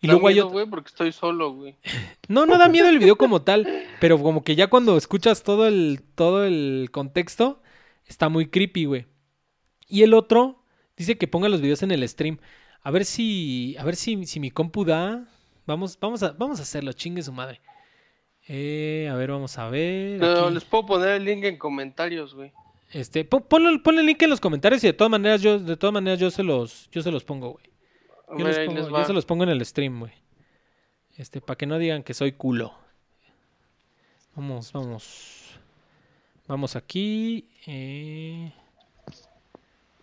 [0.00, 1.76] Y Da luego miedo, güey, porque estoy solo, güey.
[2.28, 3.68] No, no da miedo el video como tal,
[4.00, 7.60] pero como que ya cuando escuchas todo el, todo el contexto,
[8.06, 9.06] está muy creepy, güey.
[9.86, 10.64] Y el otro
[10.96, 12.38] dice que ponga los videos en el stream.
[12.82, 15.28] A ver si, a ver si, si mi compu da.
[15.66, 17.60] Vamos, vamos a, vamos a hacerlo, chingue su madre.
[18.48, 20.18] Eh, a ver, vamos a ver.
[20.18, 20.54] Pero aquí.
[20.54, 22.52] les puedo poner el link en comentarios, güey.
[22.90, 23.42] Este, pon-
[23.82, 26.30] ponle el link en los comentarios y de todas maneras yo, de todas maneras yo
[26.30, 27.64] se los, yo se los pongo, güey.
[28.38, 30.12] Yo, les ahí pongo- yo se los pongo en el stream, güey.
[31.16, 32.74] Este, para que no digan que soy culo.
[34.34, 35.58] Vamos, vamos.
[36.46, 37.48] Vamos aquí.
[37.66, 38.52] eh.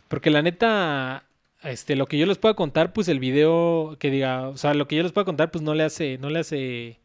[0.07, 1.23] Porque la neta,
[1.63, 4.87] este, lo que yo les pueda contar, pues el video que diga, o sea, lo
[4.87, 6.99] que yo les pueda contar, pues no le hace, no le hace,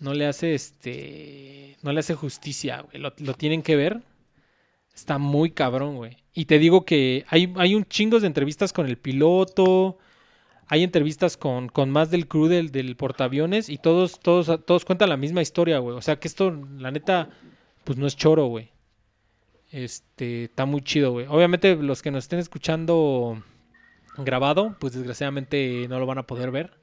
[0.00, 2.98] no le hace, este, no le hace justicia, güey.
[2.98, 4.00] Lo, lo tienen que ver.
[4.94, 6.16] Está muy cabrón, güey.
[6.32, 9.98] Y te digo que hay, hay un chingo de entrevistas con el piloto,
[10.68, 15.10] hay entrevistas con, con más del crew del, del portaaviones y todos, todos, todos cuentan
[15.10, 15.96] la misma historia, güey.
[15.96, 17.28] O sea que esto, la neta,
[17.84, 18.70] pues no es choro, güey.
[19.70, 21.26] Este, está muy chido, güey.
[21.28, 23.42] Obviamente los que nos estén escuchando
[24.16, 26.78] grabado, pues desgraciadamente no lo van a poder ver.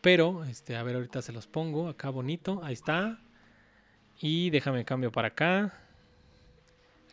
[0.00, 2.60] Pero, este, a ver, ahorita se los pongo acá bonito.
[2.62, 3.20] Ahí está.
[4.20, 5.85] Y déjame cambio para acá.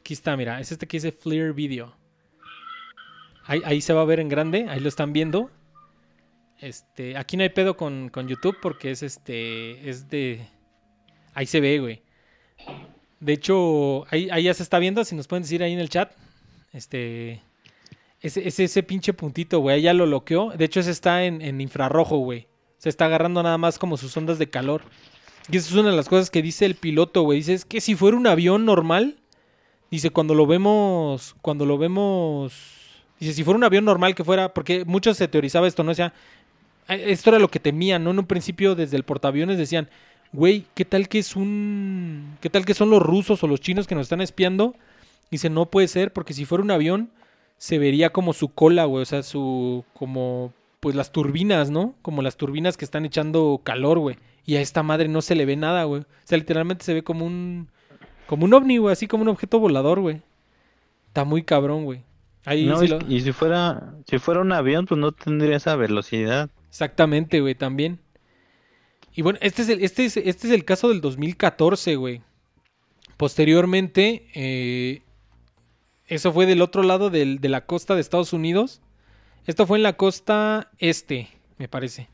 [0.04, 1.96] Aquí está, mira, es este que dice Fleer Video.
[3.46, 5.50] Ahí, se va a ver en grande, ahí lo están viendo.
[6.60, 10.46] Este, aquí no hay pedo con, con YouTube porque es este, es de...
[11.34, 12.02] Ahí se ve, güey.
[13.22, 15.88] De hecho, ahí, ahí ya se está viendo, si nos pueden decir ahí en el
[15.88, 16.12] chat.
[16.74, 17.42] Este,
[18.20, 20.50] ese, ese pinche puntito, güey, ahí ya lo bloqueó.
[20.50, 22.50] De hecho, ese está en, en infrarrojo, güey.
[22.78, 24.82] Se está agarrando nada más como sus ondas de calor.
[25.50, 27.40] Y esa es una de las cosas que dice el piloto, güey.
[27.40, 29.16] Dice, es que si fuera un avión normal,
[29.94, 32.54] dice, cuando lo vemos, cuando lo vemos,
[33.20, 35.92] dice, si fuera un avión normal que fuera, porque muchos se teorizaba esto, ¿no?
[35.92, 36.14] O sea,
[36.90, 38.10] eh, esto era lo que temían, ¿no?
[38.10, 39.90] En un principio, desde el portaaviones decían,
[40.32, 43.86] güey, ¿qué tal que es un, qué tal que son los rusos o los chinos
[43.86, 44.76] que nos están espiando?
[45.30, 47.12] Dice, no puede ser, porque si fuera un avión,
[47.58, 51.94] se vería como su cola, güey, o sea, su, como, pues las turbinas, ¿no?
[52.02, 54.18] Como las turbinas que están echando calor, güey.
[54.44, 56.02] Y a esta madre no se le ve nada, güey.
[56.02, 57.70] O sea, literalmente se ve como un,
[58.28, 60.22] como un ovni, güey, así como un objeto volador, güey.
[61.08, 62.02] Está muy cabrón, güey.
[62.46, 65.58] Ahí No, sí y, lo- y si fuera si fuera un avión, pues no tendría
[65.58, 66.50] esa velocidad.
[66.70, 68.00] Exactamente, güey, también.
[69.16, 72.22] Y bueno, este es el, este es, este es el caso del 2014, güey.
[73.18, 75.02] Posteriormente, eh,
[76.08, 78.82] eso fue del otro lado del- de la costa de Estados Unidos.
[79.46, 82.10] Esto fue en la costa este, me parece.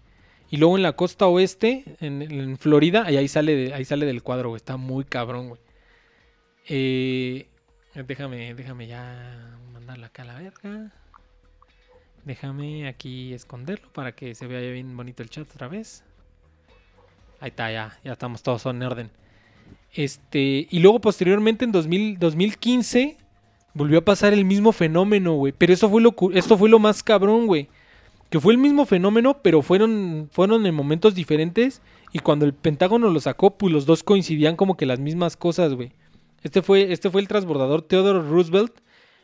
[0.52, 4.06] Y luego en la costa oeste, en, en Florida, y ahí sale, de- ahí sale
[4.06, 4.58] del cuadro, güey.
[4.58, 5.62] Está muy cabrón, güey.
[6.72, 7.48] Eh,
[7.96, 10.92] déjame, déjame ya mandarla acá a la verga.
[12.26, 16.04] Déjame aquí esconderlo para que se vea bien bonito el chat otra vez.
[17.40, 19.10] Ahí está, ya, ya estamos todos en orden.
[19.94, 23.18] Este, y luego posteriormente en 2000 2015
[23.74, 25.54] volvió a pasar el mismo fenómeno, güey.
[25.58, 27.68] Pero eso fue lo, esto fue lo más cabrón, güey.
[28.30, 31.82] Que fue el mismo fenómeno, pero fueron, fueron en momentos diferentes.
[32.12, 35.74] Y cuando el Pentágono lo sacó, pues los dos coincidían como que las mismas cosas,
[35.74, 35.92] güey.
[36.44, 38.74] Este fue, este fue el transbordador Theodore Roosevelt.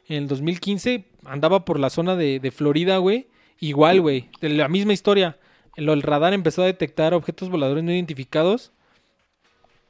[0.08, 3.28] En el 2015 andaba por la zona de, Florida, güey.
[3.60, 4.30] Igual, güey.
[4.42, 5.38] La misma historia.
[5.76, 8.72] El, radar empezó a detectar objetos voladores no identificados.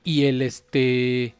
[0.03, 1.35] Y el este.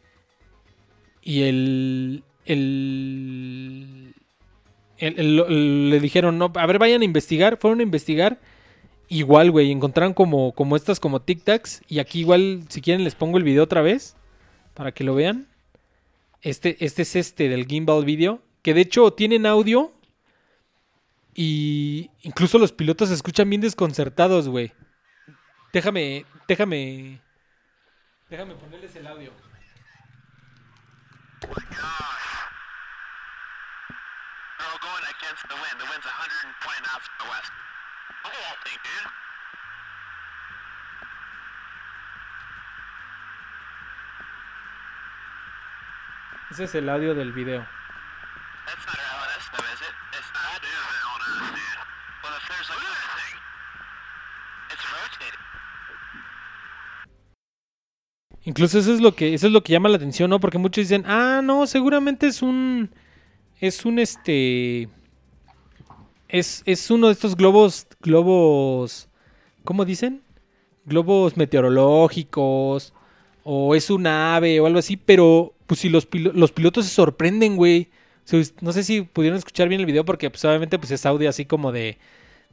[1.22, 2.24] Y el.
[2.44, 4.14] El.
[4.98, 7.58] el- el- el- le dijeron, no, a ver, vayan a investigar.
[7.58, 8.38] Fueron a investigar.
[9.08, 9.70] Igual, güey.
[9.70, 11.82] Encontraron como, como estas, como tic tacs.
[11.88, 14.16] Y aquí, igual, si quieren, les pongo el video otra vez.
[14.74, 15.46] Para que lo vean.
[16.42, 18.42] Este, este es este del Gimbal Video.
[18.62, 19.92] Que de hecho tienen audio.
[21.34, 24.72] Y incluso los pilotos se escuchan bien desconcertados, güey.
[25.72, 27.20] Déjame, déjame.
[28.30, 29.30] Déjame ponerles el audio.
[31.40, 31.52] They're
[34.66, 35.76] all going against the wind.
[35.78, 37.52] The wind's 120 knots from the west.
[38.24, 39.06] Look at that thing, dude.
[39.06, 39.24] Ese es
[40.66, 42.24] el audio del
[43.38, 43.62] video.
[43.62, 43.64] That's
[44.26, 44.84] not our LNS though, is it?
[45.76, 45.84] It's
[46.18, 46.34] not.
[46.34, 46.34] That is an LNS, dude.
[46.34, 46.35] Well, if there's like...
[52.70, 53.36] Look at that thing.
[54.70, 55.40] It's rotating.
[58.44, 60.38] Incluso eso es lo que, eso es lo que llama la atención, ¿no?
[60.38, 62.90] Porque muchos dicen, ah, no, seguramente es un.
[63.60, 64.88] Es un este.
[66.28, 67.88] Es, es uno de estos globos.
[68.00, 69.08] Globos.
[69.64, 70.22] ¿Cómo dicen?
[70.84, 72.94] Globos meteorológicos.
[73.42, 74.96] O es un ave o algo así.
[74.96, 77.90] Pero, pues si los, pilo- los pilotos se sorprenden, güey.
[78.60, 81.44] No sé si pudieron escuchar bien el video porque pues obviamente pues es audio así
[81.46, 81.98] como de,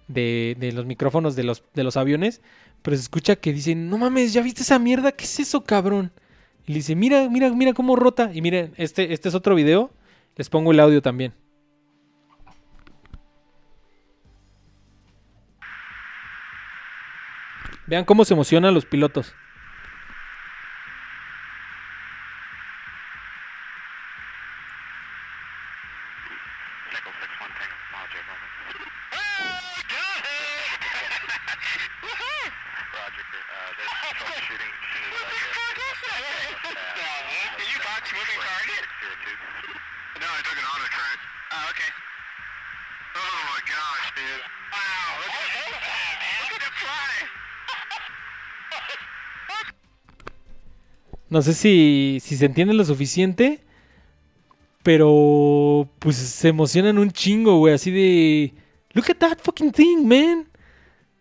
[0.08, 2.42] de, de los micrófonos de los, de los aviones.
[2.82, 5.12] Pero se escucha que dicen, no mames, ¿ya viste esa mierda?
[5.14, 6.12] ¿Qué es eso, cabrón?
[6.68, 8.32] Y le dice, mira, mira, mira cómo rota.
[8.34, 9.92] Y miren, este, este es otro video.
[10.36, 11.34] Les pongo el audio también.
[17.88, 19.34] Vean cómo se emocionan los pilotos.
[51.34, 53.60] No sé si, si se entiende lo suficiente,
[54.84, 58.54] pero pues se emocionan un chingo, güey, así de...
[58.92, 60.48] Look at that fucking thing, man.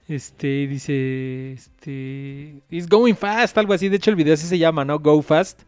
[0.06, 2.56] Este, dice, este...
[2.68, 3.88] It's going fast, algo así.
[3.88, 4.98] De hecho, el video así se llama, ¿no?
[4.98, 5.62] Go fast.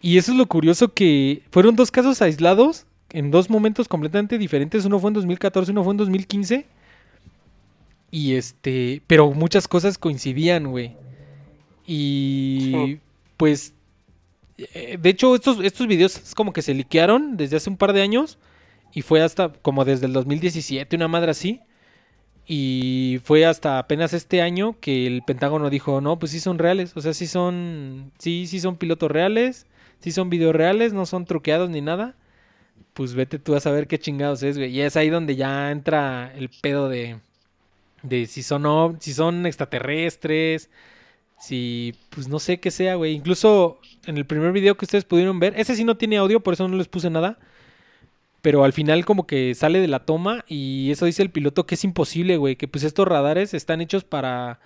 [0.00, 4.84] Y eso es lo curioso que fueron dos casos aislados en dos momentos completamente diferentes.
[4.84, 6.66] Uno fue en 2014, uno fue en 2015.
[8.10, 10.96] Y este, pero muchas cosas coincidían, güey.
[11.86, 12.98] Y.
[13.40, 13.72] pues,
[14.58, 17.94] eh, de hecho, estos, estos videos es como que se liquearon desde hace un par
[17.94, 18.38] de años.
[18.92, 21.62] Y fue hasta como desde el 2017, una madre así.
[22.46, 26.92] Y fue hasta apenas este año que el Pentágono dijo, no, pues sí son reales.
[26.96, 29.66] O sea, sí son, sí, sí son pilotos reales.
[30.00, 32.16] Sí son videos reales, no son truqueados ni nada.
[32.92, 34.70] Pues vete tú a saber qué chingados es, güey.
[34.70, 37.20] Y es ahí donde ya entra el pedo de,
[38.02, 40.68] de si son, si son extraterrestres,
[41.40, 43.14] si, pues no sé qué sea, güey.
[43.14, 46.54] Incluso en el primer video que ustedes pudieron ver, ese sí no tiene audio, por
[46.54, 47.38] eso no les puse nada.
[48.42, 51.76] Pero al final como que sale de la toma y eso dice el piloto que
[51.76, 52.56] es imposible, güey.
[52.56, 54.60] Que pues estos radares están hechos para,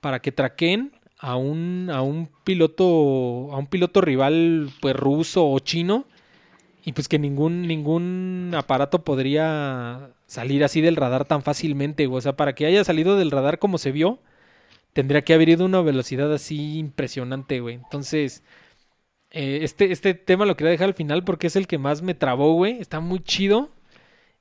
[0.00, 5.58] para que traqueen a un, a un piloto, a un piloto rival, pues ruso o
[5.58, 6.06] chino.
[6.84, 12.18] Y pues que ningún, ningún aparato podría salir así del radar tan fácilmente, güey.
[12.18, 14.20] O sea, para que haya salido del radar como se vio,
[14.96, 17.74] tendría que haber ido a una velocidad así impresionante, güey.
[17.74, 18.42] Entonces,
[19.30, 22.14] eh, este, este tema lo quería dejar al final porque es el que más me
[22.14, 22.80] trabó, güey.
[22.80, 23.68] Está muy chido.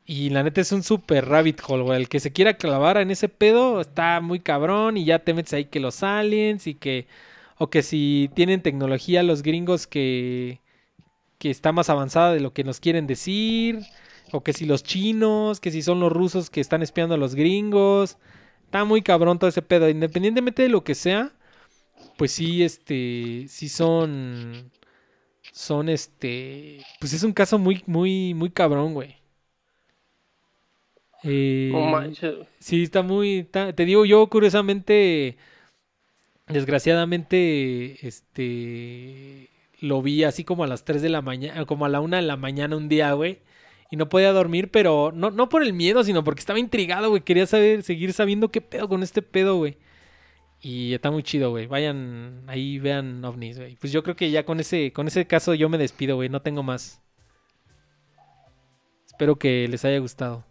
[0.06, 2.00] Y la neta es un super rabbit hole, güey.
[2.00, 4.96] El que se quiera clavar en ese pedo está muy cabrón.
[4.96, 7.08] Y ya te metes ahí que los aliens y que.
[7.58, 10.62] O que si tienen tecnología los gringos que.
[11.38, 13.80] que está más avanzada de lo que nos quieren decir.
[14.32, 17.36] O que si los chinos, que si son los rusos que están espiando a los
[17.36, 18.18] gringos.
[18.76, 19.88] Está muy cabrón todo ese pedo.
[19.88, 21.32] Independientemente de lo que sea,
[22.18, 23.46] pues sí, este.
[23.48, 24.70] Sí son.
[25.54, 26.82] Son este.
[27.00, 29.16] Pues es un caso muy, muy, muy cabrón, güey.
[31.24, 31.72] Eh.
[32.60, 33.40] Sí, está muy.
[33.40, 35.38] está- te digo, yo curiosamente.
[36.48, 38.06] Desgraciadamente.
[38.06, 39.50] Este.
[39.80, 41.66] Lo vi así como a las 3 de la mañana.
[41.66, 43.40] Como a la 1 de la mañana un día, güey.
[43.92, 47.22] Y no podía dormir, pero no, no por el miedo, sino porque estaba intrigado, güey.
[47.22, 49.78] Quería saber, seguir sabiendo qué pedo con este pedo, güey.
[50.60, 51.68] Y está muy chido, güey.
[51.68, 53.76] Vayan, ahí vean ovnis, güey.
[53.76, 56.30] Pues yo creo que ya con ese, con ese caso yo me despido, güey.
[56.30, 57.00] No tengo más.
[59.06, 60.44] Espero que les haya gustado.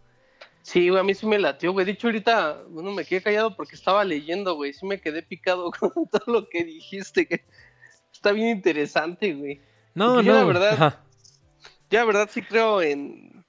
[0.61, 1.85] Sí, güey, a mí sí me latió, güey.
[1.85, 4.73] De hecho, ahorita, bueno, me quedé callado porque estaba leyendo, güey.
[4.73, 7.43] Sí me quedé picado con todo lo que dijiste, que
[8.11, 9.61] está bien interesante, güey.
[9.93, 10.35] No, Porque no.
[10.35, 11.01] la verdad- ajá.
[11.95, 13.43] Yo la verdad sí creo en...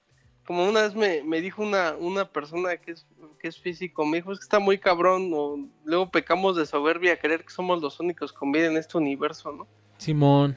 [0.46, 3.04] Como una vez me, me dijo una, una persona que es,
[3.40, 7.14] que es físico, me dijo, es que está muy cabrón, o luego pecamos de soberbia
[7.14, 9.66] a creer que somos los únicos con vida en este universo, ¿no?
[9.98, 10.56] Simón.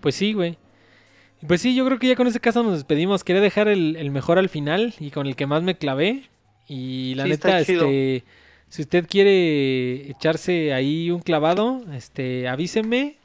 [0.00, 0.58] Pues sí, güey.
[1.48, 3.24] Pues sí, yo creo que ya con ese caso nos despedimos.
[3.24, 6.28] Quería dejar el, el mejor al final y con el que más me clavé.
[6.68, 8.24] Y la Sí, neta, este,
[8.68, 13.16] si usted quiere echarse ahí un clavado, este, avíseme.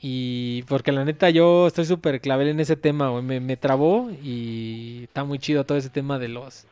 [0.00, 3.22] Y porque la neta yo estoy súper clavel en ese tema, güey.
[3.22, 6.66] Me, me trabó y está muy chido todo ese tema de los,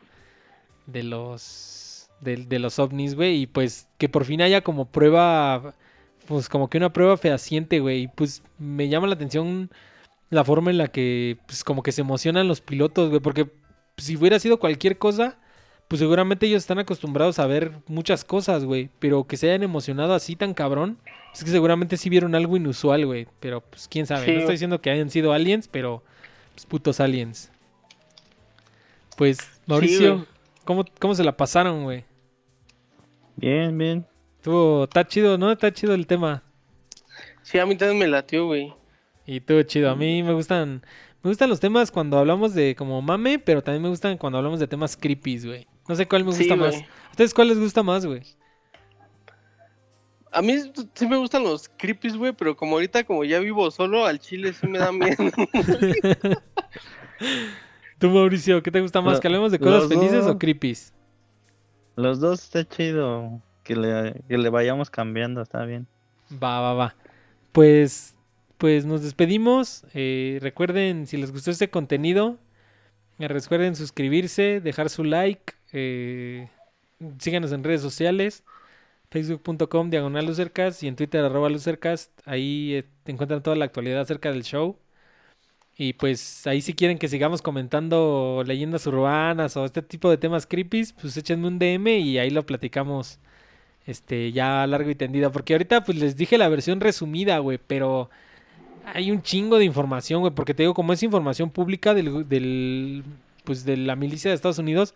[0.85, 3.41] de los, de, de los ovnis, güey.
[3.41, 5.73] Y pues que por fin haya como prueba,
[6.27, 8.03] pues como que una prueba fehaciente, güey.
[8.03, 9.71] Y pues me llama la atención
[10.29, 13.21] la forma en la que, pues como que se emocionan los pilotos, güey.
[13.21, 13.49] Porque
[13.97, 15.39] si hubiera sido cualquier cosa,
[15.87, 18.89] pues seguramente ellos están acostumbrados a ver muchas cosas, güey.
[18.99, 20.97] Pero que se hayan emocionado así tan cabrón,
[21.33, 23.27] es que seguramente sí vieron algo inusual, güey.
[23.39, 24.25] Pero pues quién sabe.
[24.25, 24.31] Sí.
[24.31, 26.03] No estoy diciendo que hayan sido aliens, pero
[26.53, 27.51] pues putos aliens.
[29.15, 30.25] Pues, Mauricio.
[30.65, 32.03] ¿cómo, ¿cómo se la pasaron, güey?
[33.35, 34.05] Bien, bien.
[34.37, 35.51] Estuvo, está chido, ¿no?
[35.51, 36.43] Está chido el tema.
[37.41, 38.73] Sí, a mí también me latió, güey.
[39.25, 39.89] Y estuvo chido.
[39.89, 40.83] A mí me gustan,
[41.23, 44.59] me gustan los temas cuando hablamos de como mame, pero también me gustan cuando hablamos
[44.59, 45.67] de temas creepy, güey.
[45.87, 46.75] No sé cuál me Sí, gusta más.
[46.75, 48.23] ¿A ustedes cuál les gusta más, güey?
[50.31, 50.53] A mí
[50.93, 54.51] sí me gustan los creepies, güey, pero como ahorita como ya vivo solo, al chile
[54.53, 55.15] sí me da miedo.
[57.99, 59.19] Tú, Mauricio, ¿qué te gusta más?
[59.21, 60.35] ¿Que hablemos de cosas los felices dos.
[60.35, 60.93] o creepies?
[61.95, 63.41] Los dos está chido.
[63.63, 65.87] Que le, que le vayamos cambiando, está bien.
[66.31, 66.95] Va, va, va.
[67.51, 68.15] Pues,
[68.57, 69.85] pues nos despedimos.
[69.93, 72.37] Eh, recuerden, si les gustó este contenido,
[73.17, 75.54] eh, recuerden suscribirse, dejar su like.
[75.71, 76.49] Eh,
[77.19, 78.43] síganos en redes sociales.
[79.11, 82.11] Facebook.com diagonal Lucercast y en Twitter arroba Lucercast.
[82.25, 84.77] Ahí eh, encuentran toda la actualidad acerca del show.
[85.77, 90.47] Y pues ahí si quieren que sigamos comentando leyendas urbanas o este tipo de temas
[90.47, 93.19] creepy, pues échenme un DM y ahí lo platicamos
[93.85, 95.31] este ya largo y tendido.
[95.31, 98.09] Porque ahorita pues les dije la versión resumida, güey, pero
[98.85, 103.03] hay un chingo de información, güey, porque te digo, como es información pública del, del
[103.43, 104.95] pues de la milicia de Estados Unidos,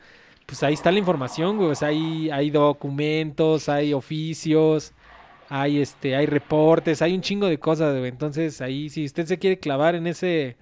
[0.49, 1.69] pues ahí está la información, güey.
[1.69, 4.93] O sea, hay, hay documentos, hay oficios,
[5.47, 8.09] hay este, hay reportes, hay un chingo de cosas, güey.
[8.09, 10.57] Entonces, ahí, si usted se quiere clavar en ese.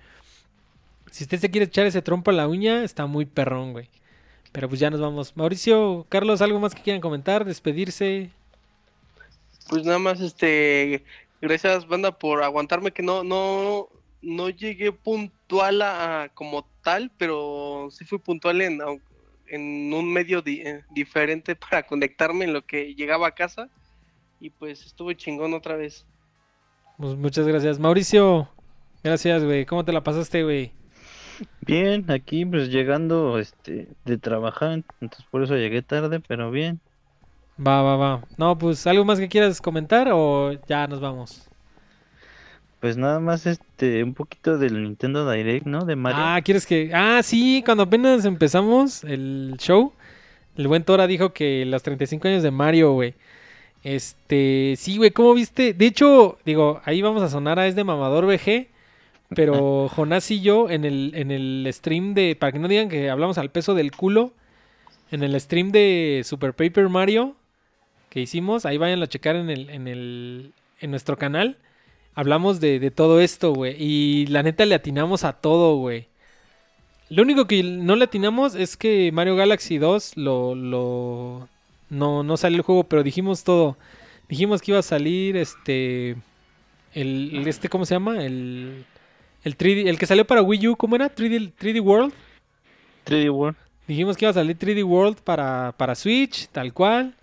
[1.10, 3.90] Si usted se quiere echar ese trompo a la uña, está muy perrón, güey.
[4.52, 5.38] Pero pues ya nos vamos.
[5.38, 7.46] Mauricio, Carlos, ¿algo más que quieran comentar?
[7.46, 8.30] Despedirse.
[9.70, 11.06] Pues nada más, este,
[11.42, 13.88] gracias banda por aguantarme que no, no,
[14.22, 18.82] no llegué puntual a, como tal, pero sí fui puntual en,
[19.50, 23.70] en un medio di- eh, diferente para conectarme en lo que llegaba a casa
[24.40, 26.06] y pues estuve chingón otra vez.
[26.98, 27.80] Pues muchas gracias.
[27.80, 28.50] Mauricio,
[29.04, 29.66] gracias, güey.
[29.66, 30.72] ¿Cómo te la pasaste, güey?
[31.62, 36.80] Bien, aquí pues llegando este de trabajar, entonces por eso llegué tarde, pero bien.
[37.60, 38.24] Va, va, va.
[38.38, 41.47] No, pues, ¿algo más que quieras comentar o ya nos vamos?
[42.80, 45.86] Pues nada más este un poquito del Nintendo Direct, ¿no?
[45.86, 46.20] De Mario.
[46.22, 46.92] Ah, ¿quieres que...?
[46.94, 49.94] Ah, sí, cuando apenas empezamos el show,
[50.56, 53.16] el buen Tora dijo que los 35 años de Mario, güey.
[53.84, 55.74] Este, sí, güey, ¿cómo viste?
[55.74, 58.68] De hecho, digo, ahí vamos a sonar a es de mamador VG,
[59.36, 63.10] pero Jonás y yo en el, en el stream de, para que no digan que
[63.10, 64.34] hablamos al peso del culo,
[65.10, 67.36] en el stream de Super Paper Mario
[68.10, 71.58] que hicimos, ahí vayan a checar en el, en el, en nuestro canal.
[72.18, 73.76] Hablamos de, de todo esto, güey.
[73.78, 76.08] Y la neta le atinamos a todo, güey.
[77.10, 81.48] Lo único que no le atinamos es que Mario Galaxy 2 lo, lo
[81.92, 83.78] no, no salió el juego, pero dijimos todo.
[84.30, 86.16] Dijimos que iba a salir este
[86.96, 88.26] el, este ¿cómo se llama?
[88.26, 88.84] El
[89.44, 91.14] el 3D, el que salió para Wii U, ¿cómo era?
[91.14, 92.14] 3D, 3D World.
[93.06, 93.58] 3D World.
[93.88, 97.14] Dijimos que iba a salir 3D World para, para Switch, tal cual.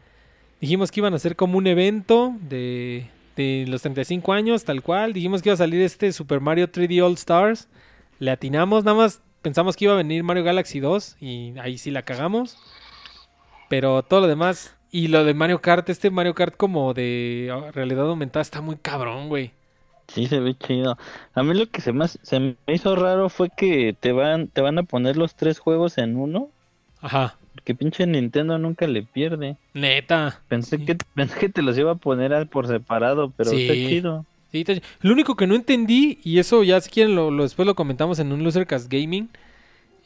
[0.60, 5.12] Dijimos que iban a ser como un evento de, de los 35 años, tal cual.
[5.12, 7.68] Dijimos que iba a salir este Super Mario 3D All Stars.
[8.18, 11.90] Le atinamos, nada más pensamos que iba a venir Mario Galaxy 2 y ahí sí
[11.90, 12.56] la cagamos.
[13.68, 18.06] Pero todo lo demás y lo de Mario Kart, este Mario Kart como de realidad
[18.08, 19.52] aumentada está muy cabrón, güey.
[20.08, 20.98] Sí, se ve chido.
[21.34, 24.48] A mí lo que se me, hace- se me hizo raro fue que te van,
[24.48, 26.50] te van a poner los tres juegos en uno.
[27.00, 29.56] Ajá, Porque pinche Nintendo nunca le pierde.
[29.72, 30.42] neta.
[30.48, 30.84] Pensé Sí.
[30.84, 33.86] que pensé que te los iba a poner por separado, pero está Sí.
[33.88, 34.26] chido.
[34.52, 37.64] Sí, está lo único que no entendí, y eso ya si quieren lo, lo- después
[37.66, 39.30] lo comentamos en un Losercast Gaming,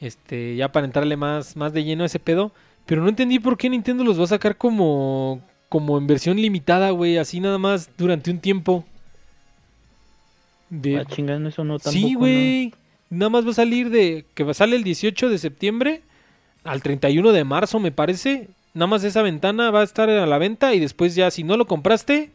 [0.00, 2.52] este, ya para entrarle más, más de lleno a ese pedo,
[2.86, 6.90] pero no entendí por qué Nintendo los va a sacar como, como en versión limitada,
[6.90, 8.84] güey, así nada más durante un tiempo.
[10.70, 12.06] De, Ah, chingando eso no tampoco.
[12.06, 12.18] sí, ¿no?
[12.20, 12.74] güey,
[13.10, 16.02] nada más va a salir de, que sale el 18 de septiembre
[16.64, 18.48] al 31 de marzo, me parece.
[18.74, 21.56] Nada más esa ventana va a estar a la venta y después ya, si no
[21.56, 22.30] lo compraste,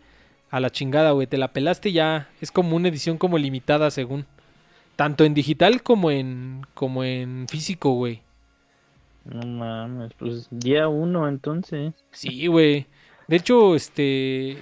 [0.54, 1.26] a la chingada, güey.
[1.26, 2.30] Te la pelaste ya.
[2.40, 4.26] Es como una edición como limitada, según.
[4.96, 8.22] Tanto en digital como en, como en físico, güey.
[9.26, 11.94] No mames, pues día uno entonces.
[12.12, 12.86] Sí, güey.
[13.28, 14.58] De hecho, este.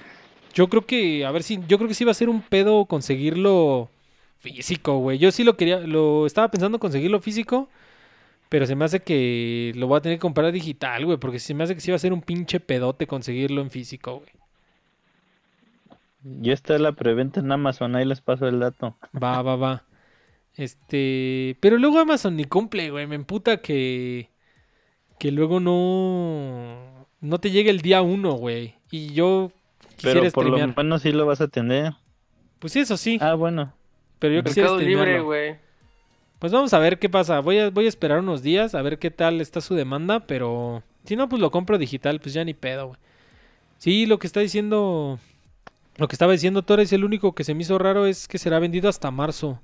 [0.54, 1.26] Yo creo que.
[1.26, 1.60] A ver si.
[1.68, 3.90] Yo creo que sí va a ser un pedo conseguirlo
[4.38, 5.18] físico, güey.
[5.18, 5.80] Yo sí lo quería.
[5.80, 7.68] Lo estaba pensando conseguirlo físico.
[8.52, 11.16] Pero se me hace que lo voy a tener que comprar digital, güey.
[11.16, 14.18] Porque se me hace que sí va a ser un pinche pedote conseguirlo en físico,
[14.18, 14.28] güey.
[16.42, 18.94] Ya está la preventa en Amazon, ahí les paso el dato.
[19.20, 19.84] Va, va, va.
[20.54, 21.56] Este.
[21.60, 23.06] Pero luego Amazon ni cumple, güey.
[23.06, 24.28] Me emputa que.
[25.18, 27.08] Que luego no.
[27.22, 28.74] No te llegue el día uno, güey.
[28.90, 29.50] Y yo
[29.96, 31.94] quisiera Pero por lo menos sí lo vas a tener.
[32.58, 33.16] Pues eso sí.
[33.18, 33.72] Ah, bueno.
[34.18, 35.24] pero yo quisiera Mercado Libre, streamearlo.
[35.24, 35.71] güey.
[36.42, 37.38] Pues vamos a ver qué pasa.
[37.38, 40.82] Voy a, voy a esperar unos días a ver qué tal está su demanda, pero
[41.04, 42.98] si no, pues lo compro digital, pues ya ni pedo, güey.
[43.78, 45.20] Sí, lo que está diciendo,
[45.98, 48.58] lo que estaba diciendo Torres, el único que se me hizo raro es que será
[48.58, 49.60] vendido hasta marzo.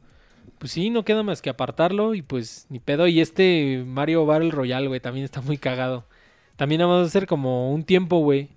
[0.60, 3.08] Pues sí, no queda más que apartarlo y pues ni pedo.
[3.08, 6.04] Y este Mario Battle Royale, güey, también está muy cagado.
[6.54, 8.50] También vamos a hacer como un tiempo, güey.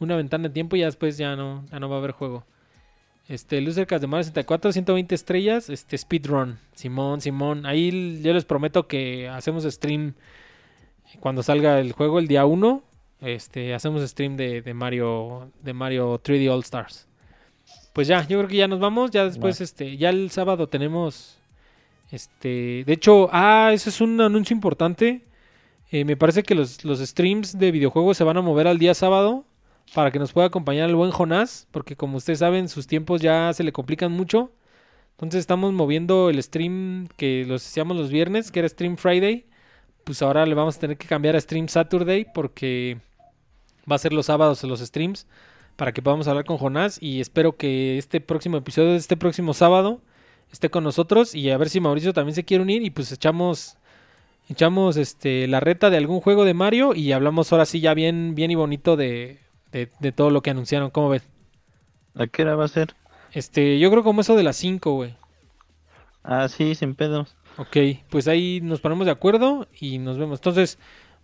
[0.00, 2.44] Una ventana de tiempo y ya después ya no, ya no va a haber juego.
[3.26, 6.58] Este, de Mario 64, 120 estrellas, este, Speedrun.
[6.74, 7.64] Simón, Simón.
[7.64, 10.14] Ahí yo les prometo que hacemos stream
[11.20, 12.82] cuando salga el juego el día 1.
[13.22, 17.08] Este, hacemos stream de, de Mario, de Mario 3D All Stars.
[17.94, 19.10] Pues ya, yo creo que ya nos vamos.
[19.10, 21.38] Ya después, este, ya el sábado tenemos,
[22.10, 25.22] este, de hecho, ah, eso es un anuncio importante.
[25.90, 28.92] Eh, me parece que los, los streams de videojuegos se van a mover al día
[28.92, 29.46] sábado
[29.92, 33.52] para que nos pueda acompañar el buen Jonás, porque como ustedes saben, sus tiempos ya
[33.52, 34.52] se le complican mucho.
[35.12, 39.46] Entonces estamos moviendo el stream que los hacíamos los viernes, que era Stream Friday.
[40.04, 42.98] Pues ahora le vamos a tener que cambiar a Stream Saturday porque
[43.90, 45.26] va a ser los sábados los streams
[45.76, 50.00] para que podamos hablar con Jonás y espero que este próximo episodio este próximo sábado
[50.52, 53.76] esté con nosotros y a ver si Mauricio también se quiere unir y pues echamos
[54.48, 58.34] echamos este la reta de algún juego de Mario y hablamos ahora sí ya bien
[58.34, 59.40] bien y bonito de,
[59.74, 61.22] de, de todo lo que anunciaron, ¿cómo ves?
[62.14, 62.94] ¿A qué hora va a ser?
[63.32, 65.14] Este, yo creo como eso de las 5, güey.
[66.22, 67.36] Ah, sí, sin pedos.
[67.58, 67.76] Ok,
[68.08, 70.38] pues ahí nos ponemos de acuerdo y nos vemos.
[70.38, 70.78] Entonces,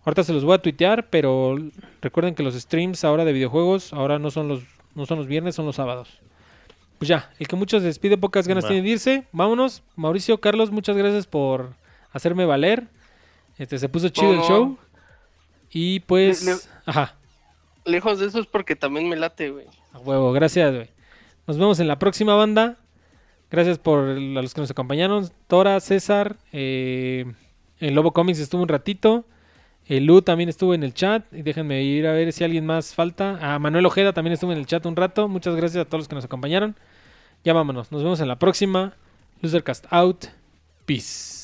[0.05, 1.57] ahorita se los voy a tuitear, pero
[2.01, 4.61] recuerden que los streams ahora de videojuegos ahora no son los
[4.93, 6.19] no son los viernes, son los sábados.
[6.99, 8.67] Pues ya, el que muchos se despide, pocas ganas Va.
[8.67, 9.23] tienen de irse.
[9.31, 9.81] Vámonos.
[9.95, 11.73] Mauricio, Carlos, muchas gracias por
[12.11, 12.87] hacerme valer.
[13.57, 14.77] Este se puso chido el show.
[15.71, 17.15] Y pues, Le- le- ajá,
[17.85, 19.65] Lejos de eso es porque también me late, güey.
[19.93, 20.89] a huevo, gracias, güey.
[21.47, 22.77] Nos vemos en la próxima banda.
[23.49, 25.29] Gracias por a los que nos acompañaron.
[25.47, 27.25] Tora, César, eh,
[27.79, 29.25] el Lobo Comics estuvo un ratito.
[29.87, 31.25] El Lu también estuvo en el chat.
[31.33, 33.39] Y déjenme ir a ver si alguien más falta.
[33.41, 35.27] Ah, Manuel Ojeda también estuvo en el chat un rato.
[35.27, 36.75] Muchas gracias a todos los que nos acompañaron.
[37.43, 37.91] Ya vámonos.
[37.91, 38.93] Nos vemos en la próxima.
[39.41, 40.25] Losercast out.
[40.85, 41.40] Peace.